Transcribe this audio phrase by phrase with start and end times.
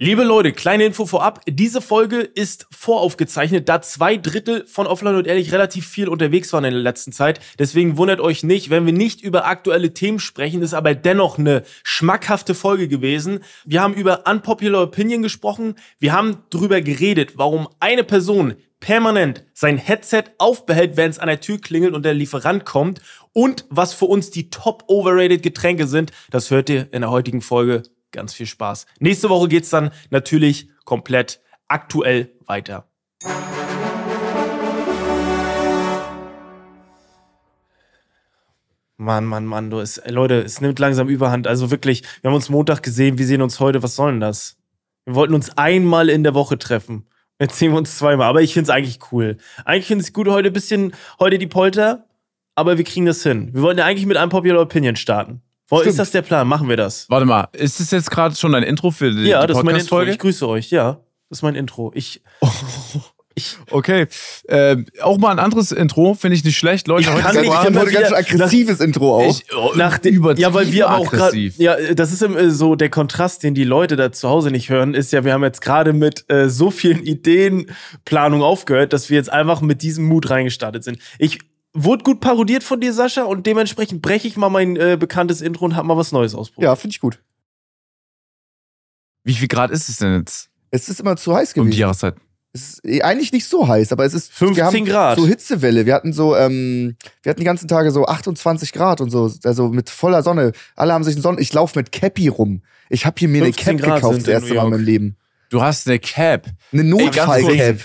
[0.00, 1.40] Liebe Leute, kleine Info vorab.
[1.48, 6.62] Diese Folge ist voraufgezeichnet, da zwei Drittel von Offline und Ehrlich relativ viel unterwegs waren
[6.62, 7.40] in der letzten Zeit.
[7.58, 11.64] Deswegen wundert euch nicht, wenn wir nicht über aktuelle Themen sprechen, ist aber dennoch eine
[11.82, 13.40] schmackhafte Folge gewesen.
[13.64, 15.74] Wir haben über Unpopular Opinion gesprochen.
[15.98, 21.40] Wir haben darüber geredet, warum eine Person permanent sein Headset aufbehält, wenn es an der
[21.40, 23.00] Tür klingelt und der Lieferant kommt.
[23.32, 27.40] Und was für uns die top overrated Getränke sind, das hört ihr in der heutigen
[27.40, 27.82] Folge
[28.12, 28.86] ganz viel Spaß.
[29.00, 32.88] Nächste Woche geht's dann natürlich komplett aktuell weiter.
[39.00, 41.46] Mann, Mann, Mann, du, es, Leute, es nimmt langsam Überhand.
[41.46, 43.82] Also wirklich, wir haben uns Montag gesehen, wir sehen uns heute.
[43.82, 44.56] Was soll denn das?
[45.04, 47.06] Wir wollten uns einmal in der Woche treffen.
[47.38, 48.28] Jetzt sehen wir uns zweimal.
[48.28, 49.36] Aber ich finde es eigentlich cool.
[49.64, 52.06] Eigentlich finde ich es gut, heute ein bisschen, heute die Polter.
[52.56, 53.54] Aber wir kriegen das hin.
[53.54, 55.42] Wir wollten ja eigentlich mit einem Popular Opinion starten.
[55.68, 56.48] Wo ist das der Plan?
[56.48, 57.08] Machen wir das?
[57.10, 59.64] Warte mal, ist das jetzt gerade schon dein Intro für die, ja, die das ist
[59.64, 59.96] mein Intro.
[59.96, 60.10] Podcast-Folge?
[60.12, 60.70] Ich grüße euch.
[60.70, 61.92] Ja, das ist mein Intro.
[61.94, 62.22] Ich,
[63.34, 64.06] ich Okay.
[64.46, 66.88] Äh, auch mal ein anderes Intro, finde ich nicht schlecht.
[66.88, 69.30] Leute, Ich heute kann ist nicht, Ich heute ganz aggressives Intro auch.
[69.30, 71.58] Ich, oh, nach dem, übertrieben ja, weil wir aber auch gerade, aggressiv.
[71.58, 74.94] ja, das ist äh, so der Kontrast, den die Leute da zu Hause nicht hören,
[74.94, 79.30] ist ja, wir haben jetzt gerade mit äh, so vielen Ideenplanung aufgehört, dass wir jetzt
[79.30, 80.98] einfach mit diesem Mut reingestartet sind.
[81.18, 81.38] Ich
[81.74, 85.64] wurde gut parodiert von dir, Sascha, und dementsprechend breche ich mal mein äh, bekanntes Intro
[85.64, 86.70] und hab mal was Neues ausprobiert.
[86.70, 87.20] Ja, finde ich gut.
[89.24, 91.80] Wie viel Grad ist es denn jetzt Es ist immer zu heiß um die gewesen.
[91.80, 92.14] Jahreszeit?
[92.52, 95.18] es ist eh eigentlich nicht so heiß, aber es ist 15 wir haben Grad.
[95.18, 95.86] So Hitzewelle.
[95.86, 99.68] Wir hatten so, ähm, wir hatten die ganzen Tage so 28 Grad und so, also
[99.68, 100.52] mit voller Sonne.
[100.74, 101.40] Alle haben sich einen Sonnen.
[101.40, 102.62] Ich laufe mit Cappy rum.
[102.88, 105.16] Ich habe hier mir eine 15 Cap Grad gekauft das erste Mal in meinem Leben.
[105.50, 106.46] Du hast eine Cap.
[106.72, 107.76] Eine Notfallcap.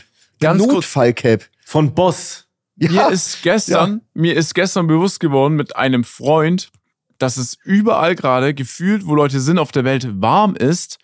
[0.42, 0.58] Eine.
[0.58, 1.44] Notfallcap.
[1.66, 2.43] Von Boss.
[2.76, 2.90] Ja.
[2.92, 6.72] Mir ist gestern, mir ist gestern bewusst geworden mit einem Freund,
[7.20, 10.98] dass es überall gerade gefühlt, wo Leute sind auf der Welt, warm ist,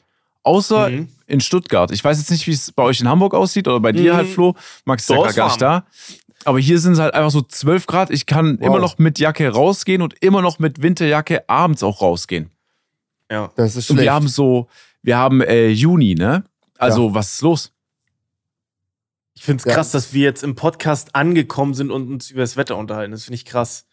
[0.43, 1.09] außer Mhm.
[1.27, 1.91] in Stuttgart.
[1.91, 4.17] Ich weiß jetzt nicht, wie es bei euch in Hamburg aussieht oder bei dir Mhm.
[4.17, 4.55] halt, Flo.
[4.85, 5.85] Max ist ja gar nicht da.
[6.45, 8.09] Aber hier sind es halt einfach so 12 Grad.
[8.09, 8.67] Ich kann Wow.
[8.67, 12.49] immer noch mit Jacke rausgehen und immer noch mit Winterjacke abends auch rausgehen.
[13.29, 13.51] Ja.
[13.55, 14.05] Das ist Und schlecht.
[14.07, 14.67] wir haben so,
[15.03, 16.43] wir haben äh, Juni, ne?
[16.77, 17.71] Also, was ist los?
[19.39, 19.73] Ich finde es Ja.
[19.73, 23.13] krass, dass wir jetzt im Podcast angekommen sind und uns über das Wetter unterhalten.
[23.13, 23.85] Das finde ich krass.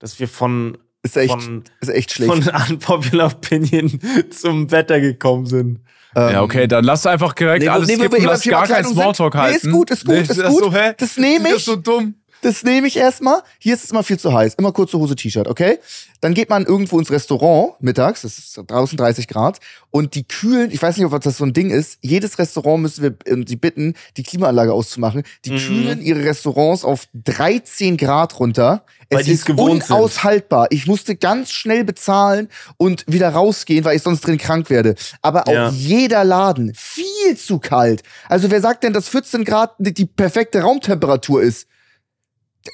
[0.00, 2.32] Dass wir von, ist echt, von, ist echt schlecht.
[2.32, 5.78] von Unpopular Opinion zum Wetter gekommen sind.
[6.16, 8.84] Ähm, ja, okay, dann lass einfach direkt nee, alles nee, skippen, wir lass gar keinen
[8.86, 8.94] sind.
[8.94, 9.56] Smalltalk Nee, halten.
[9.68, 10.64] ist gut, ist gut, Nee, ist das gut.
[10.64, 10.92] So, hä?
[10.98, 11.58] Das nehme Das ich.
[11.58, 12.14] ist so dumm.
[12.42, 13.42] Das nehme ich erstmal.
[13.58, 14.54] Hier ist es immer viel zu heiß.
[14.54, 15.78] Immer kurze Hose, T-Shirt, okay?
[16.20, 19.58] Dann geht man irgendwo ins Restaurant mittags, das ist draußen 30 Grad,
[19.90, 23.02] und die kühlen, ich weiß nicht, ob das so ein Ding ist, jedes Restaurant müssen
[23.02, 25.22] wir ähm, die bitten, die Klimaanlage auszumachen.
[25.44, 25.58] Die Mhm.
[25.58, 28.84] kühlen ihre Restaurants auf 13 Grad runter.
[29.10, 29.96] Weil es ist gewohnt sind.
[29.96, 30.66] unaushaltbar.
[30.70, 34.96] Ich musste ganz schnell bezahlen und wieder rausgehen, weil ich sonst drin krank werde.
[35.22, 35.70] Aber auch Ja.
[35.70, 38.02] jeder Laden viel zu kalt.
[38.28, 41.66] Also wer sagt denn, dass 14 Grad die perfekte Raumtemperatur ist?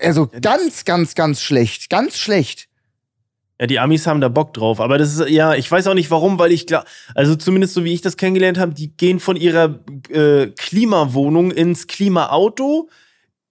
[0.00, 1.90] Also ganz, ganz, ganz schlecht.
[1.90, 2.68] Ganz schlecht.
[3.60, 4.80] Ja, die Amis haben da Bock drauf.
[4.80, 7.84] Aber das ist, ja, ich weiß auch nicht warum, weil ich glaube, also zumindest so
[7.84, 9.80] wie ich das kennengelernt habe, die gehen von ihrer
[10.10, 12.88] äh, Klimawohnung ins Klimaauto,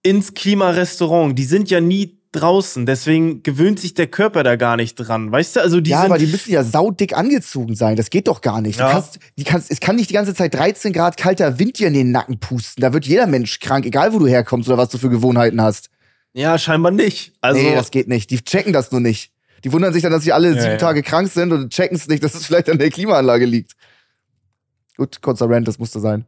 [0.02, 1.38] ins Klimarestaurant.
[1.38, 2.84] Die sind ja nie draußen.
[2.84, 5.32] Deswegen gewöhnt sich der Körper da gar nicht dran.
[5.32, 7.96] Weißt du, also die ja, aber die müssen ja saudick angezogen sein.
[7.96, 8.78] Das geht doch gar nicht.
[8.78, 8.88] Ja.
[8.88, 11.88] Du kannst, die kannst, es kann nicht die ganze Zeit 13 Grad kalter Wind dir
[11.88, 12.82] in den Nacken pusten.
[12.82, 15.90] Da wird jeder Mensch krank, egal wo du herkommst oder was du für Gewohnheiten hast.
[16.34, 17.32] Ja, scheinbar nicht.
[17.40, 18.30] Also, nee, das geht nicht.
[18.30, 19.32] Die checken das nur nicht.
[19.64, 20.76] Die wundern sich dann, dass sie alle Ja, sieben ja.
[20.76, 23.72] Tage krank sind und checken es nicht, dass es vielleicht an der Klimaanlage liegt.
[24.96, 26.26] Gut, kurzer Rant, das musste sein.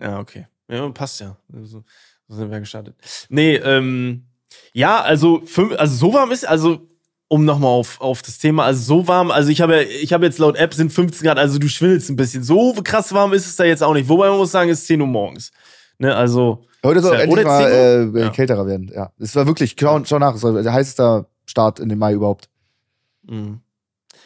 [0.00, 0.46] Ja, okay.
[0.68, 1.36] Ja, passt ja.
[1.62, 1.82] So,
[2.28, 2.94] so sind wir gestartet.
[3.28, 4.24] Nee, ähm,
[4.72, 6.86] ja, also, fünf, also so warm ist, also,
[7.28, 10.26] um nochmal auf, auf das Thema, also so warm, also ich habe ja- ich habe
[10.26, 12.44] jetzt laut App sind 15 Grad, also du schwindelst ein bisschen.
[12.44, 14.08] So krass warm ist es da jetzt auch nicht.
[14.08, 15.50] Wobei man muss sagen, es ist 10 Uhr morgens.
[15.98, 18.28] Ne, also, Heute soll Ja, endlich mal 10 äh, Ja.
[18.30, 18.90] kälterer werden.
[18.94, 22.12] Ja, es war wirklich, schau, schau nach, es war der heißeste Start in den Mai
[22.12, 22.48] überhaupt.
[23.26, 23.60] Mhm.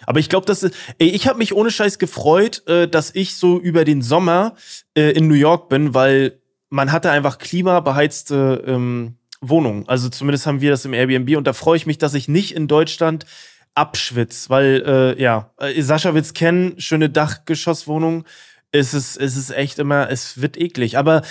[0.06, 3.58] Aber ich glaube, dass ey, ich habe mich ohne Scheiß gefreut, äh, dass ich so
[3.58, 4.54] über den Sommer
[4.94, 9.88] äh, in New York bin, weil man hatte einfach klimabeheizte ähm, Wohnungen.
[9.88, 12.54] Also zumindest haben wir das im Airbnb und da freue ich mich, dass ich nicht
[12.54, 13.24] in Deutschland
[13.74, 18.24] abschwitz, weil äh, ja, äh, Sascha wird's kennen, schöne Dachgeschosswohnung.
[18.72, 20.98] Es ist, es ist echt immer, es wird eklig.
[20.98, 21.22] Aber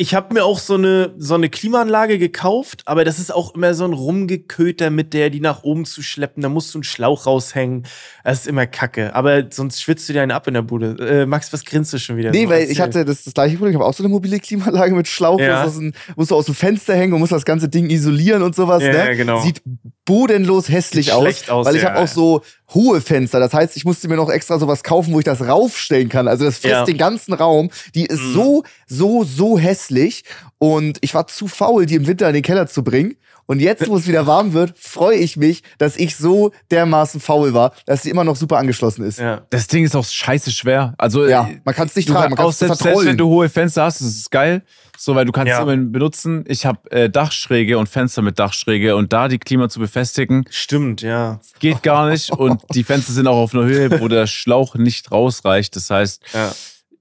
[0.00, 3.74] ich habe mir auch so eine, so eine Klimaanlage gekauft, aber das ist auch immer
[3.74, 6.40] so ein Rumgeköter mit der, die nach oben zu schleppen.
[6.40, 7.84] Da musst du einen Schlauch raushängen.
[8.22, 9.12] Das ist immer kacke.
[9.16, 10.96] Aber sonst schwitzt du dir einen ab in der Bude.
[11.00, 12.30] Äh, Max, was grinst du schon wieder?
[12.30, 12.50] Nee, so?
[12.50, 12.82] weil ich Erzähl.
[12.84, 13.72] hatte das, das gleiche Problem.
[13.72, 15.64] Ich habe auch so eine mobile Klimaanlage mit Schlauch, Ja.
[15.64, 17.90] musst, du aus dem, musst du aus dem Fenster hängen und musst das ganze Ding
[17.90, 18.84] isolieren und sowas.
[18.84, 18.98] Ja, ne?
[18.98, 19.42] ja, genau.
[19.42, 19.62] Sieht
[20.04, 22.42] bodenlos hässlich aus, aus, weil ich ja, habe auch so
[22.74, 23.40] hohe Fenster.
[23.40, 26.28] Das heißt, ich musste mir noch extra sowas kaufen, wo ich das raufstellen kann.
[26.28, 26.84] Also das frisst Ja.
[26.84, 27.70] den ganzen Raum.
[27.94, 28.32] Die ist Mhm.
[28.34, 30.24] so, so, so hässlich.
[30.58, 33.16] Und ich war zu faul, die im Winter in den Keller zu bringen.
[33.50, 37.54] Und jetzt, wo es wieder warm wird, freue ich mich, dass ich so dermaßen faul
[37.54, 39.18] war, dass sie immer noch super angeschlossen ist.
[39.18, 39.40] Ja.
[39.48, 40.92] Das Ding ist auch scheiße schwer.
[40.98, 43.26] Also, Ja, äh, man kann es nicht du tragen, man auch selbst, selbst wenn du
[43.28, 44.62] hohe Fenster hast, das ist geil.
[44.98, 45.56] So, weil du kannst Ja.
[45.56, 46.44] es immer benutzen.
[46.46, 51.00] Ich habe äh, Dachschräge und Fenster mit Dachschräge und da die Klima zu befestigen, Stimmt,
[51.00, 51.40] ja.
[51.58, 52.30] geht gar nicht.
[52.30, 55.74] und die Fenster sind auch auf einer Höhe, wo der Schlauch nicht rausreicht.
[55.74, 56.52] Das heißt, ja.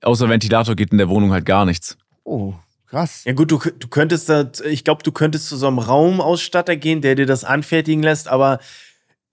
[0.02, 1.98] außer Ventilator geht in der Wohnung halt gar nichts.
[2.24, 2.54] Oh,
[2.88, 3.24] krass.
[3.26, 7.02] Ja gut, du, du könntest da, ich glaube, du könntest zu so einem Raumausstatter gehen,
[7.02, 8.60] der dir das anfertigen lässt, aber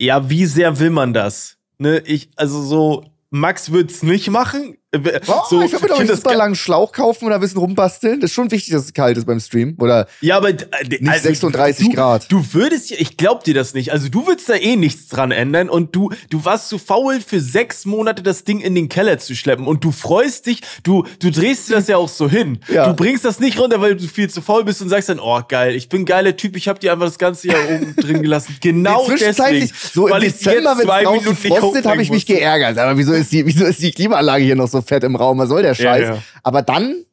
[0.00, 1.56] ja, wie sehr will man das?
[1.78, 4.76] Ne, ich, also so, Max wird's nicht machen.
[5.26, 8.20] Oh, so, ich würde einen super ge- langen Schlauch kaufen und da ein bisschen rumbasteln.
[8.20, 9.76] Das ist schon wichtig, dass es kalt ist beim Stream.
[9.78, 10.56] Oder Ja, aber äh,
[11.00, 12.30] Nicht 36 du, Grad.
[12.30, 13.92] Du würdest ja, ich glaub dir das nicht.
[13.92, 17.40] Also du würdest da eh nichts dran ändern und du, du warst zu faul für
[17.40, 21.30] sechs Monate das Ding in den Keller zu schleppen und du freust dich, du, du
[21.30, 22.58] drehst dir das ja auch so hin.
[22.72, 22.88] Ja.
[22.88, 25.40] Du bringst das nicht runter, weil du viel zu faul bist und sagst dann, oh
[25.48, 28.22] geil, ich bin ein geiler Typ, ich hab dir einfach das ganze Jahr oben drin
[28.22, 28.56] gelassen.
[28.60, 29.70] Genau deswegen.
[29.92, 32.78] so im Dezember, wenn zwei es draußen frostet, habe ich mich geärgert.
[32.78, 35.38] Aber wieso ist, die, wieso ist die Klimaanlage hier noch so fett im Raum?
[35.38, 36.02] Was soll der Scheiß?
[36.08, 36.22] ja.
[36.42, 37.04] Aber dann,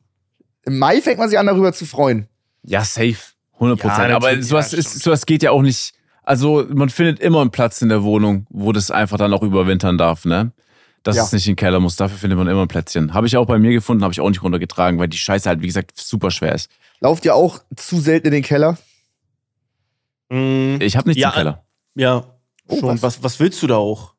[0.63, 2.27] im Mai fängt man sich an, darüber zu freuen.
[2.63, 3.17] Ja, safe.
[3.55, 4.09] 100 Prozent.
[4.09, 5.93] Ja, Aber sowas, ja, ist, sowas geht ja auch nicht.
[6.23, 9.97] Also, man findet immer einen Platz in der Wohnung, wo das einfach dann auch überwintern
[9.97, 10.51] darf, ne?
[11.03, 11.23] Dass Ja.
[11.23, 11.95] es nicht in den Keller muss.
[11.95, 13.13] Dafür findet man immer ein Plätzchen.
[13.15, 15.61] Habe ich auch bei mir gefunden, habe ich auch nicht runtergetragen, weil die Scheiße halt,
[15.61, 16.69] wie gesagt, super schwer ist.
[16.99, 18.77] Lauft ihr auch zu selten in den Keller?
[20.29, 21.63] Mm, Ich habe nichts Ja, im Keller.
[21.95, 22.23] ja.
[22.67, 22.89] Oh, Schon.
[22.89, 23.01] was?
[23.01, 24.13] Was, was willst du da auch?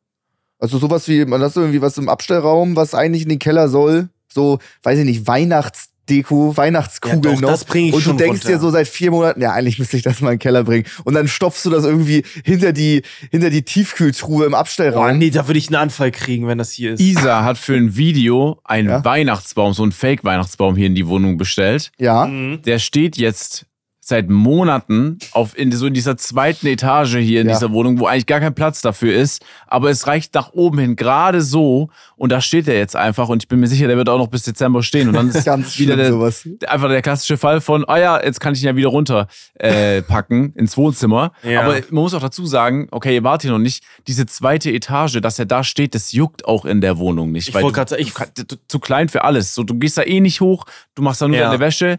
[0.62, 4.08] Also sowas wie, man hat irgendwie was im Abstellraum, was eigentlich in den Keller soll.
[4.32, 7.48] So, weiß ich nicht, Weihnachtsdeko, Weihnachtskugeln Ja, doch, noch.
[7.50, 8.48] das bring ich und du schon denkst runter.
[8.56, 10.84] dir so seit vier Monaten, ja, eigentlich müsste ich das mal in den Keller bringen.
[11.04, 15.18] Und dann stopfst du das irgendwie hinter die, hinter die Tiefkühltruhe im Abstellraum.
[15.18, 17.00] nee, da würde ich einen Anfall kriegen, wenn das hier ist.
[17.00, 19.04] Isa hat für ein Video einen Ja.
[19.04, 21.90] Weihnachtsbaum, so einen Fake-Weihnachtsbaum hier in die Wohnung bestellt.
[21.98, 22.26] Ja.
[22.26, 22.62] Mhm.
[22.62, 23.66] Der steht jetzt
[24.04, 27.54] seit Monaten auf in so in dieser zweiten Etage hier in Ja.
[27.54, 30.96] dieser Wohnung, wo eigentlich gar kein Platz dafür ist, aber es reicht nach oben hin
[30.96, 34.08] gerade so und da steht er jetzt einfach und ich bin mir sicher, der wird
[34.08, 36.48] auch noch bis Dezember stehen und dann ist Ganz wieder der, sowas.
[36.66, 40.02] einfach der klassische Fall von, ah ja, jetzt kann ich ihn ja wieder runter äh,
[40.02, 41.32] packen ins Wohnzimmer.
[41.44, 41.62] Ja.
[41.62, 45.20] Aber man muss auch dazu sagen, okay, ihr wart hier noch nicht, diese zweite Etage,
[45.20, 47.48] dass er da steht, das juckt auch in der Wohnung nicht.
[47.48, 49.54] Ich weil wollte du- gerade sagen, ich- du du- zu klein für alles.
[49.54, 50.64] So, du gehst da eh nicht hoch,
[50.96, 51.46] du machst da nur Ja.
[51.48, 51.98] deine Wäsche,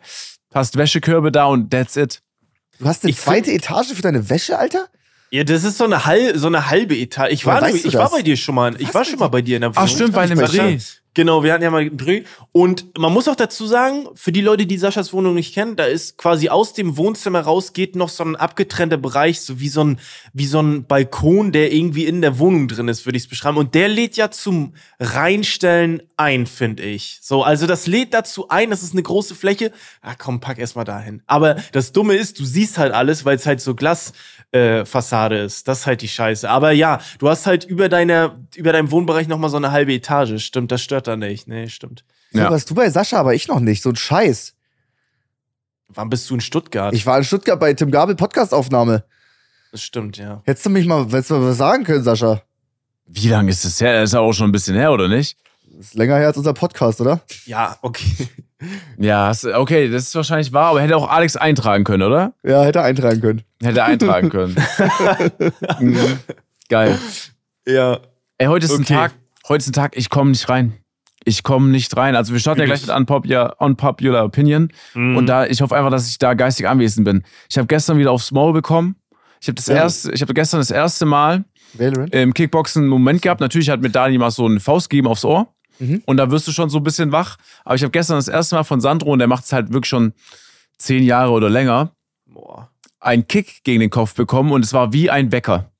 [0.53, 2.21] hast Wäschekörbe da und that's it.
[2.79, 4.87] Du hast eine Ich zweite Etage für deine Wäsche, Alter?
[5.31, 7.31] Ja, das ist so eine, halb, so eine halbe Etage.
[7.31, 8.79] Ich war, weißt nämlich- du ich war bei dir schon mal.
[8.79, 9.83] Ich war schon mal bei dir in der Wohnung.
[9.83, 10.37] Ach stimmt, bei einem.
[10.39, 10.77] Dreh.
[11.15, 12.23] Genau, wir hatten ja mal einen Dreh.
[12.51, 15.85] Und man muss auch dazu sagen, für die Leute, die Saschas Wohnung nicht kennen, da
[15.85, 19.83] ist quasi aus dem Wohnzimmer raus geht noch so ein abgetrennter Bereich, so wie so
[19.83, 19.99] ein,
[20.33, 23.57] wie so ein Balkon, der irgendwie in der Wohnung drin ist, würde ich es beschreiben.
[23.57, 27.19] Und der lädt ja zum Reinstellen ein, finde ich.
[27.21, 29.71] So, also das lädt dazu ein, das ist eine große Fläche.
[30.01, 31.21] Ah, komm, pack erst mal dahin.
[31.27, 35.67] Aber das Dumme ist, du siehst halt alles, weil es halt so Glasfassade äh, ist.
[35.67, 36.49] Das ist halt die Scheiße.
[36.49, 39.93] Aber ja, du hast halt über deiner, über deinem Wohnbereich noch mal so eine halbe
[39.93, 40.43] Etage.
[40.43, 41.47] Stimmt, das stört da nicht.
[41.47, 42.03] Nee, stimmt.
[42.31, 42.49] So Ja.
[42.51, 43.81] warst du bei Sascha, aber ich noch nicht.
[43.83, 44.55] So ein Scheiß.
[45.89, 46.93] Wann bist du in Stuttgart?
[46.93, 49.03] Ich war in Stuttgart bei Tim Gabel Podcastaufnahme.
[49.71, 50.41] das stimmt, ja.
[50.45, 52.41] Hättest du mich mal, hättest du mal was sagen können, Sascha?
[53.05, 53.93] Wie lange ist das her?
[53.99, 55.37] Das ist ja auch schon ein bisschen her, oder nicht?
[55.75, 57.21] Das ist länger her als unser Podcast, oder?
[57.45, 58.27] Ja, okay.
[58.97, 62.33] Ja, okay, das ist wahrscheinlich wahr, aber hätte auch Alex eintragen können, oder?
[62.43, 63.41] Ja, hätte er eintragen können.
[63.61, 64.55] Hätte er eintragen können.
[65.79, 66.19] Mhm.
[66.69, 66.97] Geil.
[67.67, 67.99] Ja.
[68.37, 68.93] Ey, heute ist ein Okay.
[68.93, 69.11] Tag,
[69.49, 70.77] heute ist ein Tag, ich komme nicht rein.
[71.25, 72.15] Ich komme nicht rein.
[72.15, 74.69] Also wir starten ja gleich mit Unpopular, Unpopular Opinion.
[74.93, 75.15] Mhm.
[75.17, 77.23] Und da, ich hoffe einfach, dass ich da geistig anwesend bin.
[77.49, 78.95] Ich habe gestern wieder aufs Maul bekommen.
[79.41, 79.75] Ich habe das Ja.
[79.75, 82.13] erste, ich habe gestern das erste Mal Valorant?
[82.13, 83.41] im Kickboxen einen Moment gehabt.
[83.41, 85.47] Natürlich hat mir Dani mal so eine Faust gegeben aufs Ohr.
[85.79, 86.01] Mhm.
[86.05, 87.37] Und da wirst du schon so ein bisschen wach.
[87.63, 89.89] Aber ich habe gestern das erste Mal von Sandro, und der macht es halt wirklich
[89.89, 90.13] schon
[90.77, 91.91] zehn Jahre oder länger,
[92.25, 92.69] Boah.
[92.99, 95.71] einen Kick gegen den Kopf bekommen und es war wie ein Wecker.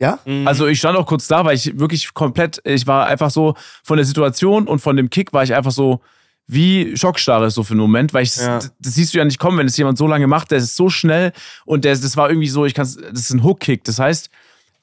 [0.00, 0.18] Ja?
[0.24, 0.46] Mhm.
[0.46, 3.96] Also ich stand auch kurz da, weil ich wirklich komplett, ich war einfach so von
[3.96, 6.00] der Situation und von dem Kick war ich einfach so
[6.46, 8.56] wie Schockstarre so für einen Moment, weil ich Ja.
[8.56, 10.76] das, das siehst du ja nicht kommen, wenn es jemand so lange macht, der ist
[10.76, 11.32] so schnell
[11.64, 14.28] und der, das war irgendwie so, ich kann das ist ein Hook-Kick, das heißt,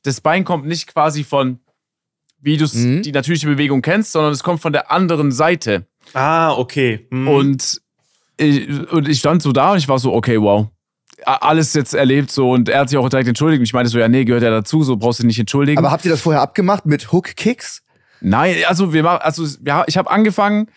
[0.04, 1.60] das Bein kommt nicht quasi von
[2.44, 3.04] wie du Mhm.
[3.04, 5.86] die natürliche Bewegung kennst, sondern es kommt von der anderen Seite.
[6.14, 7.06] ah, okay.
[7.12, 7.28] Mhm.
[7.28, 7.82] Und,
[8.38, 10.68] ich, und ich stand so da und ich war so, okay, wow.
[11.26, 13.62] Alles jetzt erlebt so und er hat sich auch direkt entschuldigt.
[13.64, 15.78] Ich meinte so, ja, nee, gehört ja dazu, so brauchst du dich nicht entschuldigen.
[15.80, 17.84] Aber habt ihr das vorher abgemacht mit Hook-Kicks?
[18.22, 20.68] Nein, also wir machen, also ja, ich habe angefangen,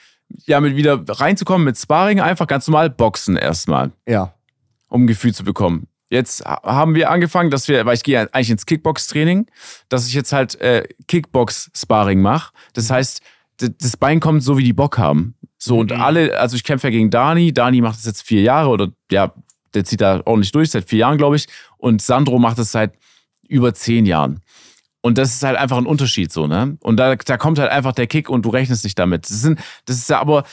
[0.47, 4.35] ja, mit wieder reinzukommen mit Sparring, einfach ganz normal Boxen erstmal, Ja.
[4.89, 5.87] um ein Gefühl zu bekommen.
[6.11, 9.47] Jetzt ha- haben wir angefangen, dass wir, weil ich gehe eigentlich ins Kickbox-Training,
[9.89, 12.53] dass ich jetzt halt äh, Kickbox-Sparring mache.
[12.75, 13.21] Das heißt,
[13.61, 15.35] d- das Bein kommt so, wie die Bock haben.
[15.59, 16.01] So, und Mhm.
[16.01, 17.53] alle, also ich kämpfe ja gegen Dani.
[17.53, 19.33] Dani macht das jetzt vier Jahre oder ja,
[19.75, 21.47] der zieht da ordentlich durch, seit vier Jahren, glaube ich.
[21.77, 22.95] Und Sandro macht das seit
[23.49, 24.41] über zehn Jahren.
[25.01, 26.79] Und das ist halt einfach ein Unterschied so, ne?
[26.81, 29.29] Und da, da kommt halt einfach der Kick und du rechnest nicht damit.
[29.29, 30.45] Das sind, das ist ja aber,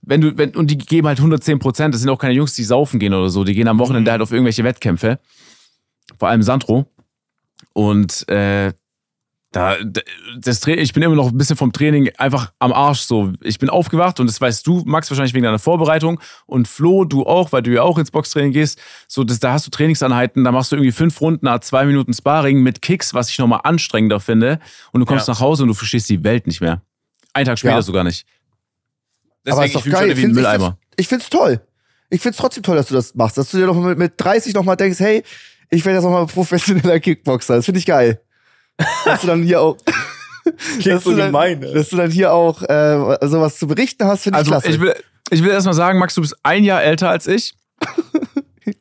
[0.00, 2.64] wenn du, wenn, und die geben halt 110 Prozent, das sind auch keine Jungs, die
[2.64, 5.18] saufen gehen oder so, die gehen am Wochenende halt auf irgendwelche Wettkämpfe.
[6.18, 6.86] Vor allem Sandro.
[7.74, 8.72] Und äh,
[9.50, 9.76] da,
[10.38, 13.32] das ich bin immer noch ein bisschen vom Training einfach am Arsch so.
[13.42, 17.24] Ich bin aufgewacht und das weißt du, Max, wahrscheinlich wegen deiner Vorbereitung und Flo, du
[17.24, 18.78] auch, weil du ja auch ins Boxtraining gehst.
[19.08, 22.12] So, das, da hast du Trainingsanheiten, da machst du irgendwie fünf Runden, nach zwei Minuten
[22.12, 24.58] Sparring mit Kicks, was ich nochmal anstrengender finde.
[24.92, 25.32] Und du kommst Ja.
[25.34, 26.82] nach Hause und du verstehst die Welt nicht mehr.
[27.32, 27.82] Einen Tag später Ja.
[27.82, 28.26] sogar nicht.
[29.48, 30.08] Aber ist doch ich geil.
[30.08, 30.76] wie ein Find's- Mülleimer.
[30.96, 31.60] Ich find's toll.
[32.10, 33.38] Ich find's trotzdem toll, dass du das machst.
[33.38, 35.22] Dass du dir doch mit, mit 30 noch mal denkst, hey,
[35.70, 37.56] ich werde jetzt noch mal professioneller Kickboxer.
[37.56, 38.20] Das finde ich geil.
[39.04, 39.76] Dass du dann hier auch,
[40.84, 41.74] dass, so du dann, gemein, ey.
[41.74, 44.68] dass du dann hier auch äh, sowas zu berichten hast, finde ich Also klasse.
[44.70, 44.94] ich will,
[45.30, 47.54] ich will erstmal sagen, Max, du bist ein Jahr älter als ich.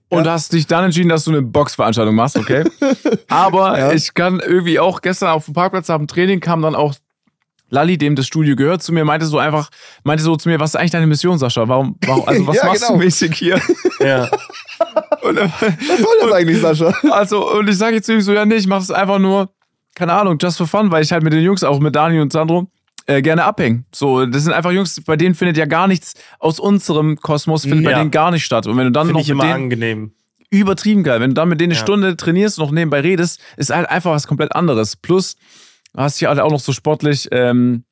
[0.09, 2.63] Und hast dich dann entschieden, dass du eine Boxveranstaltung machst, okay?
[3.29, 3.91] Aber Ja.
[3.91, 6.93] ich kann irgendwie auch gestern auf dem Parkplatz nach dem Training kam dann auch
[7.69, 9.69] Lali, dem das Studio gehört, zu mir, meinte so einfach,
[10.05, 11.67] meinte so zu mir, was ist eigentlich deine Mission, Sascha?
[11.67, 12.93] Warum, warum also was Ja, machst genau.
[12.97, 13.61] du mäßig hier?
[13.99, 14.29] Ja.
[15.21, 16.93] Und, Was soll das eigentlich, Sascha?
[17.11, 19.49] also, und ich sage jetzt zu ihm so, ja, nee, ich mach das einfach nur,
[19.97, 22.31] keine Ahnung, just for fun, weil ich halt mit den Jungs, auch mit Dani und
[22.31, 22.69] Sandro,
[23.07, 23.85] äh, gerne abhängen.
[23.93, 27.83] So, das sind einfach Jungs, bei denen findet ja gar nichts aus unserem Kosmos, findet
[27.85, 27.99] bei Ja.
[27.99, 28.67] denen gar nicht statt.
[28.67, 30.11] Und wenn du dann Finde noch ich mit immer denen, angenehm.
[30.51, 31.83] übertrieben geil, wenn du dann mit denen eine Ja.
[31.83, 34.95] Stunde trainierst und noch nebenbei redest, ist halt einfach was komplett anderes.
[34.95, 35.35] Plus,
[35.93, 37.83] du hast dich halt auch noch so sportlich, ähm,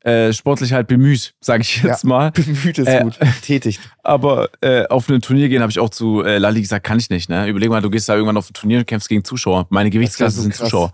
[0.00, 2.08] äh, sportlich halt bemüht, sage ich jetzt Ja.
[2.08, 2.30] mal.
[2.32, 3.18] Bemüht ist Äh, gut.
[3.42, 3.80] Tätigt.
[4.04, 7.10] Aber äh, auf ein Turnier gehen habe ich auch zu äh, Lali gesagt, kann ich
[7.10, 7.28] nicht.
[7.28, 7.48] Ne?
[7.48, 9.66] Überleg mal, du gehst da irgendwann auf ein Turnier und kämpfst gegen Zuschauer.
[9.70, 10.66] Meine Gewichtsklasse sind krass.
[10.70, 10.92] Zuschauer.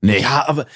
[0.00, 0.66] Nee, Ja, aber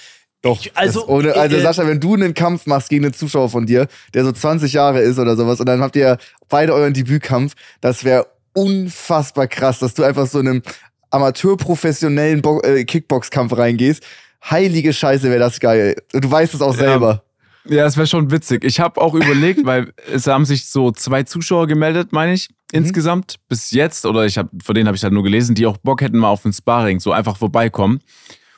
[0.43, 0.61] Doch.
[0.61, 3.49] Ich- also, das ohne, also äh, Sascha, wenn du einen Kampf machst gegen einen Zuschauer
[3.49, 6.19] von dir, der so 20 Jahre ist oder sowas, und dann habt ihr
[6.51, 10.63] beide euren Debütkampf, das wäre unfassbar krass, dass du einfach so in einem
[11.11, 14.03] amateurprofessionellen Bo äh, Kickbox-Kampf reingehst.
[14.51, 15.97] Heilige Scheiße, wäre das geil.
[16.13, 16.79] Und du weißt es auch Ja.
[16.91, 17.25] selber.
[17.67, 18.63] Ja, es wäre schon witzig.
[18.63, 23.37] Ich habe auch überlegt, weil es haben sich so zwei Zuschauer gemeldet, meine ich, insgesamt
[23.49, 24.05] bis jetzt.
[24.05, 26.29] Oder ich habe, von denen habe ich halt nur gelesen, die auch Bock hätten mal
[26.29, 28.01] auf ein Sparring, so einfach vorbeikommen.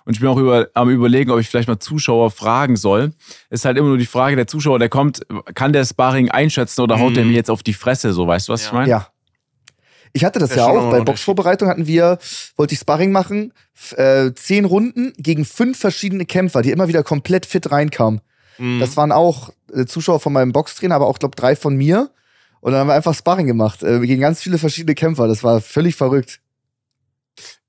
[0.06, 3.12] Und ich bin auch über, am überlegen, ob ich vielleicht mal Zuschauer fragen soll.
[3.50, 6.98] Ist halt immer nur die Frage, der Zuschauer, der kommt, kann der Sparring einschätzen oder
[6.98, 7.30] haut der Mhm.
[7.30, 8.66] mir jetzt auf die Fresse, so weißt du, was Ja.
[8.68, 8.88] ich meine?
[8.88, 9.08] Ja.
[10.12, 10.90] Ich hatte das ja schon auch.
[10.90, 11.00] Bei.
[11.00, 12.18] Boxvorbereitung hatten wir,
[12.56, 13.52] wollte ich Sparring machen,
[13.96, 18.22] äh, zehn Runden gegen fünf verschiedene Kämpfer, die immer wieder komplett fit reinkamen.
[18.58, 18.80] Mhm.
[18.80, 22.10] Das waren auch äh, Zuschauer von meinem Boxtrainer, aber auch, glaube drei von mir.
[22.60, 25.28] Und dann haben wir einfach Sparring gemacht äh, gegen ganz viele verschiedene Kämpfer.
[25.28, 26.40] Das war völlig verrückt.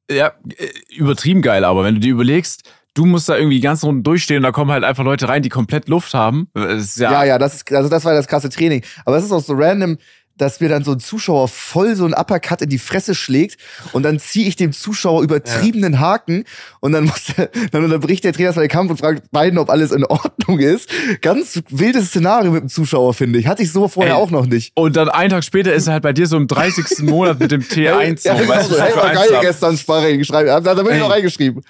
[0.09, 4.03] Ja, äh, übertrieben geil, aber wenn du dir überlegst, du musst da irgendwie ganzen Runden
[4.03, 6.49] durchstehen und da kommen halt einfach Leute rein, die komplett Luft haben.
[6.53, 8.83] Ist ja, Ja, ja, das ist, also das war das krasse Training.
[9.05, 9.97] Aber es ist auch so random,
[10.37, 13.59] dass mir dann so ein Zuschauer voll so ein Uppercut in die Fresse schlägt
[13.91, 16.43] und dann ziehe ich dem Zuschauer übertriebenen Haken
[16.79, 19.91] und dann muss der, dann unterbricht der Trainer den Kampf und fragt beiden, ob alles
[19.91, 20.89] in Ordnung ist.
[21.21, 23.47] Ganz wildes Szenario mit dem Zuschauer, finde ich.
[23.47, 24.21] Hatte ich so vorher Ey.
[24.21, 24.71] auch noch nicht.
[24.75, 26.99] Und dann einen Tag später ist er halt bei dir so im 30.
[26.99, 28.25] Monat mit dem T1.
[28.25, 29.41] ja, so, genau weißt du, war eins geil ab.
[29.41, 30.23] gestern Sparring.
[30.23, 31.63] Da, bin ich noch reingeschrieben.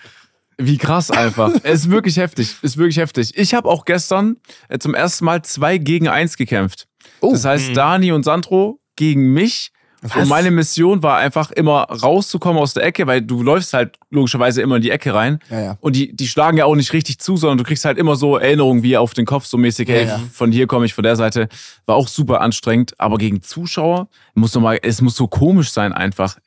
[0.57, 1.53] Wie krass einfach.
[1.63, 2.55] es ist wirklich heftig.
[2.61, 3.37] Ist wirklich heftig.
[3.37, 4.37] Ich habe auch gestern
[4.69, 6.87] äh, zum ersten Mal zwei gegen eins gekämpft.
[7.21, 7.31] Oh.
[7.31, 7.73] Das heißt, Mhm.
[7.73, 9.71] Dani und Sandro gegen mich.
[10.15, 14.61] Und meine Mission war einfach immer rauszukommen aus der Ecke, weil du läufst halt logischerweise
[14.61, 15.39] immer in die Ecke rein.
[15.49, 15.77] Ja, ja.
[15.81, 18.37] Und die, die schlagen ja auch nicht richtig zu, sondern du kriegst halt immer so
[18.37, 20.21] Erinnerungen wie auf den Kopf, so mäßig, hey, Ja, ja.
[20.31, 21.49] von hier komme ich, von der Seite.
[21.87, 25.93] War auch super anstrengend, aber gegen Zuschauer muss noch mal, es muss so komisch sein
[25.93, 26.37] einfach.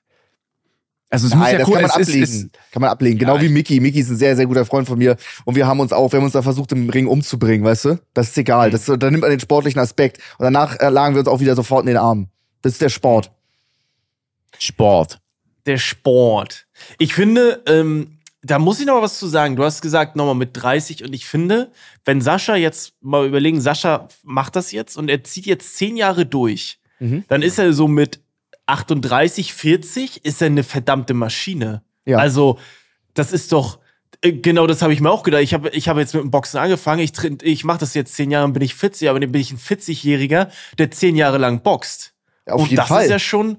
[1.12, 2.22] Also es muss Nein, ja das cool, kann man es ist- ablegen.
[2.54, 3.18] es- kann man ablegen.
[3.18, 3.80] Genau Ja, wie Mickey.
[3.80, 5.16] Mickey ist ein sehr, sehr guter Freund von mir.
[5.44, 7.98] Und wir haben uns auch, wir haben uns da versucht, im Ring umzubringen, weißt du?
[8.14, 8.68] Das ist egal.
[8.68, 8.72] Mhm.
[8.72, 10.18] Das, da nimmt man den sportlichen Aspekt.
[10.38, 12.30] Und danach äh, lagen wir uns auch wieder sofort in den Armen.
[12.62, 13.32] Das ist der Sport.
[14.58, 15.18] Sport.
[15.66, 16.66] der Sport.
[16.98, 19.56] Ich finde, ähm, da muss ich noch mal was zu sagen.
[19.56, 21.70] Du hast gesagt, nochmal mit 30 und ich finde,
[22.04, 26.24] wenn Sascha jetzt mal überlegen, Sascha macht das jetzt und er zieht jetzt zehn Jahre
[26.26, 27.24] durch, Mhm.
[27.28, 28.20] dann ist er so mit
[28.70, 31.82] 38, 40, ist er eine verdammte Maschine.
[32.04, 32.18] Ja.
[32.18, 32.58] Also,
[33.14, 33.78] das ist doch,
[34.22, 35.42] äh, genau das habe ich mir auch gedacht.
[35.42, 37.12] Ich habe ich hab jetzt mit dem Boxen angefangen, ich,
[37.42, 39.58] ich mache das jetzt zehn Jahre und bin ich 40, aber dann bin ich ein
[39.58, 40.48] 40-Jähriger,
[40.78, 42.14] der zehn Jahre lang boxt.
[42.46, 43.04] Auf und jeden das Fall.
[43.04, 43.58] ist ja schon,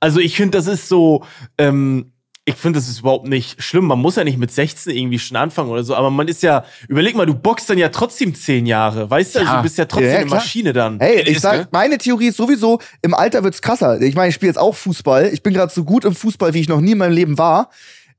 [0.00, 1.24] also ich finde, das ist so,
[1.58, 2.11] ähm,
[2.44, 3.86] ich finde, das ist überhaupt nicht schlimm.
[3.86, 6.64] Man muss ja nicht mit 16 irgendwie schon anfangen oder so, aber man ist ja,
[6.88, 9.38] überleg mal, du boxst dann ja trotzdem zehn Jahre, weißt du?
[9.40, 9.56] Also, Ja.
[9.58, 10.26] du bist ja trotzdem Ja, eine.
[10.30, 10.98] Maschine dann.
[10.98, 11.68] Hey, Ist, ich sag, ne?
[11.70, 14.00] meine Theorie ist sowieso, im Alter wird's krasser.
[14.00, 15.30] Ich meine, ich spiele jetzt auch Fußball.
[15.32, 17.70] Ich bin gerade so gut im Fußball, wie ich noch nie in meinem Leben war.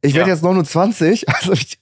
[0.02, 0.36] Ich werde Ja.
[0.36, 1.26] jetzt 29.
[1.28, 1.78] Also ich,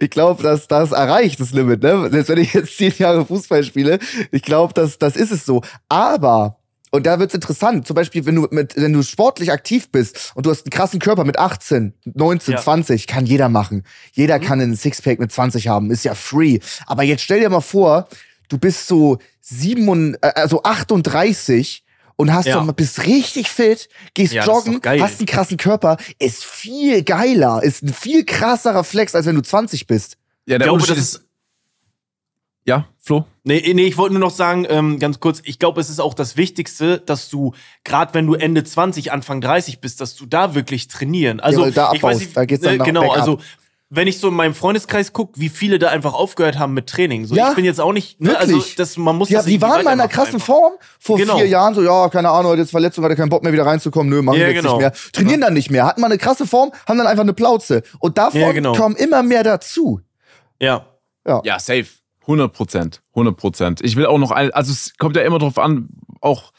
[0.00, 1.82] ich glaube, dass das erreicht das Limit.
[1.82, 2.08] Ne?
[2.10, 3.98] Selbst wenn ich jetzt zehn Jahre Fußball spiele,
[4.30, 5.60] ich glaube, das, das ist es so.
[5.90, 6.56] Aber
[6.92, 7.86] und da wird's interessant.
[7.86, 11.00] Zum Beispiel, wenn du mit, wenn du sportlich aktiv bist und du hast einen krassen
[11.00, 12.60] Körper mit 18, 19, Ja.
[12.60, 13.82] 20, kann jeder machen.
[14.12, 16.60] Jeder kann einen Sixpack mit 20 haben, ist ja free.
[16.86, 18.08] Aber jetzt stell dir mal vor,
[18.48, 21.84] du bist so 7, äh, also 38
[22.16, 22.64] und hast Ja.
[22.64, 27.62] so, bist richtig fit, gehst Ja, joggen, doch hast einen krassen Körper, ist viel geiler,
[27.62, 30.16] ist ein viel krasserer Flex, als wenn du 20 bist.
[30.46, 31.24] Ja, Ich der glaube, Unterschied das ist.
[32.64, 33.24] Ja, Flo?
[33.42, 36.14] nee, nee, ich wollte nur noch sagen, ähm, ganz kurz, ich glaube, es ist auch
[36.14, 40.54] das Wichtigste, dass du, gerade wenn du Ende 20, Anfang 30 bist, dass du da
[40.54, 41.40] wirklich trainieren.
[41.40, 43.38] Also, weil da ich weiß abbaust, nicht, da geht's dann äh, nach- genau, also,
[43.94, 47.26] wenn ich so in meinem Freundeskreis gucke, wie viele da einfach aufgehört haben mit Training.
[47.26, 48.76] So, Ja, ich bin jetzt auch nicht, ne, also, wirklich.
[48.76, 50.46] das, man muss Ja, das die waren mal in einer krassen einfach.
[50.46, 51.36] Form vor Genau.
[51.36, 54.22] vier Jahren, so, ja, keine Ahnung, jetzt Verletzung, hatte keinen Bock mehr wieder reinzukommen, nö,
[54.22, 54.74] machen Ja, wir jetzt genau.
[54.76, 54.92] nicht mehr.
[55.12, 57.82] Trainieren dann nicht mehr, hatten mal eine krasse Form, haben dann einfach eine Plauze.
[57.98, 58.72] Und davon Ja, genau.
[58.72, 60.00] kommen immer mehr dazu.
[60.60, 60.86] Ja.
[61.26, 61.86] Ja, safe.
[62.22, 63.02] 100 Prozent.
[63.12, 63.80] 100 Prozent.
[63.82, 65.88] Ich will auch noch, ein, also es kommt ja immer drauf an,
[66.20, 66.52] auch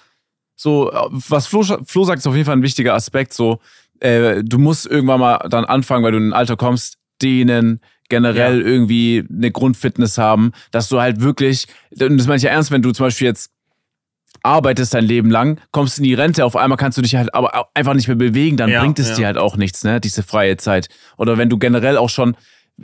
[0.56, 3.60] so, was Flo, Flo sagt, ist auf jeden Fall ein wichtiger Aspekt, so,
[4.00, 7.80] äh, du musst irgendwann mal dann anfangen, weil du in ein Alter kommst, dehnen,
[8.10, 8.68] generell Ja.
[8.68, 11.68] irgendwie eine Grundfitness haben, dass du halt wirklich,
[12.00, 13.52] und das meine ich ja ernst, wenn du zum Beispiel jetzt
[14.42, 17.70] arbeitest dein Leben lang, kommst in die Rente, auf einmal kannst du dich halt aber
[17.74, 19.16] einfach nicht mehr bewegen, dann Ja, bringt es ja.
[19.16, 20.90] dir halt auch nichts, ne, diese freie Zeit.
[21.18, 22.36] Oder wenn du generell auch schon,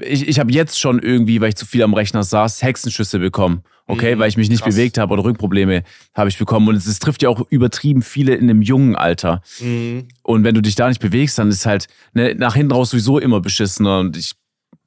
[0.01, 3.63] ich, ich habe jetzt schon irgendwie, weil ich zu viel am Rechner saß, Hexenschüsse bekommen,
[3.87, 4.75] okay, Mhm, weil ich mich nicht krass.
[4.75, 6.67] bewegt habe oder Rückprobleme habe ich bekommen.
[6.67, 9.41] Und es, es trifft ja auch übertrieben viele in einem jungen Alter.
[9.59, 10.07] Mhm.
[10.23, 13.17] Und wenn du dich da nicht bewegst, dann ist halt ne, nach hinten raus sowieso
[13.19, 13.99] immer beschissener.
[13.99, 14.33] Und ich,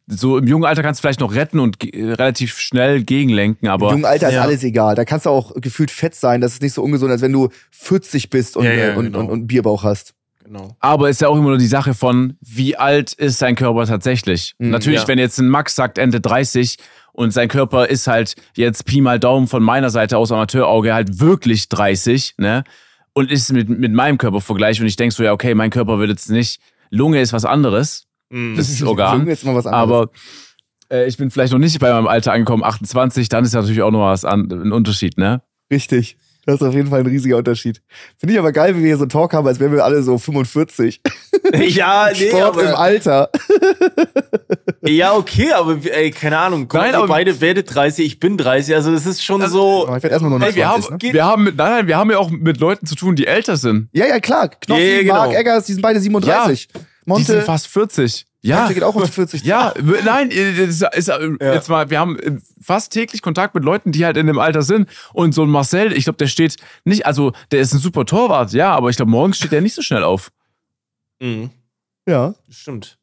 [0.07, 3.73] so im jungen Alter kannst du vielleicht noch retten und ge- relativ schnell gegenlenken, Im
[3.73, 4.43] aber jungen Alter ist Ja.
[4.43, 4.95] alles egal.
[4.95, 6.41] Da kannst du auch gefühlt fett sein.
[6.41, 9.07] Das ist nicht so ungesund, als wenn du 40 bist und, Ja, ja, äh, und,
[9.07, 9.21] genau.
[9.21, 10.15] und, und Bierbauch hast.
[10.45, 10.77] Genau.
[10.81, 14.55] Aber ist ja auch immer nur die Sache von, wie alt ist sein Körper tatsächlich.
[14.59, 15.09] Mhm, Natürlich, ja.
[15.09, 16.77] wenn jetzt ein Max sagt Ende 30
[17.13, 21.21] und sein Körper ist halt jetzt Pi mal Daumen von meiner Seite aus Amateurauge halt
[21.21, 22.65] wirklich 30, ne?
[23.15, 25.99] Und ist mit, mit meinem Körper vergleicht und ich denk so, ja, okay, mein Körper
[25.99, 28.57] wird jetzt nicht, Lunge ist was anderes, Mhm.
[28.57, 29.83] das ist Organ, Junge ist mal was anderes.
[29.83, 30.11] aber
[30.91, 33.91] äh, ich bin vielleicht noch nicht bei meinem Alter angekommen, 28, dann ist natürlich auch
[33.91, 35.43] noch was an, ein Unterschied, ne?
[35.71, 36.17] Richtig.
[36.45, 37.81] Das ist auf jeden Fall ein riesiger Unterschied.
[38.19, 40.03] Finde ich aber geil, wie wir hier so einen Talk haben, als wären wir alle
[40.03, 41.01] so 45.
[41.69, 43.31] ja, nee, Sport im aber, Alter.
[44.83, 46.67] ja, okay, aber ey, keine Ahnung.
[46.69, 49.87] Guck, Nein, ihr aber- beide werdet 30, ich bin 30, also das ist schon so.
[49.87, 51.13] Aber ich werde erstmal nur noch Ey, wir 20, haben, ne?
[51.13, 53.57] wir haben mit, nein, nein, wir haben ja auch mit Leuten zu tun, die älter
[53.57, 53.89] sind.
[53.93, 54.49] Ja, ja, klar.
[54.49, 55.15] Knossi, Ja, ja, genau.
[55.15, 56.69] Mark Eggers, die sind beide 37.
[56.69, 58.27] Die Monte, sind fast 40.
[58.43, 58.61] Ja.
[58.61, 59.45] Monte geht auch auf die 40.
[59.45, 59.73] Ja,
[60.05, 63.93] nein, äh, ist, ist, äh, jetzt mal, wir haben äh, fast täglich Kontakt mit Leuten,
[63.93, 64.89] die halt in dem Alter sind.
[65.13, 68.53] Und so ein Marcel, ich glaube, der steht nicht, also der ist ein super Torwart,
[68.53, 70.31] ja, aber ich glaube, morgens steht der nicht so schnell auf.
[71.21, 71.51] Mhm.
[72.07, 72.35] Ja.
[72.51, 72.99] Stimmt.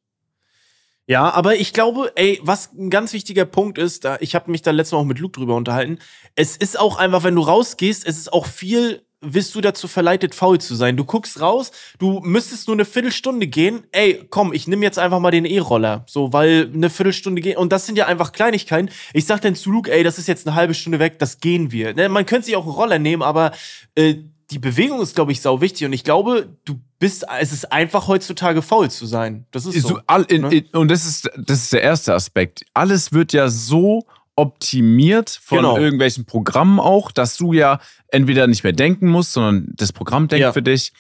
[1.09, 4.62] Ja, aber ich glaube, ey, was ein ganz wichtiger Punkt ist, da ich habe mich
[4.62, 5.97] da letztes Mal auch mit Luke drüber unterhalten.
[6.35, 10.34] Es ist auch einfach, wenn du rausgehst, es ist auch viel, wirst du dazu verleitet,
[10.34, 10.95] faul zu sein.
[10.95, 13.84] Du guckst raus, du müsstest nur eine Viertelstunde gehen.
[13.91, 17.58] Ey, komm, ich nehme jetzt einfach mal den E-Roller, so, weil eine Viertelstunde gehen.
[17.58, 18.89] Und das sind ja einfach Kleinigkeiten.
[19.13, 21.71] Ich sag dann zu Luke, ey, das ist jetzt eine halbe Stunde weg, das gehen
[21.71, 21.93] wir.
[21.93, 23.51] Ne, man könnte sich auch einen Roller nehmen, aber
[23.95, 24.15] äh,
[24.51, 25.86] die Bewegung ist, glaube ich, sau wichtig.
[25.86, 29.45] Und ich glaube, du bist, es ist einfach heutzutage faul zu sein.
[29.51, 29.89] Das ist so.
[29.89, 30.55] So, all, in, ne?
[30.55, 32.65] in, und das ist, das ist der erste Aspekt.
[32.73, 34.05] Alles wird ja so
[34.39, 35.78] optimiert von Genau.
[35.78, 40.41] irgendwelchen Programmen auch, dass du ja entweder nicht mehr denken musst, sondern das Programm denkt
[40.41, 40.54] Ja.
[40.54, 40.93] für dich.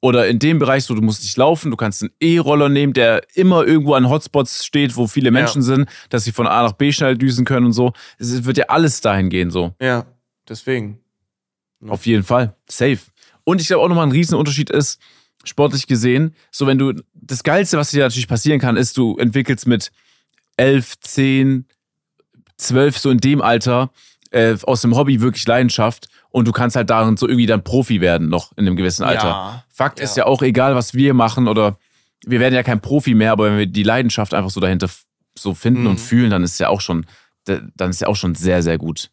[0.00, 3.22] Oder in dem Bereich, so du musst nicht laufen, du kannst einen E-Roller nehmen, der
[3.34, 6.92] immer irgendwo an Hotspots steht, wo viele Menschen sind, dass sie von A nach B
[6.92, 7.92] schnell düsen können und so.
[8.18, 9.74] Es wird ja alles dahin gehen, so.
[9.80, 10.06] Ja,
[10.48, 11.00] deswegen.
[11.88, 12.54] Auf jeden Fall.
[12.68, 12.98] Safe.
[13.44, 15.00] Und ich glaube auch nochmal ein Riesenunterschied ist,
[15.44, 19.66] sportlich gesehen, so wenn du, das Geilste, was dir natürlich passieren kann, ist, du entwickelst
[19.66, 19.92] mit
[20.56, 21.64] 11, 10,
[22.58, 23.90] 12, so in dem Alter,
[24.30, 28.00] äh, aus dem Hobby wirklich Leidenschaft und du kannst halt darin so irgendwie dann Profi
[28.00, 29.28] werden, noch in einem gewissen Alter.
[29.28, 29.64] Ja.
[29.68, 30.04] Fakt Ja.
[30.04, 31.78] ist ja auch egal, was wir machen oder
[32.26, 34.88] wir werden ja kein Profi mehr, aber wenn wir die Leidenschaft einfach so dahinter
[35.38, 35.86] so finden Mhm.
[35.88, 37.06] und fühlen, dann ist ja auch schon,
[37.44, 39.10] dann ist ja auch schon sehr, sehr gut.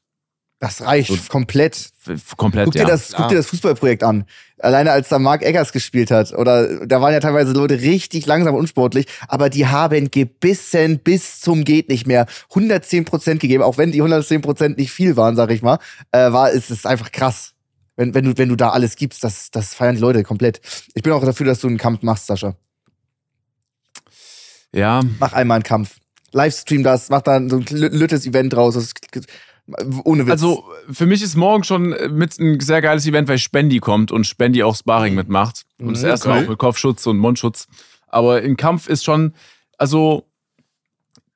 [0.64, 1.90] Das reicht So- komplett.
[2.38, 2.88] Komplett, Guck dir, ja.
[2.88, 4.24] das, guck dir das Fußballprojekt an.
[4.60, 8.54] Alleine als da Mark Eggers gespielt hat, oder da waren ja teilweise Leute richtig langsam
[8.54, 12.28] und unsportlich, aber die haben gebissen bis zum geht nicht mehr.
[12.52, 15.80] 110 Prozent gegeben, auch wenn die 110 Prozent nicht viel waren, sag ich mal,
[16.14, 17.52] äh, war es ist einfach krass.
[17.98, 20.62] Wenn, wenn, du, wenn du da alles gibst, das, das feiern die Leute komplett.
[20.94, 22.56] Ich bin auch dafür, dass du einen Kampf machst, Sascha.
[24.74, 25.98] Ja, Mach einmal einen Kampf.
[26.32, 28.74] Livestream das, mach dann so ein lü- lüttes Event draus.
[28.76, 28.94] Das,
[30.04, 30.32] ohne Witz.
[30.32, 34.12] also für mich ist morgen schon äh, mit ein sehr geiles Event, weil Spendi kommt
[34.12, 35.64] und Spendi auch Sparring mitmacht.
[35.80, 37.68] Und das Mhm, erste Mal auch mit Kopfschutz und Mundschutz.
[38.08, 39.34] Aber im Kampf ist schon,
[39.78, 40.26] also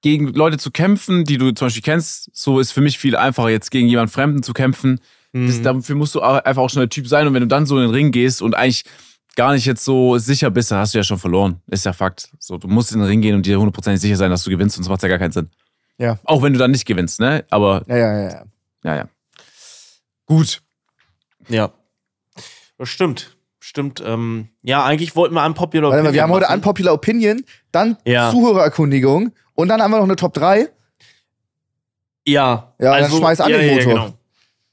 [0.01, 3.49] gegen Leute zu kämpfen, die du zum Beispiel kennst, so ist für mich viel einfacher,
[3.49, 4.99] jetzt gegen jemanden Fremden zu kämpfen.
[5.33, 5.47] Mhm.
[5.47, 7.27] Das, dafür musst du einfach auch schon der Typ sein.
[7.27, 8.83] Und wenn du dann so in den Ring gehst und eigentlich
[9.35, 11.61] gar nicht jetzt so sicher bist, dann hast du ja schon verloren.
[11.67, 12.29] Ist ja Fakt.
[12.39, 14.75] So, du musst in den Ring gehen und dir hundertprozentig sicher sein, dass du gewinnst,
[14.75, 15.49] sonst macht ja gar keinen Sinn.
[15.97, 16.19] Ja.
[16.23, 17.45] Auch wenn du dann nicht gewinnst, ne?
[17.49, 18.43] Aber ja, ja, ja, ja.
[18.83, 19.09] ja, ja.
[20.25, 20.61] Gut.
[21.47, 21.71] Ja.
[22.77, 23.37] Das stimmt.
[23.59, 24.01] Stimmt.
[24.05, 26.55] Ähm, ja, eigentlich wollten wir unpopular Warte mal, wir haben heute machen.
[26.55, 28.31] Unpopular Opinion, dann Ja.
[28.31, 30.69] Zuhörererkundigung und dann haben wir noch eine Top 3.
[32.25, 32.73] Ja.
[32.79, 33.93] Ja, dann schmeiß an ja, den ja, Motor.
[33.93, 34.13] genau.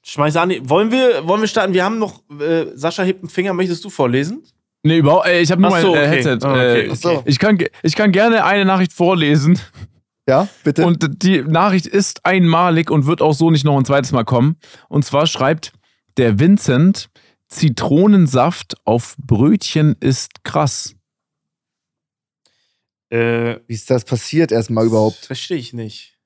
[0.04, 0.68] Schmeiß an den.
[0.68, 1.72] Wollen wir, wollen wir starten?
[1.72, 4.44] Wir haben noch, äh, Sascha hebt einen Finger, möchtest du vorlesen?
[4.82, 6.08] Nee, überhaupt, äh, ich habe nur mein äh.
[6.08, 6.46] Headset.
[6.46, 6.88] Okay.
[7.24, 9.58] Äh, kann, ich kann gerne eine Nachricht vorlesen.
[10.26, 10.86] Ja, bitte.
[10.86, 14.56] Und die Nachricht ist einmalig und wird auch so nicht noch ein zweites Mal kommen.
[14.88, 15.72] Und zwar schreibt
[16.16, 17.10] der Vincent,
[17.48, 20.94] Zitronensaft auf Brötchen ist krass.
[23.10, 25.26] Äh, Wie ist das passiert erstmal überhaupt?
[25.26, 26.16] verstehe ich nicht.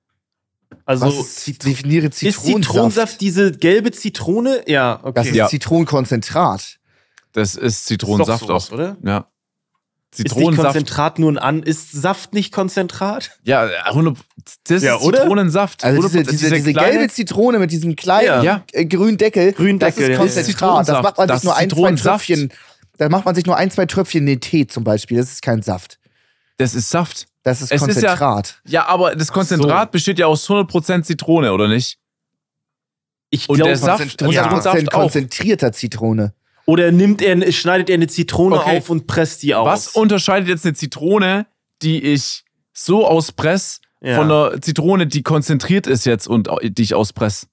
[0.84, 2.64] Also, Was ist, Zit- definiere ist Zitronensaft.
[2.66, 4.62] Zitronensaft diese gelbe Zitrone?
[4.66, 5.12] Ja, okay.
[5.14, 5.48] Das ist Ja.
[5.48, 6.78] Zitronenkonzentrat.
[7.32, 8.72] Das ist Ist doch Zitronensaft sowas, auch.
[8.74, 8.96] oder?
[9.04, 9.30] Ja.
[10.10, 10.66] Ist nicht Zitronensaft.
[10.72, 11.62] Konzentrat nur ein An?
[11.62, 13.30] Ist Saft nicht Konzentrat?
[13.42, 14.16] Ja, 100,
[14.66, 15.20] das Ja, ist oder?
[15.20, 15.84] Zitronensaft.
[15.84, 18.64] Also diese, 100%, diese, diese kleine- gelbe Zitrone mit diesem kleinen Ja.
[18.72, 20.18] äh, grünen Deckel, Grünen das Deckel, ist ja.
[20.18, 20.46] Konzentrat.
[20.46, 21.02] Das Zitronensaft.
[21.04, 22.26] macht man Das sich nur ist ein, zwei Zitronensaft.
[22.26, 22.52] Tröpfchen.
[22.96, 25.18] Da macht man sich nur ein, zwei Tröpfchen in den Tee zum Beispiel.
[25.18, 25.98] Das ist kein Saft.
[26.56, 27.26] Das ist Saft.
[27.44, 28.60] Das ist Es ist ja- Konzentrat.
[28.66, 31.98] Ja, aber das Konzentrat besteht ja aus 100% Zitrone, oder nicht?
[33.30, 34.48] Ich Und glaube, der Saft- Konzent- und ja.
[34.50, 35.00] 100% auch.
[35.02, 36.32] konzentrierter Zitrone.
[36.68, 38.76] Oder nimmt er, schneidet er eine Zitrone Okay.
[38.76, 39.66] auf und presst die aus?
[39.66, 41.46] Was unterscheidet jetzt eine Zitrone,
[41.80, 44.16] die ich so auspress, Ja.
[44.16, 47.46] von einer Zitrone, die konzentriert ist jetzt und die ich auspress?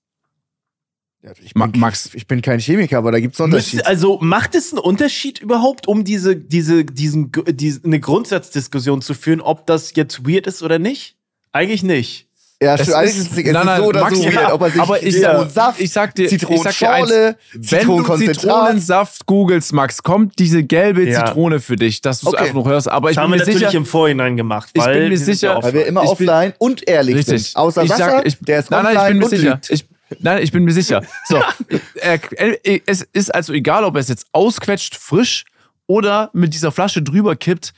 [1.24, 2.10] Ja, ich, bin, Max.
[2.14, 3.76] ich bin kein Chemiker, aber da gibt es einen Unterschied.
[3.76, 9.14] Müsste, also macht es einen Unterschied überhaupt, um diese, diese, diesen, diese, eine Grundsatzdiskussion zu
[9.14, 11.16] führen, ob das jetzt weird ist oder nicht?
[11.54, 12.28] Eigentlich nicht.
[12.66, 14.36] Ja, Es eigentlich ist- ist es, es nein, ist nein, so oder Max, so, ja,
[14.36, 17.36] weird, ob er sich aber ich- Zitronensaft, Ich sag dir, ich sag dir eins, Zitronenschorle,
[17.54, 18.36] wenn du Zitronenkonzentrat.
[18.42, 21.26] Zitronensaft googelst, Max, kommt diese gelbe Ja.
[21.26, 22.44] Zitrone für dich, dass du es Okay.
[22.44, 22.90] einfach noch hörst.
[22.90, 24.70] Aber ich das bin haben wir mir natürlich sicher, im Vorhinein gemacht.
[24.74, 27.44] Ich weil bin mir sicher- Weil wir immer Ich bin- offline und ehrlich Richtig.
[27.52, 27.56] sind.
[27.56, 29.76] Außer ich Sascha, sag, ich, der ist nein, online nein, ich bin mir und sicher.
[29.76, 29.86] Ich,
[30.24, 31.02] nein, ich bin mir sicher.
[31.28, 31.42] So,
[31.96, 32.20] äh,
[32.86, 35.46] es ist also egal, ob er es jetzt ausquetscht, frisch
[35.88, 37.74] oder mit dieser Flasche drüber kippt.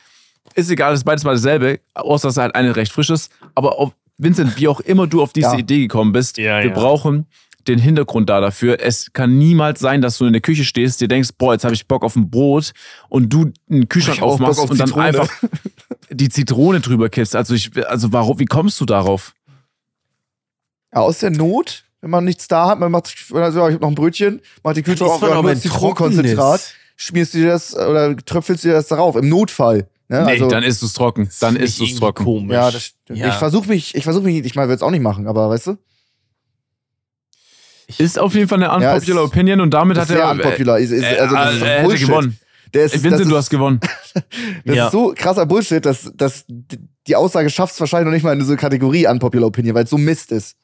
[0.55, 3.31] Ist egal, es ist beides mal dasselbe, außer dass er halt eine recht frisch ist.
[3.53, 5.57] Aber auf, Vincent, wie auch immer du auf diese Ja.
[5.57, 6.73] Idee gekommen bist, Ja, wir ja.
[6.73, 7.27] brauchen
[7.67, 8.79] den Hintergrund da dafür.
[8.81, 11.75] Es kann niemals sein, dass du in der Küche stehst, dir denkst, boah, jetzt habe
[11.75, 12.71] ich Bock auf ein Brot
[13.09, 15.05] und du einen Kühlschrank aufmachst auf und dann Zitrone.
[15.05, 15.29] einfach
[16.09, 17.35] die Zitrone drüber kippst.
[17.35, 19.33] Also ich, also warum, wie kommst du darauf?
[20.93, 23.89] Ja, aus der Not, wenn man nichts da hat, man macht, also, ich hab noch
[23.89, 28.71] ein Brötchen, macht die Kühlschrank auf, nur Zitronenkonzentrat, schmierst du dir das oder tröpfelst dir
[28.73, 29.87] das darauf, im Notfall.
[30.09, 30.23] Ne?
[30.23, 31.29] Nee, also, dann isst du es trocken.
[31.41, 32.23] Dann du es trocken.
[32.23, 32.53] Komisch.
[32.53, 33.19] ja, das stimmt.
[33.19, 33.27] Ja.
[33.29, 35.67] Ich versuche mich, ich versuche mich, ich mal, würde es auch nicht machen, aber weißt
[35.67, 35.77] du?
[37.97, 40.31] Ist auf jeden Fall eine Ja, unpopular ist- Opinion und damit hat ist sehr er.
[40.31, 40.79] unpopular.
[40.79, 42.39] Ist, ist, Äh, also, das ist er hätte gewonnen.
[42.73, 43.79] Der ist, Äh, Vincent, das du ist, hast gewonnen.
[44.65, 44.85] Das Ja.
[44.87, 46.43] ist so krasser Bullshit, dass, dass
[47.07, 49.89] die Aussage schafft es wahrscheinlich noch nicht mal in diese Kategorie Unpopular Opinion, weil es
[49.89, 50.55] so Mist ist.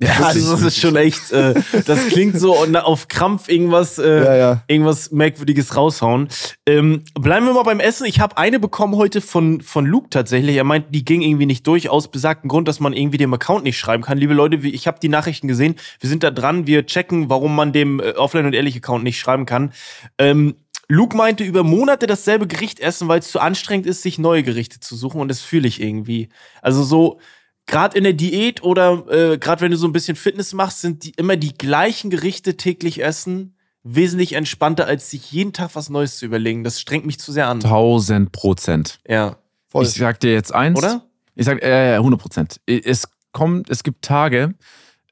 [0.00, 1.54] Ja, also das ist schon echt, äh,
[1.86, 4.62] das klingt so auf Krampf irgendwas, äh, Ja, ja.
[4.66, 6.28] irgendwas Merkwürdiges raushauen.
[6.66, 8.04] Ähm, bleiben wir mal beim Essen.
[8.06, 10.56] Ich habe eine bekommen heute von, von Luke tatsächlich.
[10.56, 13.64] Er meint, die ging irgendwie nicht durch, aus besagten Grund, dass man irgendwie dem Account
[13.64, 14.18] nicht schreiben kann.
[14.18, 15.76] Liebe Leute, ich habe die Nachrichten gesehen.
[16.00, 19.46] Wir sind da dran, wir checken, warum man dem äh, Offline- und Ehrlich-Account nicht schreiben
[19.46, 19.72] kann.
[20.18, 20.56] Ähm,
[20.88, 24.80] Luke meinte, über Monate dasselbe Gericht essen, weil es zu anstrengend ist, sich neue Gerichte
[24.80, 25.20] zu suchen.
[25.20, 26.28] Und das fühle ich irgendwie.
[26.60, 27.20] Also so,
[27.66, 31.04] gerade in der Diät oder äh, gerade wenn du so ein bisschen Fitness machst, sind
[31.04, 36.16] die immer die gleichen Gerichte täglich essen wesentlich entspannter, als sich jeden Tag was Neues
[36.16, 36.64] zu überlegen.
[36.64, 37.58] Das strengt mich zu sehr an.
[37.58, 38.98] 1000 Prozent.
[39.06, 39.36] Ja.
[39.68, 39.84] Voll.
[39.84, 40.78] Ich sag dir jetzt eins.
[40.78, 41.04] Oder?
[41.34, 42.60] Ich sag, äh, 100 Prozent.
[42.66, 44.54] Es kommt, es gibt Tage,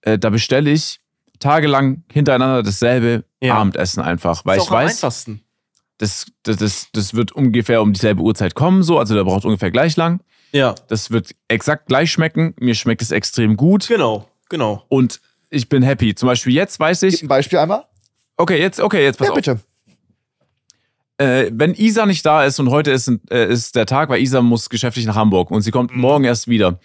[0.00, 1.00] äh, da bestelle ich
[1.38, 3.56] tagelang hintereinander dasselbe Ja.
[3.56, 5.42] Abendessen einfach, weil ist ich auch am weiß, einfachsten.
[5.98, 9.70] das, das, das, das wird ungefähr um dieselbe Uhrzeit kommen, so, also der braucht ungefähr
[9.72, 10.20] gleich lang.
[10.52, 10.74] Ja.
[10.88, 12.54] Das wird exakt gleich schmecken.
[12.60, 14.84] Mir schmeckt es extrem gut Genau, genau.
[14.88, 16.14] und ich bin happy.
[16.14, 17.84] Zum Beispiel jetzt weiß Gib ich, ein Beispiel einmal.
[18.36, 19.36] okay, jetzt, okay, jetzt pass ja, auf.
[19.36, 19.60] bitte.
[21.18, 24.40] Äh, wenn Isa nicht da ist und heute ist, äh, ist der Tag, weil Isa
[24.42, 26.00] muss geschäftlich nach Hamburg und sie kommt Mhm.
[26.00, 26.80] morgen erst wieder,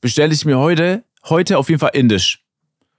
[0.00, 2.44] bestelle ich mir heute, heute auf jeden Fall indisch.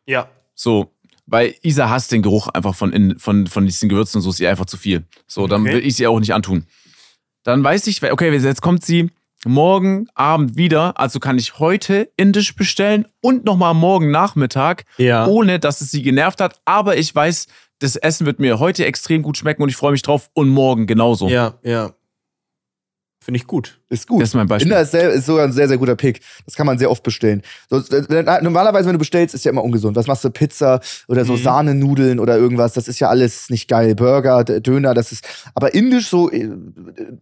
[0.06, 0.30] Ja.
[0.56, 0.94] So,
[1.28, 4.40] weil Isa hasst den Geruch einfach von, in, von, von diesen Gewürzen und so ist
[4.40, 5.06] ihr einfach zu viel.
[5.28, 5.74] So, dann Okay.
[5.76, 6.66] will ich sie auch nicht antun.
[7.44, 9.12] Dann weiß ich, okay, jetzt kommt sie
[9.46, 11.00] morgen Abend wieder.
[11.00, 15.26] Also kann ich heute indisch bestellen und nochmal morgen Nachmittag, Ja.
[15.28, 16.60] ohne dass es sie genervt hat.
[16.66, 17.48] Aber ich weiß,
[17.80, 20.86] das Essen wird mir heute extrem gut schmecken und ich freue mich drauf und morgen
[20.88, 21.30] genauso.
[21.30, 21.94] Ja, ja.
[23.24, 23.79] Finde ich gut.
[23.92, 24.22] Ist gut.
[24.22, 24.72] Das ist mein Beispiel.
[24.72, 26.22] Inder ist, sehr, ist sogar ein sehr, sehr guter Pick.
[26.46, 27.42] Das kann man sehr oft bestellen.
[27.72, 29.96] So, wenn- normalerweise, wenn du bestellst, ist ja immer ungesund.
[29.96, 30.30] Was machst du?
[30.30, 31.38] Pizza oder so Mhm.
[31.44, 32.74] Sahnenudeln oder irgendwas.
[32.74, 33.96] Das ist ja alles nicht geil.
[33.96, 35.26] Burger, Döner, das ist.
[35.56, 36.50] Aber indisch, so äh,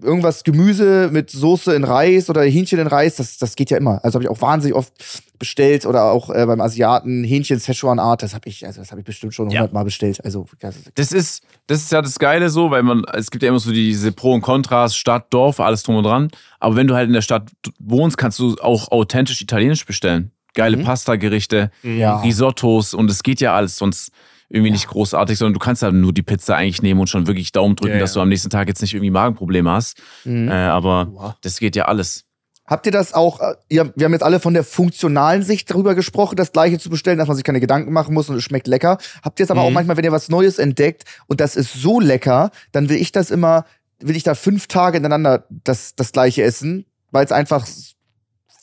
[0.01, 4.03] irgendwas Gemüse mit Soße in Reis oder Hähnchen in Reis, das, das geht ja immer.
[4.03, 4.93] Also habe ich auch wahnsinnig oft
[5.39, 8.23] bestellt oder auch äh, beim Asiaten Hähnchen Szechuan Art.
[8.23, 9.59] Das habe ich, also das habe ich bestimmt schon Ja.
[9.61, 10.19] hundertmal bestellt.
[10.25, 13.49] Also das- Das ist, das ist ja das Geile so, weil man, es gibt ja
[13.49, 16.29] immer so diese Pro und Kontras, Stadt, Dorf, alles drum und dran.
[16.59, 20.31] Aber wenn du halt in der Stadt wohnst, kannst du auch authentisch italienisch bestellen.
[20.53, 20.83] Geile Mhm.
[20.83, 22.19] Pasta-Gerichte, Ja.
[22.21, 24.11] Risottos und es geht ja alles sonst
[24.49, 27.51] irgendwie nicht großartig, sondern du kannst halt nur die Pizza eigentlich nehmen und schon wirklich
[27.51, 28.19] Daumen drücken, Ja, dass ja.
[28.19, 30.01] du am nächsten Tag jetzt nicht irgendwie Magenprobleme hast.
[30.23, 30.47] Mhm.
[30.49, 31.33] Äh, aber Wow.
[31.41, 32.23] das geht ja alles.
[32.65, 35.95] Habt ihr das auch, äh, ihr, wir haben jetzt alle von der funktionalen Sicht darüber
[35.95, 38.67] gesprochen, das gleiche zu bestellen, dass man sich keine Gedanken machen muss und es schmeckt
[38.67, 38.97] lecker.
[39.23, 39.73] Habt ihr es aber auch Mhm.
[39.75, 43.31] manchmal, wenn ihr was Neues entdeckt und das ist so lecker, dann will ich das
[43.31, 43.63] immer,
[43.99, 47.67] will ich da fünf Tage hintereinander das, das gleiche essen, weil es einfach,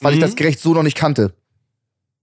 [0.00, 0.22] weil ich Mhm.
[0.22, 1.34] das Gericht so noch nicht kannte.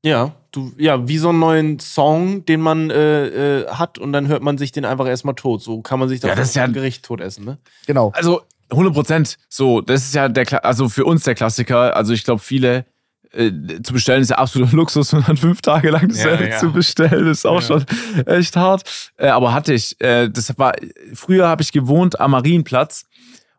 [0.04, 4.28] Ja, du, ja, wie so einen neuen Song, den man äh, äh, hat und dann
[4.28, 5.62] hört man sich den einfach erstmal tot.
[5.62, 7.60] So kann man sich Ja, das ist ja- ein Gericht tot essen, ne?
[7.86, 8.12] Genau.
[8.16, 9.38] Also 100 Prozent.
[9.50, 11.96] So, das ist ja der, also für uns der Klassiker.
[11.96, 12.86] Also ich glaube, viele
[13.34, 13.52] äh,
[13.84, 16.58] zu bestellen ist ja absoluter Luxus und dann fünf Tage lang dasselbe Ja, ja.
[16.58, 17.68] zu bestellen ist auch Ja.
[17.68, 17.86] schon
[18.26, 19.12] echt hart.
[19.18, 20.00] Äh, aber hatte ich.
[20.02, 20.74] Äh, das war
[21.14, 23.06] früher habe ich gewohnt am Marienplatz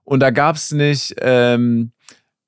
[0.04, 1.14] und da gab's nicht.
[1.20, 1.92] Ähm,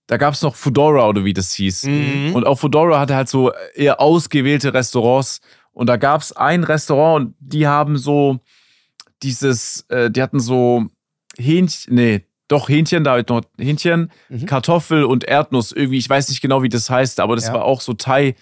[0.06, 1.84] da gab's noch Fedora oder wie das hieß.
[1.84, 2.34] Mhm.
[2.34, 5.40] Und auch Fedora hatte halt so eher ausgewählte Restaurants.
[5.72, 8.38] Und da gab es ein Restaurant und die haben so
[9.22, 10.84] dieses, äh, die hatten so
[11.38, 14.46] Hähnchen, nee, doch Hähnchen, da halt noch Hähnchen, Mhm.
[14.46, 15.72] Kartoffel und Erdnuss.
[15.72, 17.54] Irgendwie, ich weiß nicht genau, wie das heißt, aber das Ja.
[17.54, 18.35] war auch so Thai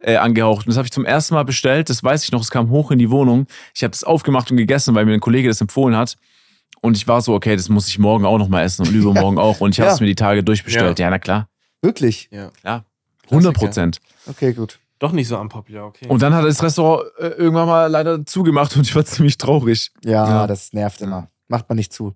[0.00, 0.66] äh, angehaucht.
[0.66, 1.88] Und das habe ich zum ersten Mal bestellt.
[1.88, 3.46] Das weiß ich noch, es kam hoch in die Wohnung.
[3.74, 6.16] Ich habe das aufgemacht und gegessen, weil mir ein Kollege das empfohlen hat.
[6.82, 9.38] Und ich war so, okay, das muss ich morgen auch noch mal essen und übermorgen
[9.38, 9.60] auch.
[9.60, 9.94] Und ich habe Ja.
[9.94, 10.98] es mir die Tage durchbestellt.
[10.98, 11.48] Ja, na klar.
[11.80, 12.28] Wirklich?
[12.30, 12.50] Ja.
[12.60, 12.84] Klar.
[13.30, 13.98] 100 Prozent.
[14.26, 14.78] Okay, gut.
[14.98, 16.06] Doch nicht so unpopular, okay.
[16.08, 19.92] Und dann hat das Restaurant äh, irgendwann mal leider zugemacht und ich war ziemlich traurig.
[20.04, 20.46] Ja, Ja.
[20.46, 21.28] das nervt immer.
[21.48, 22.14] Macht man nicht zu.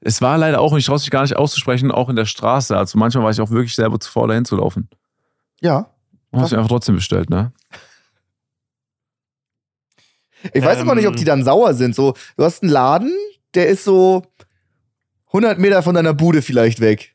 [0.00, 2.76] Es war leider auch, und ich traue mich gar nicht auszusprechen, auch in der Straße.
[2.76, 4.88] Also manchmal war ich auch wirklich selber zu faul, dahin zu laufen.
[5.60, 5.90] Ja.
[6.30, 7.52] Und hab's mir einfach trotzdem bestellt, ne?
[10.52, 11.18] Ich weiß aber nicht, ob Ähm.
[11.18, 11.94] die dann sauer sind.
[11.94, 13.12] So, du hast einen Laden,
[13.54, 14.22] der ist so
[15.28, 17.14] 100 Meter von deiner Bude vielleicht weg.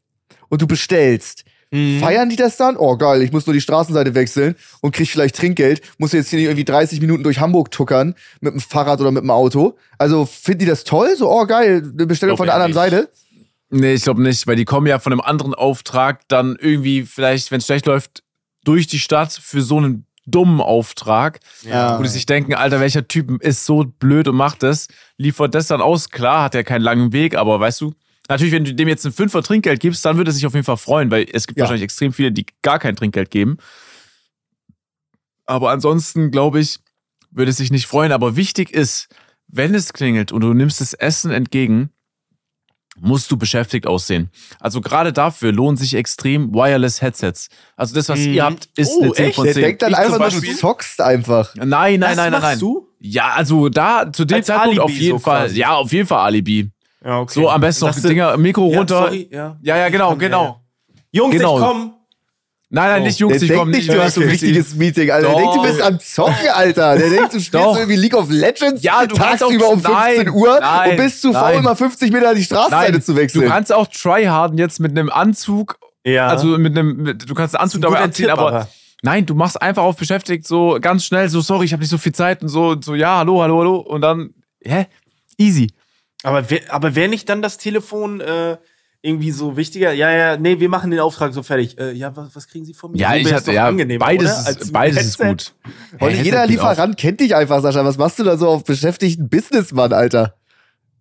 [0.50, 1.46] Und du bestellst.
[1.74, 2.00] Mhm.
[2.00, 2.78] Feiern die das dann?
[2.78, 5.82] Oh geil, ich muss nur die Straßenseite wechseln und krieg vielleicht Trinkgeld.
[5.98, 9.24] Muss jetzt hier nicht irgendwie 30 Minuten durch Hamburg tuckern mit dem Fahrrad oder mit
[9.24, 9.76] dem Auto.
[9.98, 11.16] Also finden die das toll?
[11.18, 13.10] So, oh geil, eine Bestellung von der anderen Seite?
[13.72, 17.50] Nee, ich glaube nicht, weil die kommen ja von einem anderen Auftrag dann irgendwie vielleicht,
[17.50, 18.22] wenn es schlecht läuft,
[18.64, 21.98] durch die Stadt für so einen dummen Auftrag, Ja.
[21.98, 25.68] wo die sich denken, Alter, welcher Typ ist so blöd und macht das, liefert das
[25.68, 26.12] dann aus.
[26.12, 27.94] Klar, hat er keinen langen Weg, aber weißt du,
[28.30, 30.66] natürlich, wenn du dem jetzt ein Fünfer Trinkgeld gibst, dann würde er sich auf jeden
[30.66, 31.64] Fall freuen, weil es gibt Ja.
[31.64, 33.58] wahrscheinlich extrem viele, die gar kein Trinkgeld geben.
[35.46, 36.80] Aber ansonsten, glaube ich,
[37.32, 38.12] würde es sich nicht freuen.
[38.12, 39.08] Aber wichtig ist,
[39.48, 41.90] wenn es klingelt und du nimmst das Essen entgegen,
[42.96, 44.30] musst du beschäftigt aussehen.
[44.60, 47.50] Also gerade dafür lohnen sich extrem Wireless Headsets.
[47.76, 48.34] Also das, was Mhm.
[48.34, 49.36] ihr habt, ist Oh, eine 10 echt?
[49.36, 49.64] von Der 10.
[49.64, 51.56] denkt dann Ich einfach nur, du zockst einfach.
[51.56, 52.60] Nein, nein, Das nein, nein, machst nein.
[52.60, 52.88] du?
[53.00, 55.48] Ja, also da, zu dem Als Zeitpunkt auf jeden so Fall.
[55.48, 55.60] quasi.
[55.60, 56.70] Ja, auf jeden Fall Alibi.
[57.06, 57.34] Ja, okay.
[57.34, 58.98] So am besten noch die Dinger, Mikro Ja, runter.
[59.04, 59.58] sorry, ja.
[59.62, 60.62] Ja, ja, genau, genau.
[61.12, 61.58] Jungs, Genau.
[61.60, 61.94] ich komm.
[62.70, 63.06] Nein, nein, Oh.
[63.06, 65.28] nicht Jungs, Der ich denkt komm nicht, du hast so ein richtiges Meeting, Alter.
[65.28, 65.66] Der denkt, du Doch.
[65.68, 66.98] bist am Zocken, Alter.
[66.98, 67.78] Der denkt, du spielst Doch.
[67.78, 69.94] irgendwie League of Legends Ja, du kannst tagsüber auch- um 15
[70.26, 73.44] nein, Uhr nein, und bist zu faul, mal 50 Meter die Straßenseite zu wechseln.
[73.44, 76.28] du kannst auch tryharden jetzt mit einem Anzug, Ja.
[76.28, 78.68] also mit einem, mit, du kannst ist Anzug dabei anziehen, Tipp, aber, aber-
[79.04, 82.00] nein, du machst einfach auf beschäftigt, so ganz schnell, so sorry, ich habe nicht so
[82.00, 84.88] viel Zeit und so, und so ja, hallo, hallo, hallo und dann, hä,
[85.38, 85.70] easy.
[86.24, 88.58] Aber wer, aber wäre nicht dann das Telefon äh,
[89.02, 89.92] irgendwie so wichtiger?
[89.92, 91.78] Ja, ja, nee, wir machen den Auftrag so fertig.
[91.78, 92.98] Äh, ja, was, was kriegen Sie von mir?
[92.98, 95.54] Ja, so ich hatte, doch ja, beides, ist, beides ist gut.
[96.00, 96.48] Und Hä, jeder.
[96.48, 97.84] Lieferant kennt dich einfach, Sascha.
[97.84, 100.36] Was machst du da so auf beschäftigten Businessmann, Alter?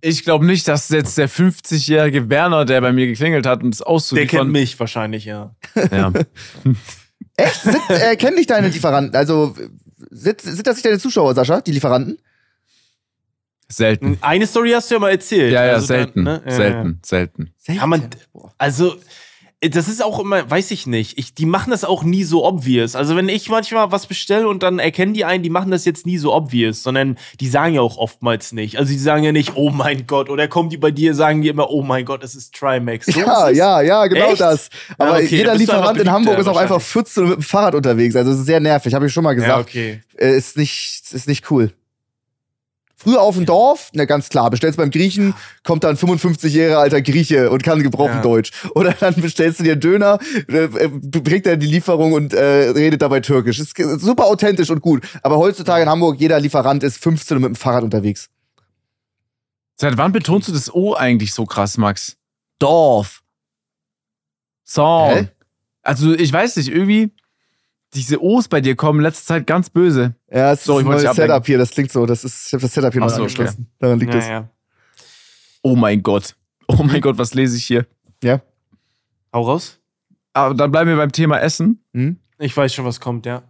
[0.00, 3.86] Ich glaube nicht, dass jetzt der 50-jährige Werner, der bei mir geklingelt hat, um Der
[3.86, 4.40] auszuliefern.
[4.40, 5.54] kennt mich wahrscheinlich, ja.
[5.92, 6.12] Ja.
[7.36, 7.62] Echt?
[7.62, 9.14] Sind, äh, kennen dich deine Lieferanten?
[9.14, 9.54] Also,
[10.10, 12.18] sind, sind das nicht deine Zuschauer, Sascha, die Lieferanten?
[13.72, 14.18] Selten.
[14.20, 15.52] Eine Story hast du ja mal erzählt.
[15.52, 16.22] Ja, ja, Also dann, selten.
[16.22, 16.42] ne?
[16.44, 17.54] Ja, selten, selten.
[17.68, 18.08] Ja, man,
[18.58, 18.94] also,
[19.70, 21.18] das ist auch immer, weiß ich nicht.
[21.18, 22.96] Ich, die machen das auch nie so obvious.
[22.96, 26.04] Also wenn ich manchmal was bestelle und dann erkennen die einen, die machen das jetzt
[26.04, 28.78] nie so obvious, sondern die sagen ja auch oftmals nicht.
[28.78, 31.48] Also die sagen ja nicht, oh mein Gott, oder kommen die bei dir, sagen die
[31.48, 33.06] immer, oh mein Gott, es ist Trimax.
[33.06, 34.40] So ja, ist ja, ja, genau Echt?
[34.40, 34.68] das.
[34.98, 37.76] Aber Ja, okay, jeder dann Lieferant in Hamburg ist auch einfach 14 mit dem Fahrrad
[37.76, 38.16] unterwegs.
[38.16, 39.52] Also es ist sehr nervig, habe ich schon mal gesagt.
[39.52, 40.00] Ja, okay.
[40.16, 41.72] Äh, ist nicht, ist nicht cool.
[43.02, 45.34] Früher auf dem Dorf, na ganz klar, bestellst beim Griechen,
[45.64, 48.22] kommt dann 55-jähriger alter Grieche und kann gebrochen Ja.
[48.22, 48.52] Deutsch.
[48.76, 52.70] Oder dann bestellst du dir einen Döner, äh, äh, bringt er die Lieferung und äh,
[52.70, 53.58] redet dabei Türkisch.
[53.58, 55.04] Ist super authentisch und gut.
[55.24, 58.28] Aber heutzutage in Hamburg, jeder Lieferant ist 15 und mit dem Fahrrad unterwegs.
[59.74, 62.16] Seit wann betonst du das O eigentlich so krass, Max?
[62.60, 63.24] Dorf.
[64.64, 65.10] Song.
[65.10, 65.28] Hä?
[65.82, 67.10] Also, ich weiß nicht, irgendwie,
[67.94, 70.14] diese O's bei dir kommen in letzter Zeit ganz böse.
[70.30, 71.16] Ja, es So, ist ich ein wollte neues.
[71.16, 72.06] Setup hier, das klingt so.
[72.06, 73.70] Das ist, ich habe das Setup hier Ach noch so, angeschlossen.
[73.78, 74.26] Daran liegt Ja, es.
[74.28, 74.48] ja.
[75.62, 76.34] Oh mein Gott.
[76.68, 77.86] Oh mein Gott, was lese ich hier?
[78.22, 78.40] Ja.
[79.32, 79.78] Hau raus.
[80.32, 81.84] Aber dann bleiben wir beim Thema Essen.
[81.92, 82.16] Hm?
[82.38, 83.42] Ich weiß schon, was kommt, ja.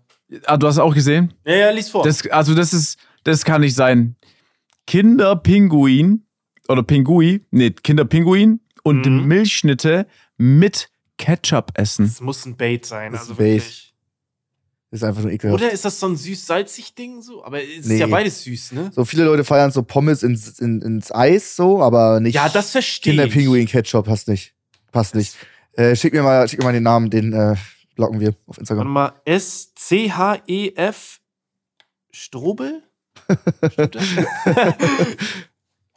[0.47, 1.33] Ah, du hast auch gesehen?
[1.47, 2.05] Ja, ja, lies vor.
[2.05, 4.17] Das, also, das ist, das kann nicht sein.
[4.87, 6.25] Kinderpinguin
[6.69, 9.27] oder Pingui, nee, Kinderpinguin und Mhm.
[9.27, 10.07] Milchschnitte
[10.39, 12.07] mit Ketchup essen.
[12.07, 13.13] das muss ein Bait sein.
[13.13, 13.92] Das ist Also ein Bait.
[14.93, 15.61] Ist einfach nur ekelhaft.
[15.63, 17.43] Oder ist das so ein süß-salzig Ding so?
[17.45, 17.95] Aber es Nee.
[17.95, 18.91] ist ja beides süß, ne?
[18.95, 22.35] So viele Leute feiern so Pommes ins, in, ins Eis, so, aber nicht.
[22.35, 23.19] Ja, das verstehe ich.
[23.19, 24.55] Kinderpinguin-Ketchup passt nicht.
[24.93, 25.35] Passt nicht.
[25.73, 27.57] Äh, schick, mir mal, schick mir mal den Namen, den äh,
[27.97, 28.89] blocken wir auf Warte Instagram.
[28.93, 31.21] mal, S-C-H-E-F
[32.11, 32.83] Strobel?
[33.73, 34.05] Stimmt das?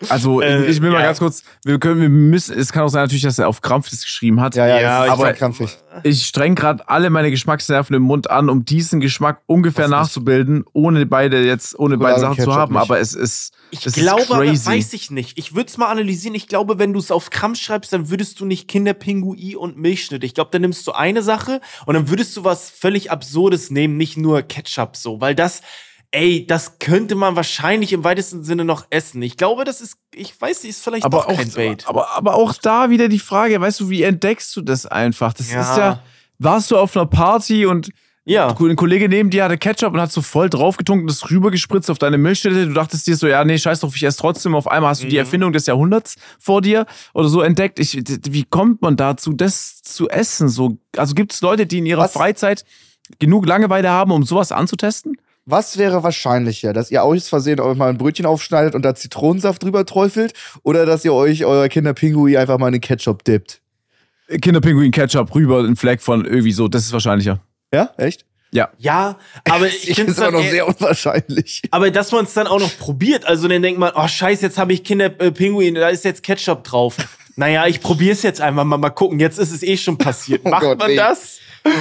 [0.09, 1.05] Also, Äh, ich will mal ja.
[1.05, 3.89] ganz kurz, wir können, wir müssen, es kann auch sein natürlich, dass er auf Krampf
[3.89, 4.53] das geschrieben hat.
[4.55, 5.77] Ja, ja, Ja, aber- krampfig.
[6.03, 9.99] Ich streng gerade alle meine Geschmacksnerven im Mund an, um diesen Geschmack ungefähr Was nicht?
[9.99, 12.73] nachzubilden, ohne beide jetzt, ohne beide Schokolade Sachen zu haben.
[12.73, 12.81] nicht.
[12.81, 14.65] Aber es ist, Ich es glaube, ist aber crazy.
[14.65, 15.37] weiß ich nicht.
[15.37, 16.35] Ich würde es mal analysieren.
[16.35, 20.25] Ich glaube, wenn du es auf Krampf schreibst, dann würdest du nicht Kinderpingui und Milchschnitt.
[20.25, 23.95] Ich glaube, dann nimmst du eine Sache und dann würdest du was völlig Absurdes nehmen,
[23.95, 25.61] nicht nur Ketchup so, weil das,
[26.15, 29.21] ey, das könnte man wahrscheinlich im weitesten Sinne noch essen.
[29.21, 31.87] Ich glaube, das ist, ich weiß nicht, ist vielleicht aber auch, kein Bait.
[31.87, 35.33] aber, aber auch da wieder die Frage, weißt du, wie entdeckst du das einfach?
[35.33, 35.61] Das Ja.
[35.61, 36.03] ist ja,
[36.39, 37.89] warst du auf einer Party und
[38.23, 38.47] Ja.
[38.57, 41.99] ein Kollege neben dir hatte Ketchup und hat so voll draufgetunkt und das rübergespritzt auf
[41.99, 42.65] deine Milchschnitte.
[42.67, 44.55] Du dachtest dir so, ja, nee, scheiß drauf, ich esse trotzdem.
[44.55, 45.19] Auf einmal hast du die Mhm.
[45.19, 47.77] Erfindung des Jahrhunderts vor dir oder so entdeckt.
[47.79, 47.93] Ich,
[48.29, 50.49] wie kommt man dazu, das zu essen?
[50.49, 52.13] So, also gibt es Leute, die in ihrer Was?
[52.13, 52.63] Freizeit
[53.19, 55.17] genug Langeweile haben, um sowas anzutesten?
[55.45, 59.61] Was wäre wahrscheinlicher, dass ihr aus Versehen euch mal ein Brötchen aufschneidet und da Zitronensaft
[59.63, 63.61] drüber träufelt oder dass ihr euch euer Kinderpingui einfach mal in den Ketchup dippt?
[64.41, 67.41] Kinderpinguin Ketchup rüber, ein Fleck von irgendwie so, das ist wahrscheinlicher.
[67.71, 68.25] Ja, echt?
[68.51, 71.61] Ja, aber ich finde ist aber noch sehr unwahrscheinlich.
[71.69, 74.57] Aber dass man es dann auch noch probiert, also dann denkt man, oh scheiße, jetzt
[74.57, 76.95] habe ich Kinderpinguin, da ist jetzt Ketchup drauf.
[77.35, 79.19] naja, ich probiere es jetzt einfach mal, mal gucken.
[79.19, 80.41] Jetzt ist es eh schon passiert.
[80.45, 80.95] Oh Macht Gott, man nee.
[80.95, 81.39] das?
[81.65, 81.71] Ja,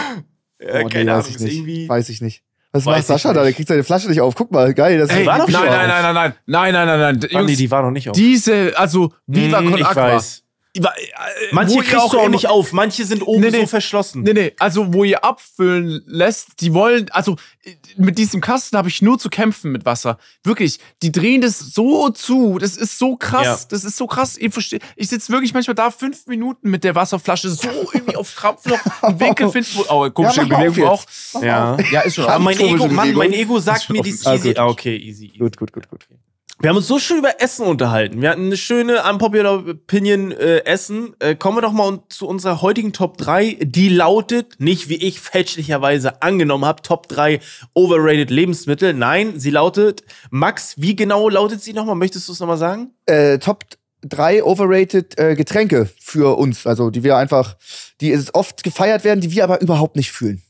[0.66, 1.56] Oh, nee, keine Ahnung, weiß ich ist nicht.
[1.56, 1.88] irgendwie.
[1.88, 2.42] Weiß ich nicht.
[2.74, 3.44] Was Weiß macht ich Sascha da?
[3.44, 4.34] Der kriegt seine Flasche nicht auf.
[4.34, 4.98] Guck mal, geil.
[4.98, 7.20] Das Ey, war doch Nein, nein, nein, nein, nein, nein, nein, nein, nein.
[7.22, 8.16] Ah, nee, Jungs, die war noch nicht auf.
[8.16, 10.02] diese, also Viva Hm, Con ich Aqua.
[10.14, 10.43] weiß.
[10.76, 10.80] Äh,
[11.52, 13.60] Manche kriegst du auch nicht auf, manche sind oben Nee, nee.
[13.60, 14.22] so verschlossen.
[14.22, 17.36] Nee, nee, also wo ihr abfüllen lässt, die wollen, also
[17.96, 20.18] mit diesem Kasten habe ich nur zu kämpfen mit Wasser.
[20.42, 23.58] Wirklich, die drehen das so zu, das ist so krass, Ja.
[23.70, 24.36] das ist so krass.
[24.36, 28.34] Ihr versteht, ich sitze wirklich manchmal da fünf Minuten mit der Wasserflasche so irgendwie auf
[28.34, 31.04] Krampf noch einen Winkel finden, wo, oh, komische Ja, Bewegung auch.
[31.40, 31.76] Ja.
[31.92, 32.24] Ja, ist schon.
[32.26, 34.48] Aber mein Ego, Mann, mein Ego sagt mir, die ist Ah, easy.
[34.48, 34.58] gut.
[34.58, 35.26] Ah, okay, easy.
[35.26, 35.38] easy.
[35.38, 36.06] Gut, gut, gut, gut.
[36.64, 38.22] Wir haben uns so schön über Essen unterhalten.
[38.22, 41.14] Wir hatten eine schöne Unpopular Opinion äh, Essen.
[41.18, 43.58] Äh, kommen wir doch mal zu unserer heutigen Top 3.
[43.60, 47.40] Die lautet, nicht wie ich fälschlicherweise angenommen habe, Top 3
[47.74, 48.94] overrated Lebensmittel.
[48.94, 51.96] Nein, sie lautet, Max, wie genau lautet sie nochmal?
[51.96, 52.94] Möchtest du es nochmal sagen?
[53.04, 53.66] Äh, Top
[54.00, 56.66] 3 overrated äh, Getränke für uns.
[56.66, 57.58] Also, die wir einfach,
[58.00, 60.40] die oft gefeiert werden, die wir aber überhaupt nicht fühlen.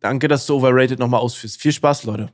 [0.00, 1.60] Danke, dass du overrated nochmal ausführst.
[1.60, 2.32] Viel Spaß, Leute.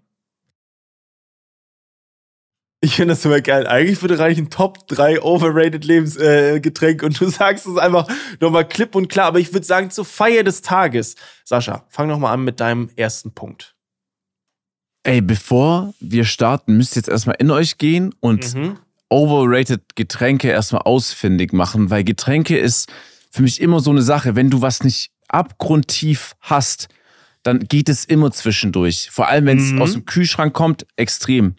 [2.81, 3.67] Ich finde das super geil.
[3.67, 8.07] Eigentlich würde reichen Top 3 overrated Lebensgetränke äh, und du sagst es einfach
[8.41, 9.27] nochmal klipp und klar.
[9.27, 11.17] Aber ich würde sagen, zur Feier des Tages.
[11.45, 13.75] Sascha, fang noch mal an mit deinem ersten Punkt.
[15.05, 18.77] Ey, bevor wir starten, müsst ihr jetzt erstmal in euch gehen und Mhm.
[19.09, 22.91] overrated Getränke erstmal ausfindig machen, weil Getränke ist
[23.31, 26.89] für mich immer so eine Sache, wenn du was nicht abgrundtief hast,
[27.43, 29.09] dann geht es immer zwischendurch.
[29.13, 29.83] Vor allem, wenn es Mhm.
[29.83, 31.55] aus dem Kühlschrank kommt, extrem.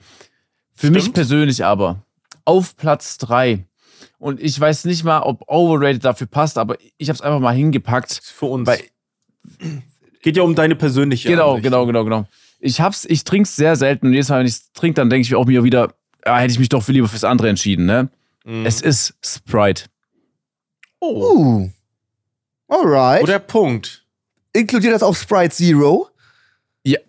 [0.77, 1.15] Für mich Stimmt.
[1.15, 2.03] persönlich aber
[2.45, 3.65] auf Platz drei
[4.19, 7.53] Und ich weiß nicht mal, ob overrated dafür passt, aber ich habe es einfach mal
[7.55, 8.21] hingepackt.
[8.23, 8.67] Für uns.
[8.67, 8.79] Weil,
[10.21, 11.63] Geht ja um deine persönliche genau, Ansicht.
[11.63, 12.25] genau, genau, genau.
[12.59, 15.35] Ich hab's, ich trink's sehr selten und jedes Mal, wenn ich trinke, dann denke ich
[15.35, 15.93] auch mir wieder,
[16.25, 18.09] ah, hätte ich mich doch für lieber fürs andere entschieden, ne?
[18.45, 18.65] Mhm.
[18.65, 19.85] Es ist Sprite.
[20.99, 21.33] oh.
[21.33, 21.69] Uh.
[22.69, 23.23] Alright.
[23.23, 24.05] Oder Punkt.
[24.53, 26.09] Inkludiert das auch Sprite Zero?
[26.83, 26.99] Ja.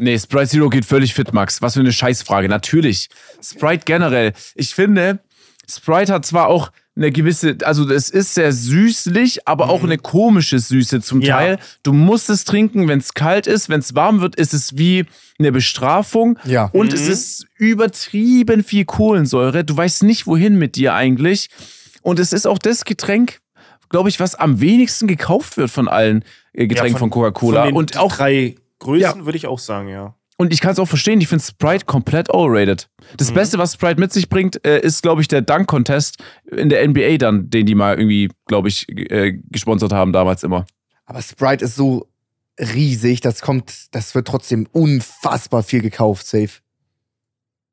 [0.00, 1.60] Nee, Sprite Zero geht völlig fit, Max.
[1.60, 2.48] Was für eine Scheißfrage.
[2.48, 3.08] Natürlich.
[3.42, 4.32] Sprite generell.
[4.54, 5.20] Ich finde,
[5.68, 10.58] Sprite hat zwar auch eine gewisse, also es ist sehr süßlich, aber auch eine komische
[10.58, 11.36] Süße zum Ja.
[11.36, 11.58] Teil.
[11.82, 13.68] Du musst es trinken, wenn es kalt ist.
[13.68, 15.04] Wenn es warm wird, ist es wie
[15.38, 16.38] eine Bestrafung.
[16.44, 16.70] Ja.
[16.72, 19.64] Und es ist übertrieben viel Kohlensäure.
[19.64, 21.48] Du weißt nicht, wohin mit dir eigentlich.
[22.02, 23.40] Und es ist auch das Getränk,
[23.90, 26.24] glaube ich, was am wenigsten gekauft wird von allen
[26.54, 27.60] äh, Getränken Ja, von, Coca-Cola.
[27.62, 30.14] Von den Und auch drei Größen würde ich auch sagen, ja.
[30.36, 32.88] und ich kann es auch verstehen, ich finde Sprite komplett overrated.
[33.16, 36.16] Das Beste, was Sprite mit sich bringt, äh, ist, glaube ich, der Dunk-Contest
[36.50, 40.66] in der NBA dann, den die mal irgendwie, glaube ich, äh, gesponsert haben damals immer.
[41.04, 42.08] Aber Sprite ist so
[42.58, 46.60] riesig, das kommt, das wird trotzdem unfassbar viel gekauft, safe.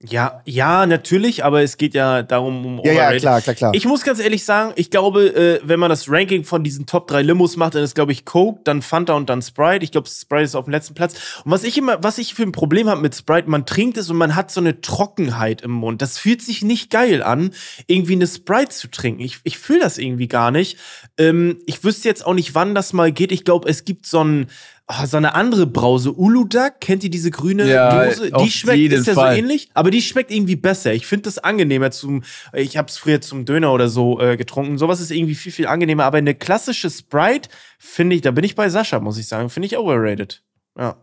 [0.04, 3.72] Ja, ja, natürlich, aber es geht ja darum, um Ja, ja, klar, klar, klar.
[3.74, 7.08] Ich muss ganz ehrlich sagen, ich glaube, äh, wenn man das Ranking von diesen Top
[7.08, 9.84] 3 Limos macht, dann ist, glaube ich, Coke, dann Fanta und dann Sprite.
[9.84, 11.42] Ich glaube, Sprite ist auf dem letzten Platz.
[11.44, 14.12] Und was ich immer, was ich für ein Problem habe mit Sprite, man trinkt es
[14.12, 16.00] und man hat so eine Trockenheit im Mund.
[16.00, 17.50] Das fühlt sich nicht geil an,
[17.88, 19.22] irgendwie eine Sprite zu trinken.
[19.22, 20.78] Ich, ich fühle das irgendwie gar nicht.
[21.18, 23.32] Ähm, ich wüsste jetzt auch nicht, wann das mal geht.
[23.32, 24.48] Ich glaube, es gibt so ein
[24.88, 28.32] ah, so eine andere Brause, Uludag, kennt ihr diese grüne Ja, Dose?
[28.32, 29.36] Die schmeckt, ist ja Fall.
[29.36, 30.94] so ähnlich, aber die schmeckt irgendwie besser.
[30.94, 32.24] Ich finde das angenehmer zum,
[32.54, 34.78] ich habe es früher zum Döner oder so äh, getrunken.
[34.78, 36.06] Sowas ist irgendwie viel, viel angenehmer.
[36.06, 39.68] Aber eine klassische Sprite, finde ich, da bin ich bei Sascha, muss ich sagen, finde
[39.68, 40.42] ich overrated.
[40.78, 40.96] Ja.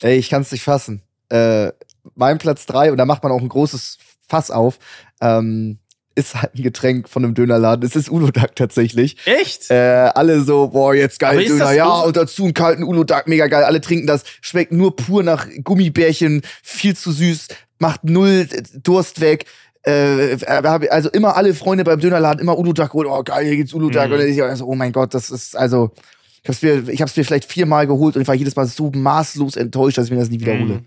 [0.00, 1.02] Ey, ich kann es nicht fassen.
[1.28, 1.72] Äh,
[2.14, 4.78] mein Platz drei und da macht man auch ein großes Fass auf,
[5.20, 5.78] ähm,
[6.14, 7.84] ist halt ein Getränk von einem Dönerladen.
[7.84, 9.16] Es ist Uludag tatsächlich.
[9.24, 9.70] Echt?
[9.70, 13.64] Äh, alle so, boah, jetzt geil, Döner, ja, und dazu einen kalten Uludag, mega geil.
[13.64, 17.48] Alle trinken das, schmeckt nur pur nach Gummibärchen, viel zu süß,
[17.78, 19.46] macht null äh, Durst weg.
[19.84, 23.74] Äh, haben also immer alle Freunde beim Dönerladen immer Uludag geholt, oh geil, hier gibt's
[23.74, 24.08] Uludag.
[24.08, 24.14] Mhm.
[24.14, 25.90] Und ich so, oh mein Gott, das ist also,
[26.42, 28.90] ich hab's mir, ich hab's mir vielleicht viermal geholt und ich war jedes Mal so
[28.94, 30.74] maßlos enttäuscht, dass ich mir das nie wiederhole.
[30.74, 30.86] Mhm.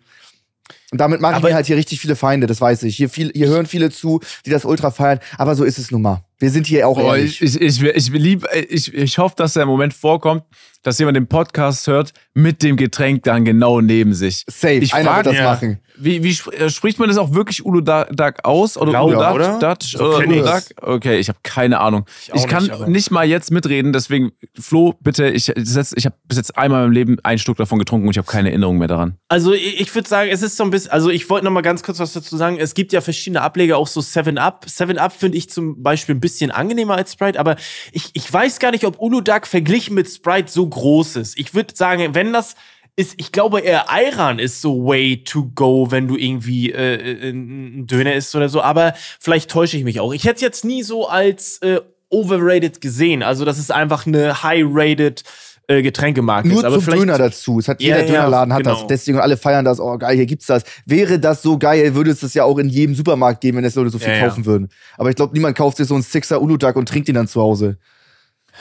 [0.95, 2.95] Und damit mache ich mir halt hier richtig viele Feinde, das weiß ich.
[2.95, 6.01] Hier, viel, hier hören viele zu, die das ultra feiern, aber so ist es nun
[6.01, 6.23] mal.
[6.39, 7.41] Wir sind hier auch Boah, ehrlich.
[7.41, 10.43] ich, ich, ich, ich, lieb, ich, ich hoffe, dass der Moment vorkommt,
[10.83, 14.43] dass jemand den Podcast hört mit dem Getränk dann genau neben sich.
[14.49, 15.51] Safe, Ich einer frag- wird das ja.
[15.51, 15.79] machen.
[15.97, 18.75] Wie, wie äh, spricht man das auch wirklich Uludag aus?
[18.77, 19.33] Oder Uludag?
[19.33, 19.59] oder?
[19.59, 20.27] Dutch, So ich's.
[20.29, 20.63] Uludag?
[20.81, 22.03] Okay, ich habe keine Ahnung.
[22.27, 26.17] Ich, auch kann nicht, nicht mal jetzt mitreden, deswegen, Flo, bitte, ich, setz- ich habe
[26.27, 28.89] bis jetzt einmal im Leben einen Schluck davon getrunken und ich habe keine Erinnerung mehr
[28.89, 29.17] daran.
[29.29, 31.61] Also ich, ich würde sagen, es ist so ein bisschen, also ich wollte noch mal
[31.61, 32.57] ganz kurz was dazu sagen.
[32.59, 34.65] Es gibt ja verschiedene Ableger, auch so 7-Up.
[34.67, 37.55] 7-Up finde ich zum Beispiel ein bisschen angenehmer als Sprite, aber
[37.91, 41.37] ich, ich weiß gar nicht, ob Uludag verglichen mit Sprite so groß ist.
[41.37, 42.55] Ich würde sagen, wenn das
[42.95, 47.29] ist, ich glaube eher Ayran ist so way to go, wenn du irgendwie äh, äh,
[47.29, 50.13] ein Döner isst oder so, aber vielleicht täusche ich mich auch.
[50.13, 53.21] Ich hätte es jetzt nie so als äh, overrated gesehen.
[53.21, 55.23] Also das ist einfach eine high-rated
[55.67, 56.63] äh, Getränkemarke Nur ist.
[56.65, 57.59] Aber zum vielleicht Döner dazu.
[57.59, 58.75] Es hat jeder ja, Dönerladen hat genau.
[58.79, 58.87] das.
[58.87, 59.79] Deswegen alle feiern das.
[59.79, 60.63] Oh geil, hier gibt's das.
[60.85, 63.75] Wäre das so geil, würde es das ja auch in jedem Supermarkt geben, wenn es
[63.75, 64.27] Leute so viel Ja, ja.
[64.27, 64.69] kaufen würden.
[64.97, 67.41] Aber ich glaube, niemand kauft sich so einen Sixer Uludag und trinkt ihn dann zu
[67.41, 67.77] Hause.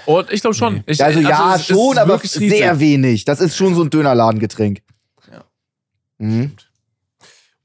[0.07, 0.83] Und ich glaube schon.
[0.87, 2.41] Ich, Also, ja, es ist schon, aber sehr
[2.73, 2.81] riesig.
[2.81, 3.25] wenig.
[3.25, 4.81] Das ist schon so ein Dönerladengetränk.
[5.31, 5.45] Ja.
[6.19, 6.53] Mhm.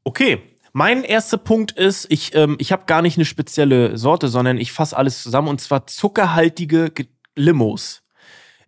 [0.04, 0.40] Okay.
[0.72, 4.72] Mein erster Punkt ist, ich, ähm, ich habe gar nicht eine spezielle Sorte, sondern ich
[4.72, 8.02] fasse alles zusammen und zwar zuckerhaltige Ge- Limos.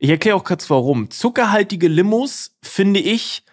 [0.03, 1.11] Ich erkläre auch kurz warum.
[1.11, 3.43] Zuckerhaltige Limos finde ich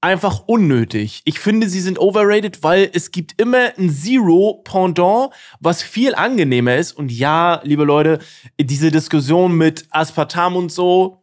[0.00, 1.22] einfach unnötig.
[1.24, 6.76] Ich finde, sie sind overrated, weil es gibt immer ein Zero Pendant, was viel angenehmer
[6.76, 6.92] ist.
[6.92, 8.20] Und ja, liebe Leute,
[8.60, 11.17] diese Diskussion mit Aspartam und so,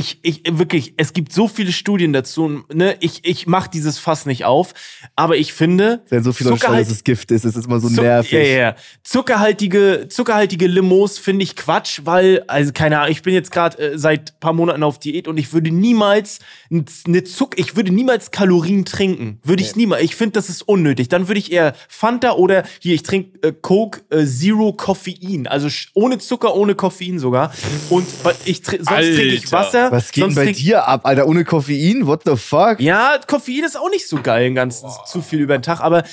[0.00, 2.62] ich, ich wirklich, es gibt so viele Studien dazu.
[2.72, 2.96] Ne?
[3.00, 4.72] Ich, ich mache dieses Fass nicht auf,
[5.14, 7.66] aber ich finde, Wenn so viele Leute schreiben, Zuckerhalt- dass es Gift ist, ist es
[7.66, 8.32] immer so Zuck- nervig.
[8.32, 8.74] Ja, ja, ja.
[9.04, 13.98] Zuckerhaltige, zuckerhaltige Limos finde ich Quatsch, weil, also keine Ahnung, ich bin jetzt gerade äh,
[13.98, 16.38] seit paar Monaten auf Diät und ich würde niemals
[16.70, 19.38] eine Zuck, ich würde niemals Kalorien trinken.
[19.44, 20.02] Würde ich niemals.
[20.02, 21.08] Ich finde, das ist unnötig.
[21.08, 25.46] Dann würde ich eher Fanta oder hier, ich trinke äh, Coke äh, Zero Koffein.
[25.46, 27.52] Also ohne Zucker, ohne Koffein sogar.
[27.90, 28.06] Und
[28.46, 29.46] ich tr- sonst trinke ich
[29.92, 29.96] Alter.
[29.96, 31.26] Was geht denn sonst bei trink- dir ab, Alter?
[31.26, 32.06] Ohne Koffein?
[32.06, 32.80] What the fuck?
[32.80, 36.04] ja, Koffein ist auch nicht so geil, den ganzen zu viel über den Tag, aber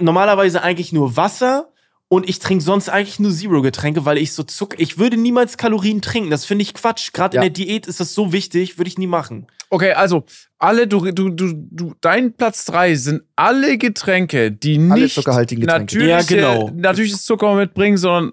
[0.00, 1.68] normalerweise eigentlich nur Wasser
[2.08, 4.78] und ich trinke sonst eigentlich nur Zero-Getränke, weil ich so Zucker.
[4.80, 7.12] Ich würde niemals Kalorien trinken, das finde ich Quatsch.
[7.12, 7.42] Gerade Ja.
[7.42, 9.46] in der Diät ist das so wichtig, würde ich nie machen.
[9.70, 10.24] Okay, also
[10.58, 15.60] alle, du, du, du, du, dein Platz drei sind alle Getränke, die Alle nicht zuckerhaltigen
[15.60, 15.82] Getränke.
[15.98, 16.22] natürliche, Ja,
[16.54, 16.70] genau.
[16.74, 18.32] natürliches Zucker mitbringen, sondern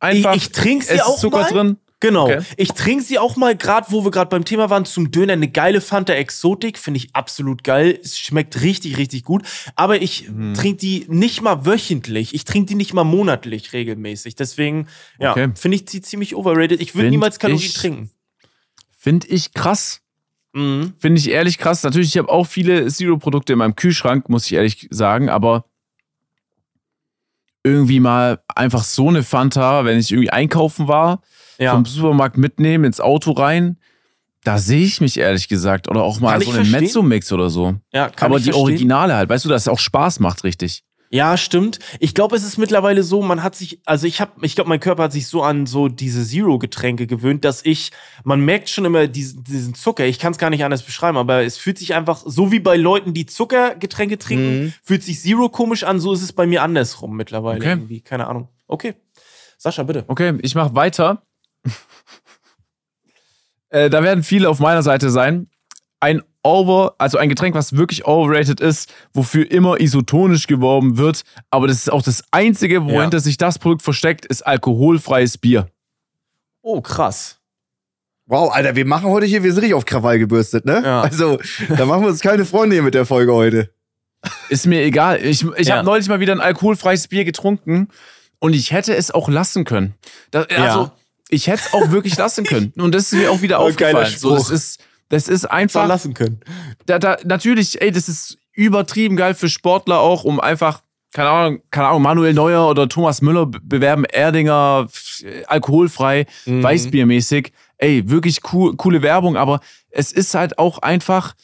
[0.00, 1.50] einfach ich ich trinke sie es ist auch Zucker mal.
[1.50, 1.76] drin.
[2.02, 2.24] Genau.
[2.24, 2.40] Okay.
[2.56, 5.48] Ich trinke sie auch mal, gerade wo wir gerade beim Thema waren, zum Döner eine
[5.48, 6.76] geile Fanta Exotik.
[6.76, 7.96] Finde ich absolut geil.
[8.02, 9.44] Es schmeckt richtig, richtig gut.
[9.76, 10.54] Aber ich Mhm.
[10.54, 12.34] trinke die nicht mal wöchentlich.
[12.34, 14.34] Ich trinke die nicht mal monatlich regelmäßig.
[14.34, 14.88] Deswegen,
[15.20, 15.52] ja, Okay.
[15.54, 16.80] finde ich sie ziemlich overrated.
[16.80, 18.10] Ich würde niemals Kalorien ich- trinken.
[18.98, 20.00] Finde ich krass.
[20.54, 20.94] Mhm.
[20.98, 21.84] Finde ich ehrlich krass.
[21.84, 25.66] Natürlich, ich habe auch viele Zero-Produkte in meinem Kühlschrank, muss ich ehrlich sagen, aber
[27.64, 31.22] irgendwie mal einfach so eine Fanta, wenn ich irgendwie einkaufen war,
[31.62, 31.72] Ja.
[31.74, 33.78] vom Supermarkt mitnehmen, ins Auto rein,
[34.44, 35.88] da sehe ich mich ehrlich gesagt.
[35.88, 36.70] Oder auch mal Kann so einen.
[36.70, 37.74] Mezzo-Mix oder so.
[37.92, 38.62] ja, kann aber ich die verstehen.
[38.62, 40.82] Originale halt, weißt du, dass es auch Spaß macht, richtig.
[41.14, 41.78] Ja, stimmt.
[42.00, 44.80] Ich glaube, es ist mittlerweile so, man hat sich, also ich habe, ich glaube, mein
[44.80, 47.90] Körper hat sich so an so diese Zero-Getränke gewöhnt, dass ich,
[48.24, 50.06] man merkt schon immer diesen, diesen Zucker.
[50.06, 52.78] Ich kann es gar nicht anders beschreiben, aber es fühlt sich einfach so wie bei
[52.78, 54.72] Leuten, die Zuckergetränke trinken, Mhm.
[54.82, 56.00] fühlt sich Zero komisch an.
[56.00, 57.68] So ist es bei mir andersrum mittlerweile Okay.
[57.72, 58.00] irgendwie.
[58.00, 58.48] Keine Ahnung.
[58.66, 58.94] Okay,
[59.58, 60.04] Sascha, bitte.
[60.08, 61.22] Okay, ich mache weiter.
[63.70, 65.48] äh, da werden viele auf meiner Seite sein.
[66.00, 71.68] Ein Over, also ein Getränk, was wirklich overrated ist, wofür immer isotonisch geworben wird, aber
[71.68, 75.68] das ist auch das Einzige, wohinter sich das Produkt versteckt, ist alkoholfreies Bier.
[76.62, 77.38] Oh, krass.
[78.26, 80.82] Wow, Alter, wir machen heute hier, wir sind richtig auf Krawall gebürstet, ne?
[80.84, 81.02] Ja.
[81.02, 81.38] Also,
[81.76, 83.72] da machen wir uns keine Freunde hier mit der Folge heute.
[84.48, 85.24] Ist mir egal.
[85.24, 85.76] Ich, ich Ja.
[85.76, 87.88] habe neulich mal wieder ein alkoholfreies Bier getrunken
[88.40, 89.94] und ich hätte es auch lassen können.
[90.32, 90.92] Das, also, Ja.
[91.32, 92.72] Ich hätte es auch wirklich lassen können.
[92.78, 94.12] Und das ist mir auch wieder aufgefallen.
[94.16, 95.80] So, das ist, das ist einfach.
[95.80, 96.40] Verlassen können.
[96.86, 100.82] da, da, natürlich, ey, das ist übertrieben geil für Sportler auch, um einfach,
[101.14, 106.62] keine Ahnung, keine Ahnung, Manuel Neuer oder Thomas Müller be- bewerben Erdinger f- alkoholfrei, Mhm.
[106.62, 107.52] Weißbiermäßig.
[107.78, 109.60] Ey, wirklich cool, coole Werbung, aber
[109.90, 111.34] es ist halt auch einfach,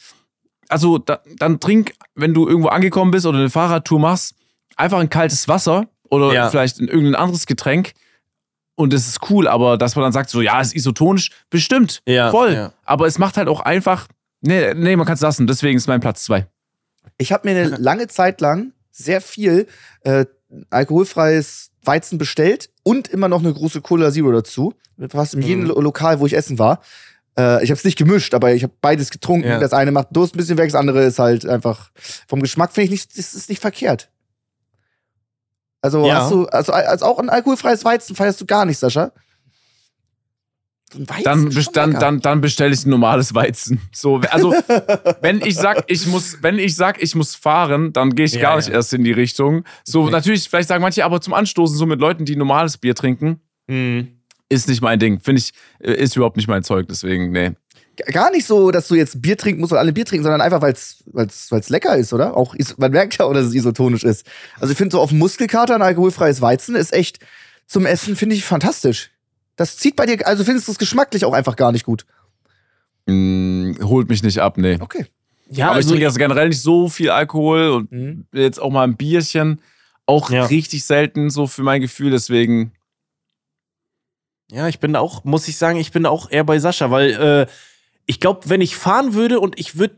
[0.69, 4.35] also da, dann trink, wenn du irgendwo angekommen bist oder eine Fahrradtour machst,
[4.75, 6.49] einfach ein kaltes Wasser oder Ja.
[6.49, 7.93] vielleicht ein, irgendein anderes Getränk.
[8.79, 12.31] Und das ist cool, aber dass man dann sagt, so, ja, ist isotonisch, bestimmt, Ja,
[12.31, 12.53] voll.
[12.53, 12.73] ja.
[12.85, 14.07] Aber es macht halt auch einfach,
[14.39, 16.47] nee, nee, man kann es lassen, deswegen ist mein Platz zwei.
[17.17, 19.67] Ich habe mir eine lange Zeit lang sehr viel
[20.03, 20.25] äh,
[20.69, 24.73] alkoholfreies Weizen bestellt und immer noch eine große Cola Zero dazu.
[25.09, 25.67] Fast in jedem Mhm.
[25.71, 26.81] Lo Lokal, wo ich essen war.
[27.37, 29.47] Äh, ich habe es nicht gemischt, aber ich habe beides getrunken.
[29.47, 29.59] Ja.
[29.59, 31.91] Das eine macht Durst ein bisschen weg, das andere ist halt einfach
[32.27, 34.09] vom Geschmack finde ich nicht, das ist nicht verkehrt.
[35.81, 36.15] Also Ja.
[36.21, 39.11] hast du, also als auch ein alkoholfreies Weizen feierst du gar nicht, Sascha?
[40.91, 43.79] So ein Weizen Dann, dann, dann, dann bestelle ich ein normales Weizen.
[43.93, 44.51] So, also,
[45.21, 48.41] wenn ich sag, ich muss, wenn ich sag, ich muss fahren, dann gehe ich Ja,
[48.41, 48.73] gar nicht ja.
[48.73, 49.63] erst in die Richtung.
[49.83, 50.11] So, Okay.
[50.11, 54.07] natürlich, vielleicht sagen manche, aber zum Anstoßen, so mit Leuten, die normales Bier trinken, Mhm.
[54.49, 55.19] ist nicht mein Ding.
[55.19, 57.51] Finde ich, äh, ist überhaupt nicht mein Zeug, deswegen, nee.
[58.07, 60.61] Gar nicht so, dass du jetzt Bier trinken musst und alle Bier trinken, sondern einfach,
[60.61, 62.35] weil es lecker ist, oder?
[62.35, 64.25] Auch man merkt ja auch, dass es isotonisch ist.
[64.59, 67.19] Also ich finde so auf dem Muskelkater ein alkoholfreies Weizen ist echt
[67.67, 69.11] zum Essen finde ich fantastisch.
[69.55, 72.05] Das zieht bei dir, also findest du es geschmacklich auch einfach gar nicht gut.
[73.05, 74.77] Mm, holt mich nicht ab, nee.
[74.79, 75.05] Okay.
[75.49, 78.25] Ja, aber ich also trinke jetzt generell nicht so viel Alkohol und Mhm.
[78.33, 79.61] jetzt auch mal ein Bierchen.
[80.05, 80.45] Auch Ja.
[80.45, 82.71] richtig selten, so für mein Gefühl, deswegen.
[84.51, 86.89] Ja, ich bin da auch, muss ich sagen, ich bin da auch eher bei Sascha,
[86.89, 87.47] weil äh,
[88.09, 89.95] ich glaube, wenn ich fahren würde und ich würde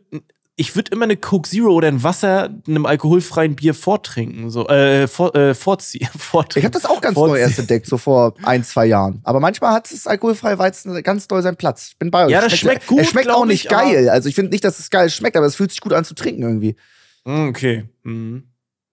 [0.57, 5.07] ich würde immer eine Coke Zero oder ein Wasser einem alkoholfreien Bier vortrinken, so äh,
[5.07, 6.09] vor, äh, vorziehen.
[6.55, 9.21] Ich habe das auch ganz neu erst entdeckt, so vor ein, zwei Jahren.
[9.23, 11.87] Aber manchmal hat das alkoholfreie Weizen ganz doll seinen Platz.
[11.91, 12.31] Ich bin bei euch.
[12.31, 14.09] Ja, das schmeckt gut, Es schmeckt auch nicht ich, geil.
[14.09, 16.13] Also ich finde nicht, dass es geil schmeckt, aber es fühlt sich gut an zu
[16.13, 16.75] trinken irgendwie.
[17.23, 17.85] Mm, Okay.
[18.03, 18.43] Mhm.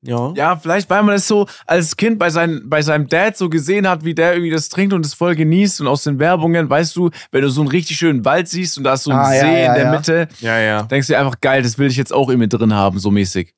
[0.03, 0.32] Ja.
[0.36, 3.88] Ja, vielleicht, weil man das so als Kind bei, sein, bei seinem Dad so gesehen
[3.88, 5.80] hat, wie der irgendwie das trinkt und es voll genießt.
[5.80, 8.84] Und aus den Werbungen, weißt du, wenn du so einen richtig schönen Wald siehst und
[8.84, 9.90] da ist so ein Ah, ja, See ja, in der ja.
[9.90, 10.82] Mitte, Ja, ja.
[10.84, 13.55] denkst du dir einfach, geil, das will ich jetzt auch mir drin haben, so mäßig.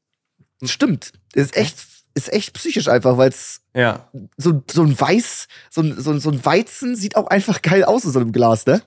[0.64, 1.12] Stimmt.
[1.34, 1.76] Ist echt,
[2.14, 4.08] ist echt psychisch einfach, weil es Ja.
[4.38, 7.84] so, so ein Weiß, so ein, so, ein, so ein Weizen sieht auch einfach geil
[7.84, 8.80] aus in so einem Glas, ne?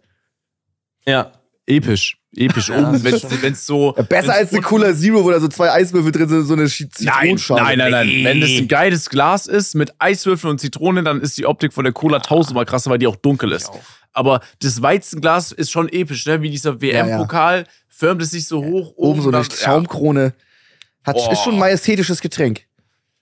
[1.06, 1.32] Ja.
[1.68, 2.18] Episch.
[2.36, 2.70] Episch.
[2.70, 3.04] Ja, Oben, ist
[3.44, 3.94] wenn es so.
[3.96, 6.64] Ja, besser als eine Cola Zero, wo da so zwei Eiswürfel drin sind, so eine
[6.66, 7.62] Sch- Nein, Zitronenschale.
[7.64, 8.08] nein, nein, nein.
[8.08, 8.24] Nee.
[8.26, 11.84] Wenn das ein geiles Glas ist mit Eiswürfeln und Zitrone, dann ist die Optik von
[11.84, 13.70] der Cola tausendmal krasser, weil die auch dunkel ist.
[13.70, 13.80] auch.
[14.14, 16.42] Aber das Weizenglas ist schon episch, ne?
[16.42, 20.34] Wie dieser WM-Pokal förmt es sich so hoch Oben so eine dann- Schaumkrone.
[21.04, 21.32] Hat, Boah.
[21.34, 22.62] ist schon ein majestätisches Getränk.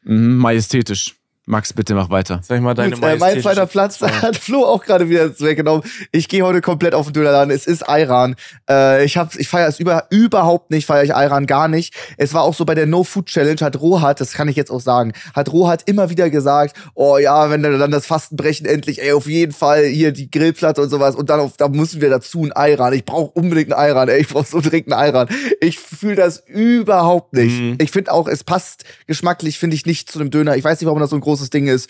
[0.05, 0.11] Ja.
[0.13, 1.15] Mhm, majestätisch.
[1.51, 2.39] Max, bitte mach weiter.
[2.43, 5.83] Sag ich mal, deine Gut, äh, mein zweiter Platz hat Flo auch gerade wieder weggenommen.
[6.13, 7.53] Ich gehe heute komplett auf den Dönerladen.
[7.53, 8.35] Es ist Ayran.
[8.69, 11.93] Äh, ich hab, ich feiere es über, überhaupt nicht, feiere ich Ayran gar nicht.
[12.15, 14.71] Es war auch so bei der No Food Challenge, hat Rohat, das kann ich jetzt
[14.71, 19.11] auch sagen, hat Rohat immer wieder gesagt, oh ja, wenn dann das Fastenbrechen endlich, ey,
[19.11, 22.45] auf jeden Fall hier die Grillplatte und sowas und dann auf, da müssen wir dazu
[22.45, 22.93] ein Ayran.
[22.93, 25.27] Ich brauche unbedingt einen Ayran, ey, ich brauche so dringend einen Ayran.
[25.59, 27.59] Ich fühle das überhaupt nicht.
[27.59, 27.77] Mhm.
[27.81, 30.55] Ich finde auch, es passt geschmacklich, finde ich nicht zu einem Döner.
[30.55, 31.89] Ich weiß nicht, warum das so ein großes Ding ist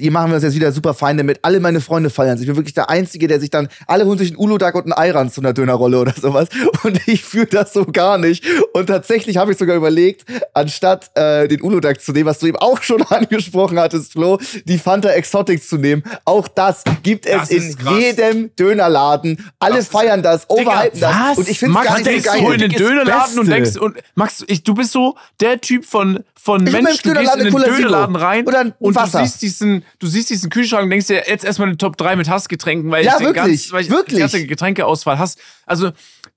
[0.00, 1.40] die machen wir uns jetzt wieder super Feinde mit.
[1.42, 2.46] Alle meine Freunde feiern sich.
[2.46, 4.92] Ich bin wirklich der Einzige, der sich dann, alle holen sich einen Uludag und einen
[4.92, 6.48] Ayran zu einer Dönerrolle oder sowas.
[6.84, 8.44] Und ich fühle das so gar nicht.
[8.72, 10.24] Und tatsächlich habe ich sogar überlegt,
[10.54, 14.78] anstatt äh, den Uludag zu nehmen, was du eben auch schon angesprochen hattest, Flo, die
[14.78, 16.02] Fanta Exotic zu nehmen.
[16.24, 17.98] Auch das gibt es Das in krass.
[17.98, 19.50] jedem Dönerladen.
[19.58, 21.14] Alle Das feiern das, overhypen das.
[21.30, 21.38] was?
[21.38, 22.40] Und ich finde es Max, gar nicht so geil.
[22.44, 26.24] du in den Dönerladen und denkst, und Max, ich, du bist so der Typ von,
[26.40, 27.62] von Ich bin Mensch, du gehst Dönerladen in den.
[27.74, 31.44] Dönerladen rein ein und du siehst, diesen, du siehst diesen Kühlschrank und denkst dir jetzt
[31.44, 34.14] erstmal eine Top 3 mit Hassgetränken, weil Ja, ich den wirklich, ganz, weil ich wirklich.
[34.16, 35.38] die ganze Getränkeauswahl hast.
[35.66, 35.90] Also,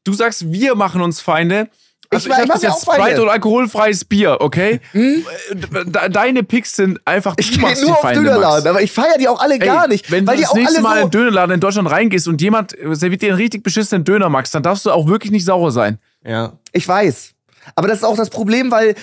[0.03, 1.67] du sagst, wir machen uns Feinde.
[2.13, 3.03] Also Ich ich, mach- hab ich bis mach mir jetzt auch Feinde.
[3.05, 4.81] Sprite oder alkoholfreies Bier, okay?
[4.91, 5.25] Hm?
[5.53, 8.65] De- Deine Picks sind einfach, Ich gehe nur die auf Feinde, Dönerladen, Max.
[8.65, 10.11] aber ich feiere die auch alle Ey, gar nicht.
[10.11, 12.27] Wenn weil du die das auch nächste Mal in so, einen Dönerladen in Deutschland reingehst
[12.27, 15.45] und jemand serviert dir einen richtig beschissenen Döner, Max, dann darfst du auch wirklich nicht
[15.45, 15.99] sauer sein.
[16.25, 16.51] Ja.
[16.73, 17.31] Ich weiß.
[17.75, 18.95] Aber das ist auch das Problem, weil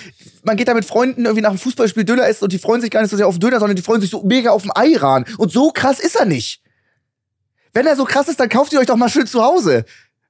[0.43, 2.91] man geht da mit Freunden irgendwie nach einem Fußballspiel Döner essen und die freuen sich
[2.91, 4.71] gar nicht so sehr auf den Döner, sondern die freuen sich so mega auf den
[4.71, 5.25] Ayran.
[5.37, 6.61] Und so krass ist er nicht.
[7.73, 9.85] Wenn er so krass ist, dann kauft ihr euch doch mal schön zu Hause.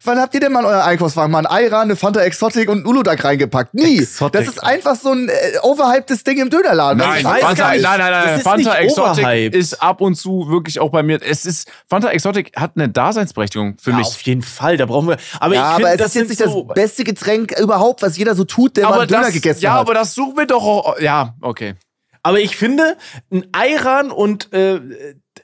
[0.05, 2.85] Wann habt ihr denn mal euren Einkaufswagen mal einen Ayran, eine Fanta Exotic und einen
[2.87, 3.73] Uludag reingepackt?
[3.73, 3.99] Nie.
[3.99, 4.31] Exotic.
[4.39, 6.99] Das ist einfach so ein äh, overhypedes Ding im Dönerladen.
[6.99, 7.83] Nein, ich weiß Fanta, gar nein, nicht.
[7.89, 9.55] nein, nein, Das ist Fanta nicht Exotic overhyped.
[9.55, 11.19] ist ab und zu wirklich auch bei mir.
[11.21, 14.07] Es ist Fanta Exotic hat eine Daseinsberechtigung für ja, mich.
[14.07, 15.17] auf jeden Fall, da brauchen wir.
[15.41, 17.59] Aber Ja, ich finde, aber es das ist jetzt sind nicht so, das beste Getränk
[17.59, 19.79] überhaupt, was jeder so tut, der mal aber einen Döner das, gegessen ja, hat.
[19.81, 20.97] aber das suchen wir doch auch.
[21.01, 21.75] Ja, okay.
[22.23, 22.95] Aber ich finde,
[23.31, 24.79] ein Ayran und äh,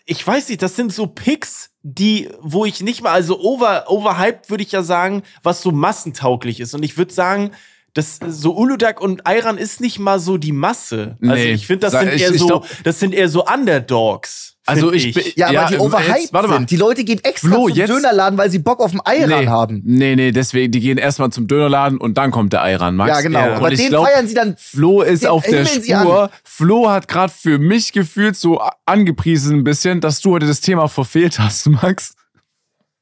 [0.05, 4.49] ich weiß nicht, das sind so Picks, die, wo ich nicht mal, also over, overhyped
[4.49, 6.73] würde ich ja sagen, was so massentauglich ist.
[6.73, 7.51] Und ich würde sagen,
[7.95, 11.17] das so Uludag und Ayran ist nicht mal so die Masse.
[11.21, 11.53] Also Nee.
[11.53, 14.51] ich finde, das sind ich- eher ich so, glaub- das sind eher so Underdogs.
[14.67, 16.57] Also ich bin- ja, aber Ja, die ähm, overhyped jetzt- warte mal.
[16.57, 16.71] sind.
[16.71, 19.47] Die Leute gehen extra Flo, zum jetzt- Dönerladen, weil sie Bock auf den Ayran nee,
[19.47, 19.81] haben.
[19.85, 23.09] Nee, nee, deswegen, die gehen erstmal zum Dönerladen und dann kommt der Ayran, Max.
[23.09, 23.39] Ja, genau.
[23.45, 23.55] Ja.
[23.57, 24.55] Aber den glaub, feiern sie dann.
[24.57, 26.31] Flo ist auf der Spur.
[26.43, 30.87] Flo hat gerade für mich gefühlt so angepriesen ein bisschen, dass du heute das Thema
[30.87, 32.15] verfehlt hast, Max.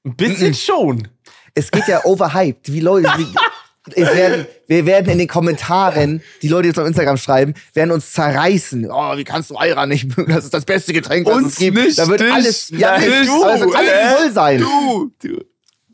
[0.06, 1.08] Ein bisschen schon.
[1.56, 2.74] Es geht ja overhyped.
[2.74, 3.10] Wie Leute.
[3.18, 3.26] Wie,
[3.96, 8.14] werden, wir werden in den Kommentaren, die Leute, die jetzt auf Instagram schreiben, werden uns
[8.14, 8.90] zerreißen.
[8.90, 10.32] Oh, wie kannst du Ayran nicht mögen?
[10.34, 11.78] Das ist das beste Getränk, was Uns es gibt.
[11.78, 12.32] nicht, da wird dich.
[12.34, 14.60] alles, ja, nicht, du, alles äh, voll sein.
[14.60, 15.44] Du, du.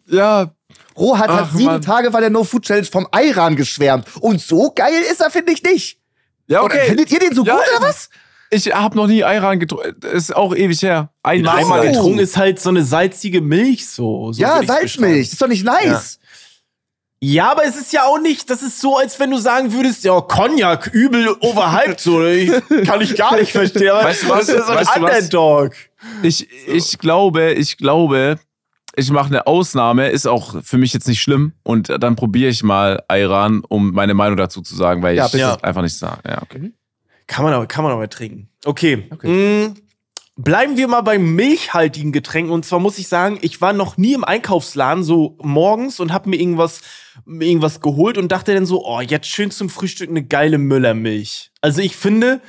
[0.08, 0.52] Ja,
[0.98, 1.82] Rohat hat Ach, sieben Mann.
[1.82, 4.06] Tage bei der No Food Challenge vom Ayran geschwärmt.
[4.20, 6.00] Und so geil ist er, finde ich nicht.
[6.48, 6.88] ja, Oder okay.
[6.88, 8.10] findet ihr den so Ja, gut oder was?
[8.52, 9.96] Ich habe noch nie Ayran getrunken.
[10.12, 11.12] Ist auch ewig her.
[11.22, 11.58] Einmal.
[11.60, 14.34] Einmal getrunken ist halt so eine salzige Milch so.
[14.34, 15.32] so ja, Salzmilch.
[15.32, 15.86] Ist doch nicht nice.
[15.86, 16.19] Ja,
[17.42, 20.20] aber es ist ja auch nicht, das ist so, als wenn du sagen würdest, ja,
[20.22, 22.24] Cognac, übel overhyped, so.
[22.26, 22.50] Ich,
[22.86, 23.90] kann ich gar nicht verstehen.
[23.90, 24.48] Aber Weißt du was?
[24.48, 25.16] Das ist so ein Weißt du was?
[25.18, 25.74] Underdog.
[26.24, 28.40] Ich, ich glaube, ich glaube,
[28.96, 31.54] ich mache eine Ausnahme, ist auch für mich jetzt nicht schlimm.
[31.64, 35.32] Und dann probiere ich mal Ayran, um meine Meinung dazu zu sagen, weil Ja, ich
[35.34, 35.62] bitte.
[35.64, 36.22] einfach nicht sage.
[36.28, 36.72] Ja, okay.
[37.28, 38.50] Kann man aber, kann man aber trinken.
[38.66, 39.08] Okay.
[39.24, 39.76] Mm,
[40.42, 42.54] bleiben wir mal bei milchhaltigen Getränken.
[42.54, 46.30] Und zwar muss ich sagen, ich war noch nie im Einkaufsladen so morgens und habe
[46.30, 46.80] mir irgendwas,
[47.26, 51.52] irgendwas geholt und dachte dann so, oh, jetzt schön zum Frühstück eine geile Müllermilch.
[51.60, 52.40] Also ich finde,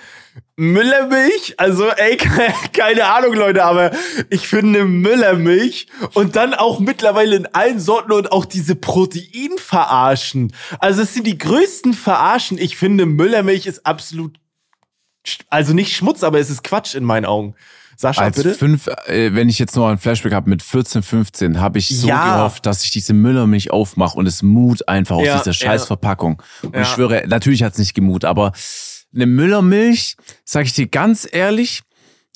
[0.55, 2.17] Müllermilch, also ey,
[2.73, 3.91] keine Ahnung, Leute, aber
[4.29, 10.53] ich finde Müllermilch und dann auch mittlerweile in allen Sorten und auch diese Proteinverarschen.
[10.79, 12.57] Also es sind die größten Verarschen.
[12.57, 14.39] Ich finde Müllermilch ist absolut,
[15.49, 17.55] also nicht Schmutz, aber es ist Quatsch in meinen Augen.
[17.97, 18.55] Sascha, Als bitte?
[18.55, 22.09] fünf, äh, wenn ich jetzt noch ein Flashback habe mit 14, 15, habe ich so
[22.09, 22.37] Ja.
[22.37, 25.87] gehofft, dass ich diese Müllermilch aufmache und es mut einfach aus Ja, dieser scheiß ja.
[26.63, 28.53] Und ich schwöre, natürlich hat es nicht gemut, aber
[29.15, 31.83] eine Müllermilch, sage ich dir ganz ehrlich,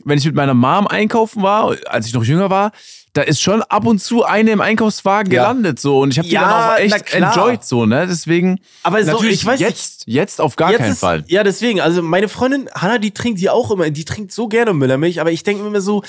[0.04, 2.72] wenn ich mit meiner Mom einkaufen war, als ich noch jünger war,
[3.14, 5.42] da ist schon ab und zu eine im Einkaufswagen Ja.
[5.44, 8.06] gelandet so und ich habe die Ja, dann auch echt enjoyed so, ne?
[8.06, 11.24] Deswegen Aber so, natürlich ich weiß nicht, jetzt jetzt auf gar Jetzt keinen ist, Fall.
[11.28, 14.74] Ja, deswegen, also meine Freundin Hanna, die trinkt die auch immer, die trinkt so gerne
[14.74, 16.02] Müllermilch, aber ich denke mir immer so,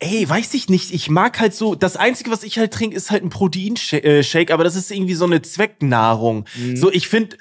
[0.00, 3.10] ey, weiß ich nicht, ich mag halt so, das Einzige, was ich halt trinke, ist
[3.10, 6.44] halt ein Proteinshake, aber das ist irgendwie so eine Zwecknahrung.
[6.74, 7.36] So, ich finde,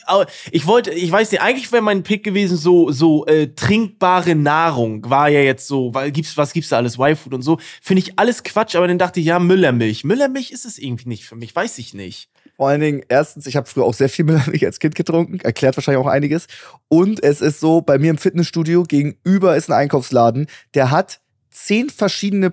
[0.51, 5.09] ich wollte, ich weiß nicht, eigentlich wäre mein Pick gewesen, so, so äh, trinkbare Nahrung,
[5.09, 8.17] war ja jetzt so, weil gibt's, was gibt's da alles, Y-Food und so, finde ich
[8.19, 10.03] alles Quatsch, aber dann dachte ich, ja, Müllermilch.
[10.03, 12.29] Müllermilch ist es irgendwie nicht für mich, weiß ich nicht.
[12.55, 15.75] Vor allen Dingen, erstens, ich habe früher auch sehr viel Müllermilch als Kind getrunken, erklärt
[15.77, 16.47] wahrscheinlich auch einiges.
[16.87, 21.89] Und es ist so, bei mir im Fitnessstudio gegenüber ist ein Einkaufsladen, der hat zehn
[21.89, 22.51] verschiedene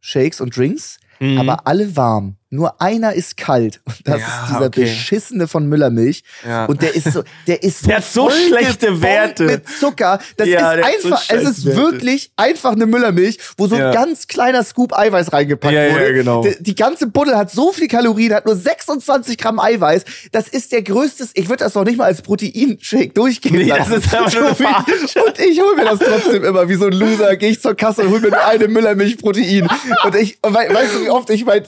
[0.00, 1.38] Shakes und Drinks, Mhm.
[1.38, 2.37] aber alle warm.
[2.50, 3.80] Nur einer ist kalt.
[3.84, 4.80] Und das Ja, ist dieser okay.
[4.82, 6.22] beschissene von Müllermilch.
[6.46, 6.64] Ja.
[6.64, 9.44] Und der ist so, der ist Der hat so schlechte Werte.
[9.44, 10.18] Mit Zucker.
[10.38, 11.78] Das Ja, ist so einfach, es scheiß ist Werte.
[11.80, 16.14] wirklich einfach eine Müllermilch, wo so ein ganz kleiner Scoop Eiweiß reingepackt Ja, ja, wurde.
[16.14, 16.42] genau.
[16.42, 20.04] Die, die ganze Buddel hat so viel Kalorien, hat nur 26 Gramm Eiweiß.
[20.32, 23.88] Das ist der größte, ich würde das noch nicht mal als Proteinshake durchgehen Nee, das
[23.90, 23.94] lassen.
[23.94, 25.26] ist einfach nur.
[25.26, 27.36] Und ich hole mir das trotzdem immer wie so ein Loser.
[27.36, 29.68] Gehe ich zur Kasse und hole mir nur eine Müllermilch Protein.
[30.04, 31.62] Und ich, und wei- weißt du, wie oft ich mein,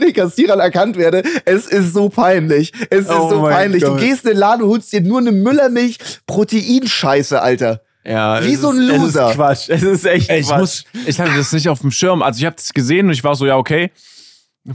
[0.00, 1.22] den Kassierern erkannt werde?
[1.44, 2.72] Es ist so peinlich.
[2.90, 3.82] Es ist Oh so mein peinlich.
[3.82, 4.00] Du Gott.
[4.00, 7.82] gehst in den Laden und holst dir nur eine Müllermilch Proteinscheiße, Alter.
[8.06, 9.24] Ja, Wie es so ein ist- Loser.
[9.24, 9.68] Es ist Quatsch.
[9.70, 10.58] Es ist echt Ey, ich Quatsch.
[10.60, 12.22] muss, ich hatte das nicht auf dem Schirm.
[12.22, 13.90] Also ich habe das gesehen und ich war so, ja, okay.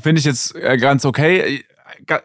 [0.01, 1.39] Finde ich jetzt äh, ganz okay.
[2.07, 2.19] Äh, äh,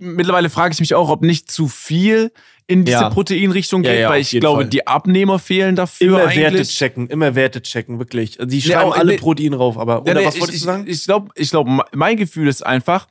[0.00, 2.30] Mittlerweile frage ich mich auch, ob nicht zu viel
[2.66, 3.10] in diese Ja.
[3.10, 4.70] Proteinrichtung Ja, geht, ja, weil auf ich glaube, Fall.
[4.70, 6.36] die Abnehmer fehlen dafür immer eigentlich.
[6.38, 8.38] Werte checken, immer Werte checken, wirklich.
[8.38, 9.18] Die Nee, schreiben alle nee.
[9.18, 10.02] Protein rauf, aber.
[10.02, 10.84] Oder Ja, nee, was ich, wolltest du sagen?
[10.86, 13.06] Ich, ich glaube, ich glaub, mein Gefühl ist einfach,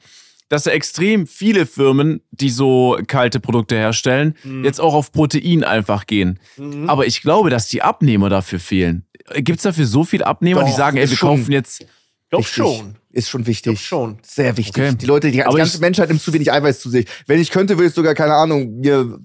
[0.50, 4.66] dass extrem viele Firmen, die so kalte Produkte herstellen, Mhm.
[4.66, 6.40] jetzt auch auf Protein einfach gehen.
[6.88, 9.06] Aber ich glaube, dass die Abnehmer dafür fehlen.
[9.36, 11.86] Gibt es dafür so viele Abnehmer, die Doch, sagen, ey, wir schon- kaufen jetzt.
[12.34, 12.56] Glaub Wichtig.
[12.56, 12.96] schon.
[13.12, 13.74] Ist schon wichtig.
[13.74, 14.18] Glaub schon.
[14.24, 14.84] Sehr wichtig.
[14.84, 14.96] Okay.
[15.00, 17.06] Die Leute, die, die ganze Menschheit nimmt zu wenig Eiweiß zu sich.
[17.28, 19.20] Wenn ich könnte, würde ich sogar, keine Ahnung, mir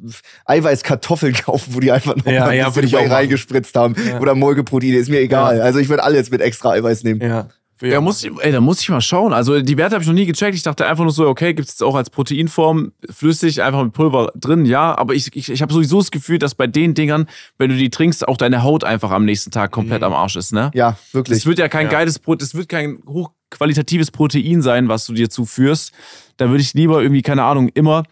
[0.45, 3.97] Eiweißkartoffeln kaufen, wo die einfach noch Ja, ein ja, bisschen ich reingespritzt haben.
[4.07, 4.21] Ja.
[4.21, 5.63] Oder Molkeproteine, ist mir egal.
[5.63, 7.23] Also ich würde alles mit extra Eiweiß nehmen.
[7.23, 7.49] Ja.
[7.81, 9.33] Ja, muss ich, ey, da muss ich mal schauen.
[9.33, 10.55] Also die Werte habe ich noch nie gecheckt.
[10.57, 13.93] Ich dachte einfach nur so, okay, gibt es jetzt auch als Proteinform flüssig, einfach mit
[13.93, 14.97] Pulver drin, ja.
[14.99, 17.27] Aber ich, ich, ich habe sowieso das Gefühl, dass bei den Dingern,
[17.57, 20.53] wenn du die trinkst, auch deine Haut einfach am nächsten Tag komplett am Arsch ist,
[20.53, 20.71] ne?
[20.75, 21.39] Ja, wirklich.
[21.39, 21.93] Das wird ja kein Ja.
[21.93, 25.93] geiles Brot, das wird kein hochqualitatives Protein sein, was du dir zuführst.
[26.37, 28.03] Da würde ich lieber irgendwie, keine Ahnung, immer,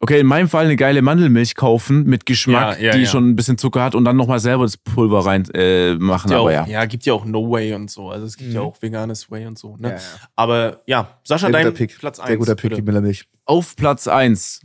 [0.00, 3.06] okay, in meinem Fall eine geile Mandelmilch kaufen mit Geschmack, Ja, ja, die ja.
[3.08, 6.30] schon ein bisschen Zucker hat und dann nochmal selber das Pulver rein äh, machen.
[6.30, 6.66] Ja, Aber auch, ja.
[6.66, 6.84] ja.
[6.84, 8.10] gibt ja auch No Way und so.
[8.10, 8.66] Also es gibt ja Mhm.
[8.66, 9.76] auch veganes Way und so.
[9.78, 9.88] Ne?
[9.90, 10.00] Ja, ja.
[10.36, 11.98] Aber ja, Sascha, dein guter Pick.
[11.98, 12.28] Platz 1.
[12.28, 13.24] Sehr guter Pick, die Müllermilch.
[13.46, 14.60] Auf Platz 1.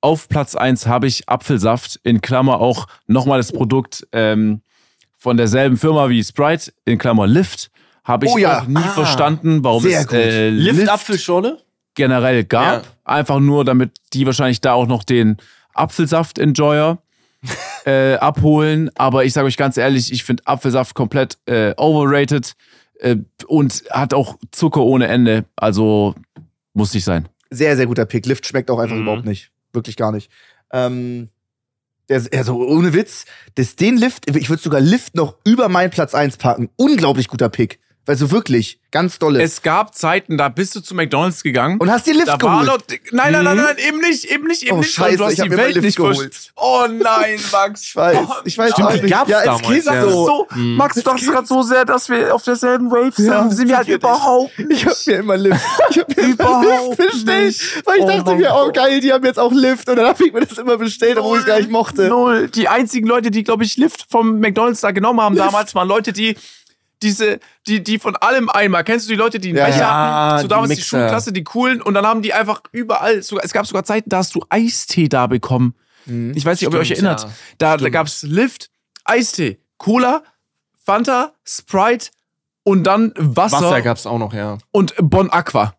[0.00, 4.60] Auf Platz 1 habe ich Apfelsaft, in Klammer auch nochmal das Produkt ähm,
[5.16, 7.70] von derselben Firma wie Sprite, in Klammer Lift.
[8.04, 8.60] Habe ich Oh ja.
[8.60, 11.58] auch nie Ah, verstanden, warum es äh, Lift, Lift Apfelschorle?
[11.96, 12.84] Generell gab.
[12.84, 12.90] Ja.
[13.04, 15.36] Einfach nur, damit die wahrscheinlich da auch noch den
[15.74, 16.98] Apfelsaft-Enjoyer
[17.84, 18.90] äh, abholen.
[18.94, 22.54] Aber ich sage euch ganz ehrlich, ich finde Apfelsaft komplett äh, overrated
[23.00, 23.16] äh,
[23.46, 25.44] und hat auch Zucker ohne Ende.
[25.56, 26.14] Also
[26.74, 27.28] muss nicht sein.
[27.50, 28.26] Sehr, sehr guter Pick.
[28.26, 29.02] Lift schmeckt auch einfach Mhm.
[29.02, 29.50] überhaupt nicht.
[29.72, 30.30] Wirklich gar nicht.
[30.72, 31.28] Ähm,
[32.32, 33.24] also ohne Witz,
[33.56, 36.68] das, den Lift, ich würde sogar Lift noch über meinen Platz 1 packen.
[36.76, 37.80] Unglaublich guter Pick.
[38.08, 39.42] Also wirklich, ganz dolle.
[39.42, 41.78] Es gab Zeiten, da bist du zu McDonalds gegangen.
[41.80, 42.66] Und hast dir Lift da war geholt.
[42.68, 42.78] noch,
[43.10, 44.92] nein, nein, nein, nein, eben nicht, eben nicht, eben Oh, nicht.
[44.92, 46.52] scheiße, du hast ich die Welt Lift nicht geholt.
[46.54, 47.82] Oh nein, Max.
[47.82, 49.10] Ich weiß, Oh, ich weiß Stimmt, die nicht.
[49.10, 50.02] gab's ja, es damals, geht ja.
[50.08, 50.46] so.
[50.54, 50.76] Mhm.
[50.76, 53.26] Max, du dachtest gerade so sehr, dass wir auf derselben Wave sind.
[53.26, 54.82] Ja, sind wir halt überhaupt nicht.
[54.82, 55.60] Ich hab mir immer Lift.
[55.90, 57.56] Ich hab mir Überhaupt Lift bestellt.
[57.86, 59.88] Weil ich Oh dachte mir, oh geil, die haben jetzt auch Lift.
[59.88, 62.06] Und dann hab ich mir das immer bestellt, obwohl ich es gar nicht mochte.
[62.08, 62.46] Null.
[62.48, 66.12] Die einzigen Leute, die, glaube ich, Lift vom McDonalds da genommen haben damals, waren Leute,
[66.12, 66.36] die
[67.02, 68.84] diese, die, die von allem einmal.
[68.84, 69.90] Kennst du die Leute, die einen Ja, Becher ja.
[69.90, 70.36] hatten?
[70.38, 70.98] So die damals die, Mixer.
[71.00, 71.82] Schulklasse, die coolen.
[71.82, 75.08] Und dann haben die einfach überall, sogar, es gab sogar Zeiten, da hast du Eistee
[75.08, 75.74] da bekommen.
[76.06, 77.22] Ich weiß nicht, ob ihr euch erinnert.
[77.24, 77.30] ja.
[77.58, 78.70] Da, da gab es Lift,
[79.04, 80.22] Eistee, Cola,
[80.84, 82.10] Fanta, Sprite
[82.62, 84.58] und dann Wasser, Wasser gab's auch noch, ja.
[84.70, 85.74] und Bon Aqua.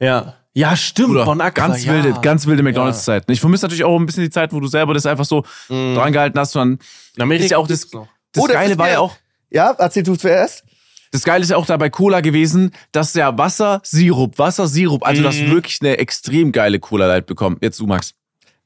[0.00, 0.34] Ja.
[0.56, 1.08] Ja, stimmt.
[1.08, 1.92] Bruder, Bon Aqua, ganz ja.
[1.92, 3.30] wilde, ganz wilde McDonalds-Zeiten.
[3.32, 5.94] Ich vermisse natürlich auch ein bisschen die Zeit, wo du selber das einfach so Mhm.
[5.96, 6.54] dran gehalten hast.
[6.56, 6.80] Und
[7.16, 8.02] In Amerika ist ja auch das- das
[8.42, 9.16] Oh, Geile war ja auch,
[9.54, 10.64] Ja, erzähl du zuerst.
[11.12, 15.06] das Geile ist ja auch da bei Cola gewesen, dass ja Wasser, Sirup, Wasser, Sirup,
[15.06, 15.50] also Mhm.
[15.52, 17.56] wirklich eine extrem geile Cola Light bekommen.
[17.60, 18.14] Jetzt du, Max.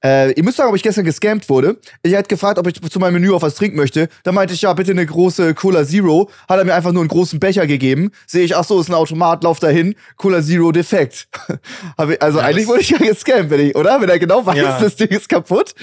[0.03, 1.77] Äh, ihr müsst sagen, ob ich gestern gescampt wurde.
[2.05, 4.09] Ich hätte gefragt, ob ich zu meinem Menü auf was trinken möchte.
[4.23, 6.31] Da meinte ich, ja, bitte eine große Cola Zero.
[6.49, 8.13] Hat er mir einfach nur einen großen Becher gegeben.
[8.27, 9.95] Sehe ich, ach so, ist ein Automat, lauf dahin.
[10.17, 11.29] Cola Zero defekt.
[11.99, 14.01] Also Ja, eigentlich das- wurde ich ja gescampt, wenn ich, oder?
[14.01, 14.79] Wenn er genau weiß, Ja.
[14.81, 15.75] das Ding ist kaputt.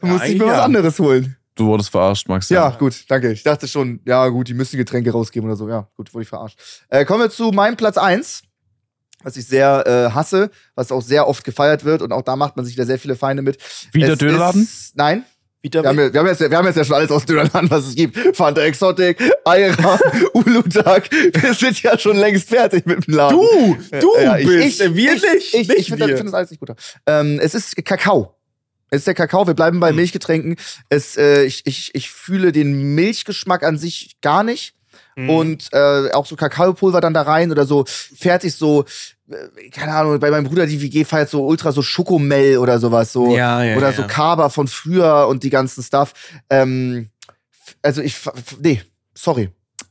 [0.00, 1.36] Dann Ja, muss ich mir was anderes holen.
[1.56, 2.48] Du wurdest verarscht, Max.
[2.48, 3.32] Ja, gut, danke.
[3.32, 5.68] Ich dachte schon, ja, gut, die müssen Getränke rausgeben oder so.
[5.68, 6.58] Ja, gut, wurde ich verarscht.
[6.88, 8.42] Äh, kommen wir zu meinem Platz 1,
[9.22, 12.56] was ich sehr äh, hasse, was auch sehr oft gefeiert wird und auch da macht
[12.56, 13.58] man sich wieder sehr viele Feinde mit.
[13.92, 14.66] Wieder Dönerladen?
[14.94, 15.24] Nein,
[15.60, 17.70] Wieder wir haben, ja, wir, haben jetzt, wir haben jetzt ja schon alles aus Dönerladen,
[17.70, 18.16] was es gibt.
[18.34, 19.98] Fanta Exotic, Aira,
[20.32, 21.10] Uludag.
[21.10, 23.36] Wir sind ja schon längst fertig mit dem Laden.
[23.38, 25.54] Du, du Ja, ich- bist ich- wir ich, nicht.
[25.54, 26.70] Ich, ich, finde das, find das alles nicht gut.
[27.06, 28.36] Ähm, es ist Kakao.
[28.90, 29.46] Es ist der Kakao.
[29.46, 29.96] Wir bleiben bei Hm.
[29.96, 30.56] Milchgetränken.
[30.88, 34.74] Es, äh, ich, ich, ich fühle den Milchgeschmack an sich gar nicht.
[35.16, 35.30] Mhm.
[35.30, 38.84] Und äh, auch so Kakaopulver dann da rein oder so fertig so,
[39.30, 43.12] äh, keine Ahnung, bei meinem Bruder die WG feiert so ultra so Schokomel oder sowas.
[43.12, 43.92] So, Ja, ja, oder ja.
[43.96, 46.12] so Kaba von früher und die ganzen Stuff.
[46.48, 47.10] Ähm,
[47.82, 48.16] also ich,
[48.60, 48.82] nee,
[49.14, 49.50] sorry.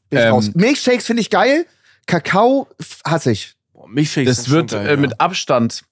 [0.10, 0.52] Bin ich Ähm, raus.
[0.56, 1.66] Milchshakes finde ich geil.
[2.06, 2.68] Kakao
[3.06, 3.54] hasse ich.
[3.74, 4.98] Boah, Milchshakes Das wird geil, äh, ja.
[4.98, 5.84] mit Abstand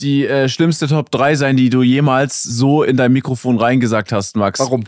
[0.00, 4.36] die äh, schlimmste Top 3 sein, die du jemals so in dein Mikrofon reingesagt hast,
[4.36, 4.60] Max.
[4.60, 4.84] Warum?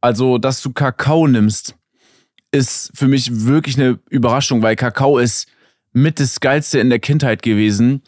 [0.00, 1.74] Also, dass du Kakao nimmst,
[2.50, 5.48] ist für mich wirklich eine Überraschung, weil Kakao ist
[5.92, 8.02] mit das Geilste in der Kindheit gewesen.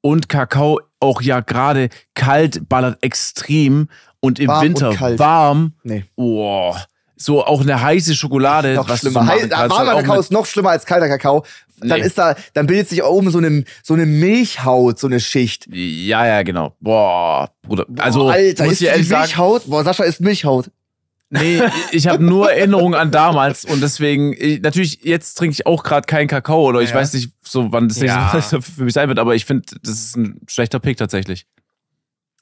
[0.00, 3.88] Und Kakao auch ja gerade kalt ballert extrem
[4.20, 5.18] und im Warm und Winter kalt.
[5.18, 5.72] warm.
[5.82, 6.04] Nee.
[6.16, 6.74] Oh,
[7.16, 8.74] so auch eine heiße Schokolade.
[8.74, 9.22] Noch was schlimmer.
[9.22, 11.44] machen Hei- kannst, warmer halt Kakao ist noch schlimmer als kalter Kakao.
[11.80, 12.06] Dann Nee.
[12.06, 15.66] ist da, dann bildet sich oben so eine, so eine Milchhaut, so eine Schicht.
[15.70, 16.74] Ja, ja, genau.
[16.80, 17.84] Boah, Bruder.
[17.98, 19.62] Also, Boah, Alter, muss ist ich die ehrlich sagen, Milchhaut?
[19.66, 20.70] Boah, Sascha ist Milchhaut.
[21.28, 21.60] Nee,
[21.90, 26.06] ich habe nur Erinnerungen an damals und deswegen, ich, natürlich, jetzt trinke ich auch gerade
[26.06, 26.96] keinen Kakao oder ich Ja.
[26.96, 28.32] weiß nicht, so wann das Ja.
[28.34, 31.46] nächste Mal für mich sein wird, aber ich finde, das ist ein schlechter Pick tatsächlich.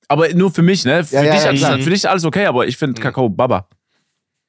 [0.07, 1.03] Aber nur für mich, ne?
[1.03, 3.03] Für, Ja, dich, alles- für dich alles okay, aber ich finde Mhm.
[3.03, 3.68] Kakao Baba.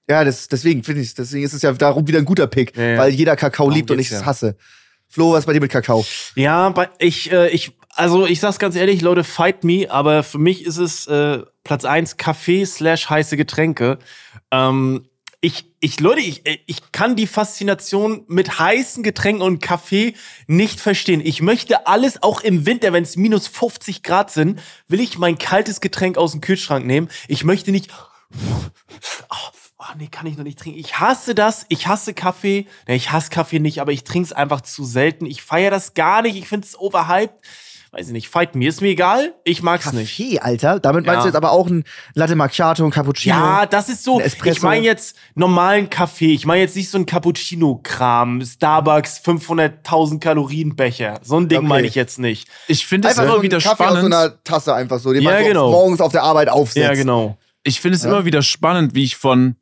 [0.10, 2.84] Ja, das, deswegen finde ich, deswegen ist es ja darum wieder ein guter Pick, Ja,
[2.84, 2.98] ja.
[3.00, 4.26] weil jeder Kakao Darum liebt und ich es ja.
[4.26, 4.56] hasse.
[5.10, 6.06] Flo, was ist bei dir mit Kakao?
[6.36, 10.38] Ja, bei- ich, äh, ich, also ich sag's ganz ehrlich, Leute, fight me, aber für
[10.38, 13.98] mich ist es äh, Platz eins Kaffee slash heiße Getränke.
[14.52, 15.06] Ähm,
[15.42, 20.14] ich, ich, Leute, ich, äh, ich kann die Faszination mit heißen Getränken und Kaffee
[20.48, 21.22] nicht verstehen.
[21.24, 25.38] Ich möchte alles, auch im Winter, wenn es minus 50 Grad sind, will ich mein
[25.38, 27.10] kaltes Getränk aus dem Kühlschrank nehmen.
[27.28, 27.90] Ich möchte nicht.
[29.88, 30.80] Oh, nee, kann ich noch nicht trinken.
[30.80, 31.66] Ich hasse das.
[31.70, 32.66] Ich hasse Kaffee.
[32.88, 35.26] Nee, ich hasse Kaffee nicht, aber ich trinke es einfach zu selten.
[35.28, 36.36] Ich feiere das gar nicht.
[36.38, 37.36] Ich finde es overhyped.
[37.92, 38.28] Weiß ich nicht.
[38.28, 38.68] Fight me.
[38.68, 39.34] Ist mir egal.
[39.46, 40.10] Ich mag's nicht.
[40.18, 40.80] Kaffee, Alter.
[40.82, 41.22] Damit meinst Ja.
[41.22, 41.84] du jetzt aber auch ein
[42.14, 43.36] Latte Macchiato, ein Cappuccino.
[43.36, 44.20] Ja, das ist so.
[44.20, 46.34] Ich meine jetzt normalen Kaffee.
[46.34, 51.20] Ich meine jetzt nicht so ein Cappuccino-Kram, Starbucks 500.000 Kalorien Becher.
[51.24, 51.68] So ein Ding Okay.
[51.68, 52.50] meine ich jetzt nicht.
[52.68, 54.14] Ich finde es immer so wieder Kaffee aus so spannend.
[54.14, 55.72] einer Tasse einfach so, den Ja, man so genau.
[55.72, 56.78] morgens auf der Arbeit aufsetzt.
[56.88, 57.38] Ja, genau.
[57.64, 58.10] ich finde es Ja.
[58.10, 59.56] immer wieder spannend, wie ich von,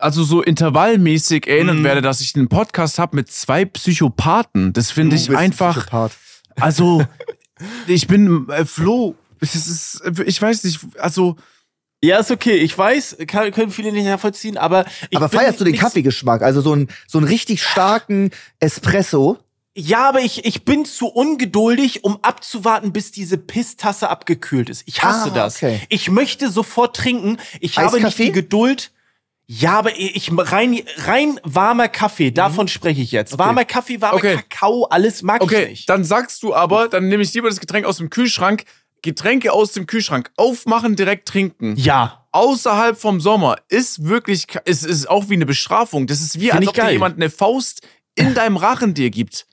[0.00, 1.84] also so intervallmäßig erinnert Mhm.
[1.84, 4.72] werde, dass ich einen Podcast habe mit zwei Psychopathen.
[4.72, 5.76] Das finde ich ein einfach.
[5.76, 6.12] Psychopath.
[6.60, 7.04] Also,
[7.86, 9.14] ich bin äh, Flo.
[9.40, 11.36] Ist, ich weiß nicht, also.
[12.04, 12.56] Ja, ist okay.
[12.56, 16.42] Ich weiß, kann, können viele nicht nachvollziehen, aber ich Aber feierst du den Kaffeegeschmack?
[16.42, 18.30] Also so einen so einen richtig starken
[18.60, 19.38] Espresso.
[19.78, 24.82] Ja, aber ich, ich bin zu ungeduldig, um abzuwarten, bis diese Pisstasse abgekühlt ist.
[24.86, 25.56] Ich hasse Ah, das.
[25.56, 25.80] okay.
[25.90, 27.38] Ich möchte sofort trinken.
[27.60, 28.24] Ich habe nicht Eiskaffee?
[28.26, 28.90] die Geduld.
[29.48, 33.38] Ja, aber ich rein, rein warmer Kaffee, davon spreche ich jetzt.
[33.38, 34.36] Warmer Kaffee, warmer Okay.
[34.36, 35.88] Kakao, alles mag ich Okay, nicht.
[35.88, 38.64] dann sagst du aber, dann nehme ich lieber das Getränk aus dem Kühlschrank.
[39.02, 41.76] Getränke aus dem Kühlschrank aufmachen, direkt trinken.
[41.76, 42.26] Ja.
[42.32, 46.08] Außerhalb vom Sommer ist wirklich, es ist auch wie eine Bestrafung.
[46.08, 46.92] Das ist wie, Find als ich ob dir geil.
[46.94, 47.86] jemand eine Faust
[48.16, 49.46] in deinem Rachen dir gibt.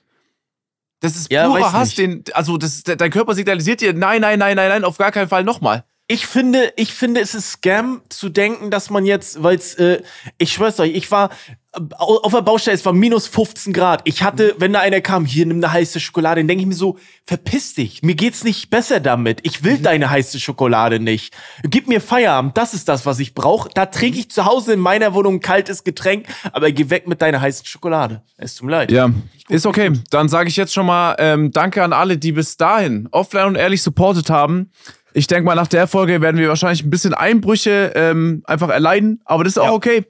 [1.00, 4.38] Das ist Ja, purer weiß Hass, den, also das, dein Körper signalisiert dir, nein, nein,
[4.40, 5.84] nein, nein, nein, auf gar keinen Fall nochmal.
[6.06, 10.02] Ich finde, ich finde, es ist Scam zu denken, dass man jetzt, weil es, äh,
[10.36, 11.30] ich schwör's euch, ich war
[11.72, 14.02] äh, au- auf der Baustelle, es war minus 15 Grad.
[14.04, 16.74] Ich hatte, wenn da einer kam, hier nimm eine heiße Schokolade, dann denke ich mir
[16.74, 19.40] so, verpiss dich, mir geht's nicht besser damit.
[19.44, 21.32] Ich will deine heiße Schokolade nicht.
[21.62, 23.70] Gib mir Feierabend, das ist das, was ich brauche.
[23.72, 27.22] Da trinke ich zu Hause in meiner Wohnung ein kaltes Getränk, aber geh weg mit
[27.22, 28.22] deiner heißen Schokolade.
[28.36, 28.92] Es tut mir leid.
[28.92, 29.10] Ja,
[29.48, 29.90] ist okay.
[30.10, 33.54] Dann sage ich jetzt schon mal ähm, Danke an alle, die bis dahin offline und
[33.54, 34.70] ehrlich supportet haben.
[35.16, 39.22] Ich denke mal, nach der Folge werden wir wahrscheinlich ein bisschen Einbrüche ähm, einfach erleiden,
[39.24, 39.72] aber das ist auch Ja.
[39.72, 40.04] okay.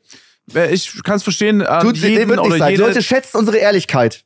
[0.55, 1.65] Äh, Ich kann es verstehen.
[1.83, 2.71] Tut, jeden wird nicht oder sein.
[2.73, 4.25] Jede, Leute schätzen unsere Ehrlichkeit.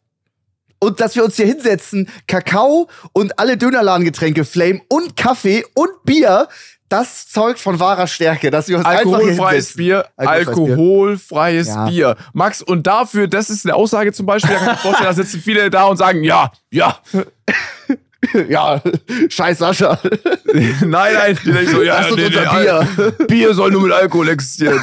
[0.80, 6.46] Und dass wir uns hier hinsetzen, Kakao und alle Dönerladengetränke, Flame und Kaffee und Bier,
[6.88, 9.74] das zeugt von wahrer Stärke, dass wir uns Alkoholfreies.
[9.74, 10.76] Bier, Alkoholfreies Bier.
[10.76, 11.88] alkoholfreies Ja.
[11.88, 12.16] Bier.
[12.32, 15.14] Max, und dafür, das ist eine Aussage zum Beispiel, da kann ich mir vorstellen, da
[15.14, 16.98] sitzen viele da und sagen, ja, ja,
[18.48, 18.82] Ja,
[19.28, 19.98] scheiß Sascha.
[20.44, 23.26] nein, nein, denken so, ja, Lass uns nee, nee, Bier.
[23.28, 24.80] Bier soll nur mit Alkohol existieren.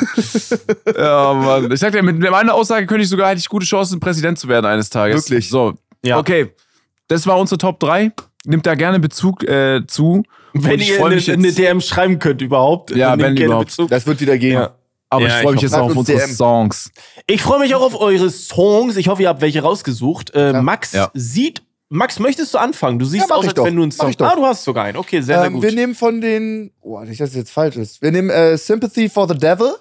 [0.98, 1.72] ja, Mann.
[1.72, 4.48] Ich sag dir, mit meiner Aussage könnte ich sogar, hätte ich gute Chancen, Präsident zu
[4.48, 5.30] werden eines Tages.
[5.30, 5.50] Wirklich?
[5.50, 5.74] So,
[6.04, 6.18] Ja.
[6.18, 6.54] okay.
[7.08, 8.12] Das war unsere Top 3.
[8.46, 10.24] Nimmt da gerne Bezug äh, zu.
[10.54, 12.96] Wenn ihr eine, eine DM schreiben könnt überhaupt.
[12.96, 13.66] Ja, wenn gerne überhaupt.
[13.68, 13.90] Bezug.
[13.90, 14.54] Das wird wieder gehen.
[14.54, 14.76] Ja.
[15.10, 16.30] Aber Ja, ich freue mich ich jetzt auch auf unsere DM.
[16.30, 16.92] Songs.
[17.28, 18.96] Ich freue mich auch auf eure Songs.
[18.98, 20.32] Ich hoffe, ihr habt welche rausgesucht.
[20.34, 20.54] Äh.
[20.62, 21.12] Max Ja.
[21.14, 21.62] sieht.
[21.90, 22.98] Max, möchtest du anfangen?
[23.00, 23.66] Du siehst Ja, aus, als doch.
[23.66, 24.10] wenn du einen Mach Song.
[24.10, 24.32] ich doch.
[24.32, 24.98] Ah, du hast sogar einen.
[24.98, 25.64] Okay, sehr, sehr Ähm, gut.
[25.64, 28.02] wir nehmen von den, oh, nicht, dass es jetzt falsch ist.
[28.02, 29.74] Wir nehmen äh, Sympathy for the Devil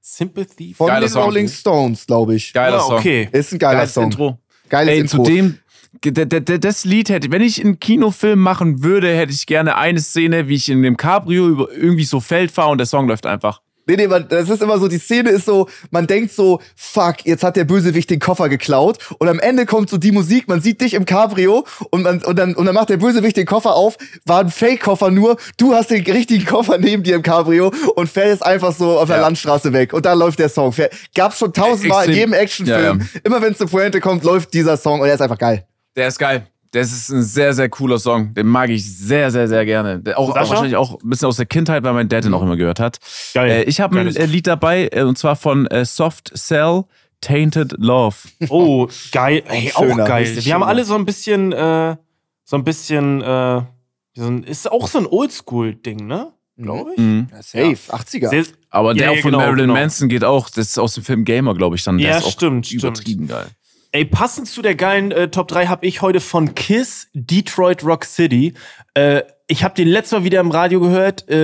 [0.00, 0.74] Sympathy.
[0.74, 1.24] von Geiler den Song.
[1.24, 2.52] Rolling Stones, glaube ich.
[2.52, 2.98] Geiler ah, Song.
[2.98, 3.28] okay.
[3.32, 4.04] Ist ein geiler Geiles Song.
[4.04, 4.38] Intro.
[4.68, 5.22] Geiles Ey, Intro.
[5.24, 5.58] zu dem,
[6.60, 10.54] das Lied hätte, wenn ich einen Kinofilm machen würde, hätte ich gerne eine Szene, wie
[10.54, 13.60] ich in dem Cabrio über irgendwie so Feld fahre und der Song läuft einfach.
[13.90, 17.24] Nee, nee, man, das ist immer so, die Szene ist so, man denkt so, fuck,
[17.24, 20.60] jetzt hat der Bösewicht den Koffer geklaut und am Ende kommt so die Musik, man
[20.60, 23.74] sieht dich im Cabrio und, man, und, dann, und dann macht der Bösewicht den Koffer
[23.74, 28.08] auf, war ein Fake-Koffer nur, du hast den richtigen Koffer neben dir im Cabrio und
[28.08, 29.22] fährt jetzt einfach so auf der Ja.
[29.22, 30.72] Landstraße weg und da läuft der Song.
[31.16, 33.20] Gab's schon tausendmal in jedem Actionfilm, Ja, ja.
[33.24, 35.66] immer wenn es zu Pointe kommt, läuft dieser Song und er ist einfach geil.
[35.96, 36.46] Der ist geil.
[36.72, 38.32] Das ist ein sehr, sehr cooler Song.
[38.34, 39.98] Den mag ich sehr, sehr, sehr gerne.
[40.00, 40.50] Der auch, auch Sascha?
[40.50, 42.98] wahrscheinlich auch ein bisschen aus der Kindheit, weil mein Dad den auch immer gehört hat.
[43.34, 43.50] Geil.
[43.50, 46.84] Äh, ich habe ein äh, Lied dabei, äh, und zwar von äh, Soft Cell,
[47.20, 48.16] Tainted Love.
[48.48, 49.42] Oh, geil.
[49.48, 50.24] Ey, auch geil.
[50.26, 50.66] Wir haben schöner.
[50.66, 51.96] alle so ein bisschen, äh,
[52.44, 53.62] so ein bisschen, äh,
[54.14, 56.32] so ein, ist auch so ein Oldschool-Ding, ne?
[56.56, 56.98] Glaube ich.
[57.00, 57.28] Mhm.
[57.32, 58.28] Ja, safe, 80er.
[58.28, 59.80] Sehr, Aber der Ja, auch ja, von genau, Marilyn genau.
[59.80, 61.96] Manson geht auch, das ist aus dem Film Gamer, glaube ich, dann.
[61.98, 62.82] Der Ja, ist auch stimmt, stimmt.
[62.84, 63.46] übertrieben geil.
[63.92, 68.04] Ey, passend zu der geilen äh, Top 3 habe ich heute von Kiss Detroit Rock
[68.04, 68.54] City.
[68.94, 71.24] Äh, ich habe den letztes Mal wieder im Radio gehört.
[71.28, 71.36] Ich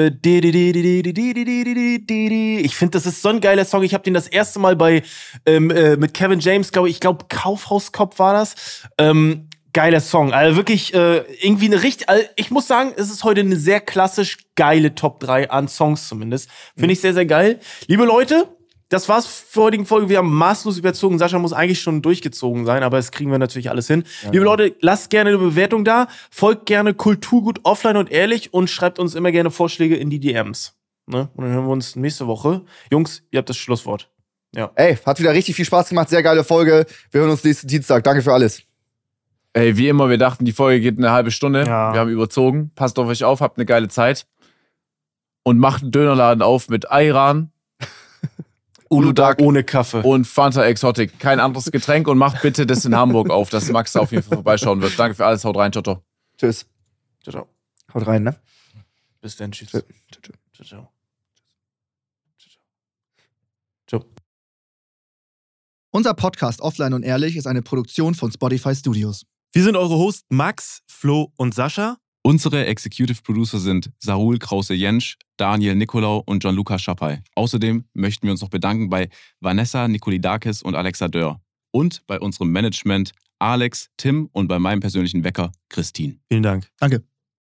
[2.77, 3.83] finde, das ist so ein geiler Song.
[3.83, 5.03] Ich habe den das erste Mal bei
[5.45, 8.87] ähm, äh, mit Kevin James, glaube ich, glaube Kaufhauskopf war das.
[8.97, 10.33] Ähm, geiler Song.
[10.33, 12.09] Also wirklich äh, irgendwie eine richtig.
[12.09, 16.07] Also ich muss sagen, es ist heute eine sehr klassisch geile Top 3 an Songs
[16.07, 16.49] zumindest.
[16.77, 17.59] Finde ich sehr, sehr geil.
[17.89, 18.56] Liebe Leute,
[18.89, 20.09] das war's für heutige Folge.
[20.09, 21.19] Wir haben maßlos überzogen.
[21.19, 24.05] Sascha muss eigentlich schon durchgezogen sein, aber das kriegen wir natürlich alles hin.
[24.31, 26.07] Liebe Leute, lasst gerne eine Bewertung da.
[26.31, 30.75] Folgt gerne Kulturgut offline und ehrlich und schreibt uns immer gerne Vorschläge in die DMs.
[31.07, 31.29] Ne?
[31.35, 32.63] Und dann hören wir uns nächste Woche.
[32.91, 34.11] Jungs, ihr habt das Schlusswort.
[34.77, 36.87] Ey, hat wieder richtig viel Spaß gemacht, sehr geile Folge.
[37.11, 38.05] Wir hören uns nächsten Dienstag.
[38.05, 38.63] Danke für alles.
[39.53, 41.65] Ey, wie immer, wir dachten, die Folge geht eine halbe Stunde.
[41.65, 41.93] Ja.
[41.93, 42.71] Wir haben überzogen.
[42.75, 44.27] Passt auf euch auf, habt eine geile Zeit.
[45.43, 47.53] Und macht einen Dönerladen auf mit Ayran,
[48.89, 50.03] Uludag Ohne Kaffee.
[50.03, 51.19] und Fanta Exotic.
[51.19, 54.23] Kein anderes Getränk und macht bitte das in Hamburg auf, dass Max da auf jeden
[54.23, 54.99] Fall vorbeischauen wird.
[54.99, 56.03] Danke für alles, haut rein, ciao, ciao.
[56.39, 56.67] Tschüss.
[57.23, 57.49] Ciao, ciao.
[57.95, 58.37] Haut rein, ne?
[59.21, 59.51] Bis dann.
[59.53, 59.71] Tschüss.
[59.71, 60.35] Ciao, ciao.
[60.55, 60.93] Ciao, ciao.
[63.89, 64.05] Ciao.
[65.91, 69.25] Unser Podcast Offline und Ehrlich ist eine Produktion von Spotify Studios.
[69.53, 71.97] Wir sind eure Hosts Max, Flo und Sascha.
[72.27, 77.23] Unsere Executive Producer sind Sarul Krause-Jensch, Daniel Nicolau und Gianluca Schappai.
[77.37, 81.41] Außerdem möchten wir uns noch bedanken bei Vanessa Nikolidakis und Alexa Dörr.
[81.71, 86.19] Und bei unserem Management Alex, Tim und bei meinem persönlichen Wecker Christine.
[86.29, 86.69] Vielen Dank.
[86.81, 87.05] Danke.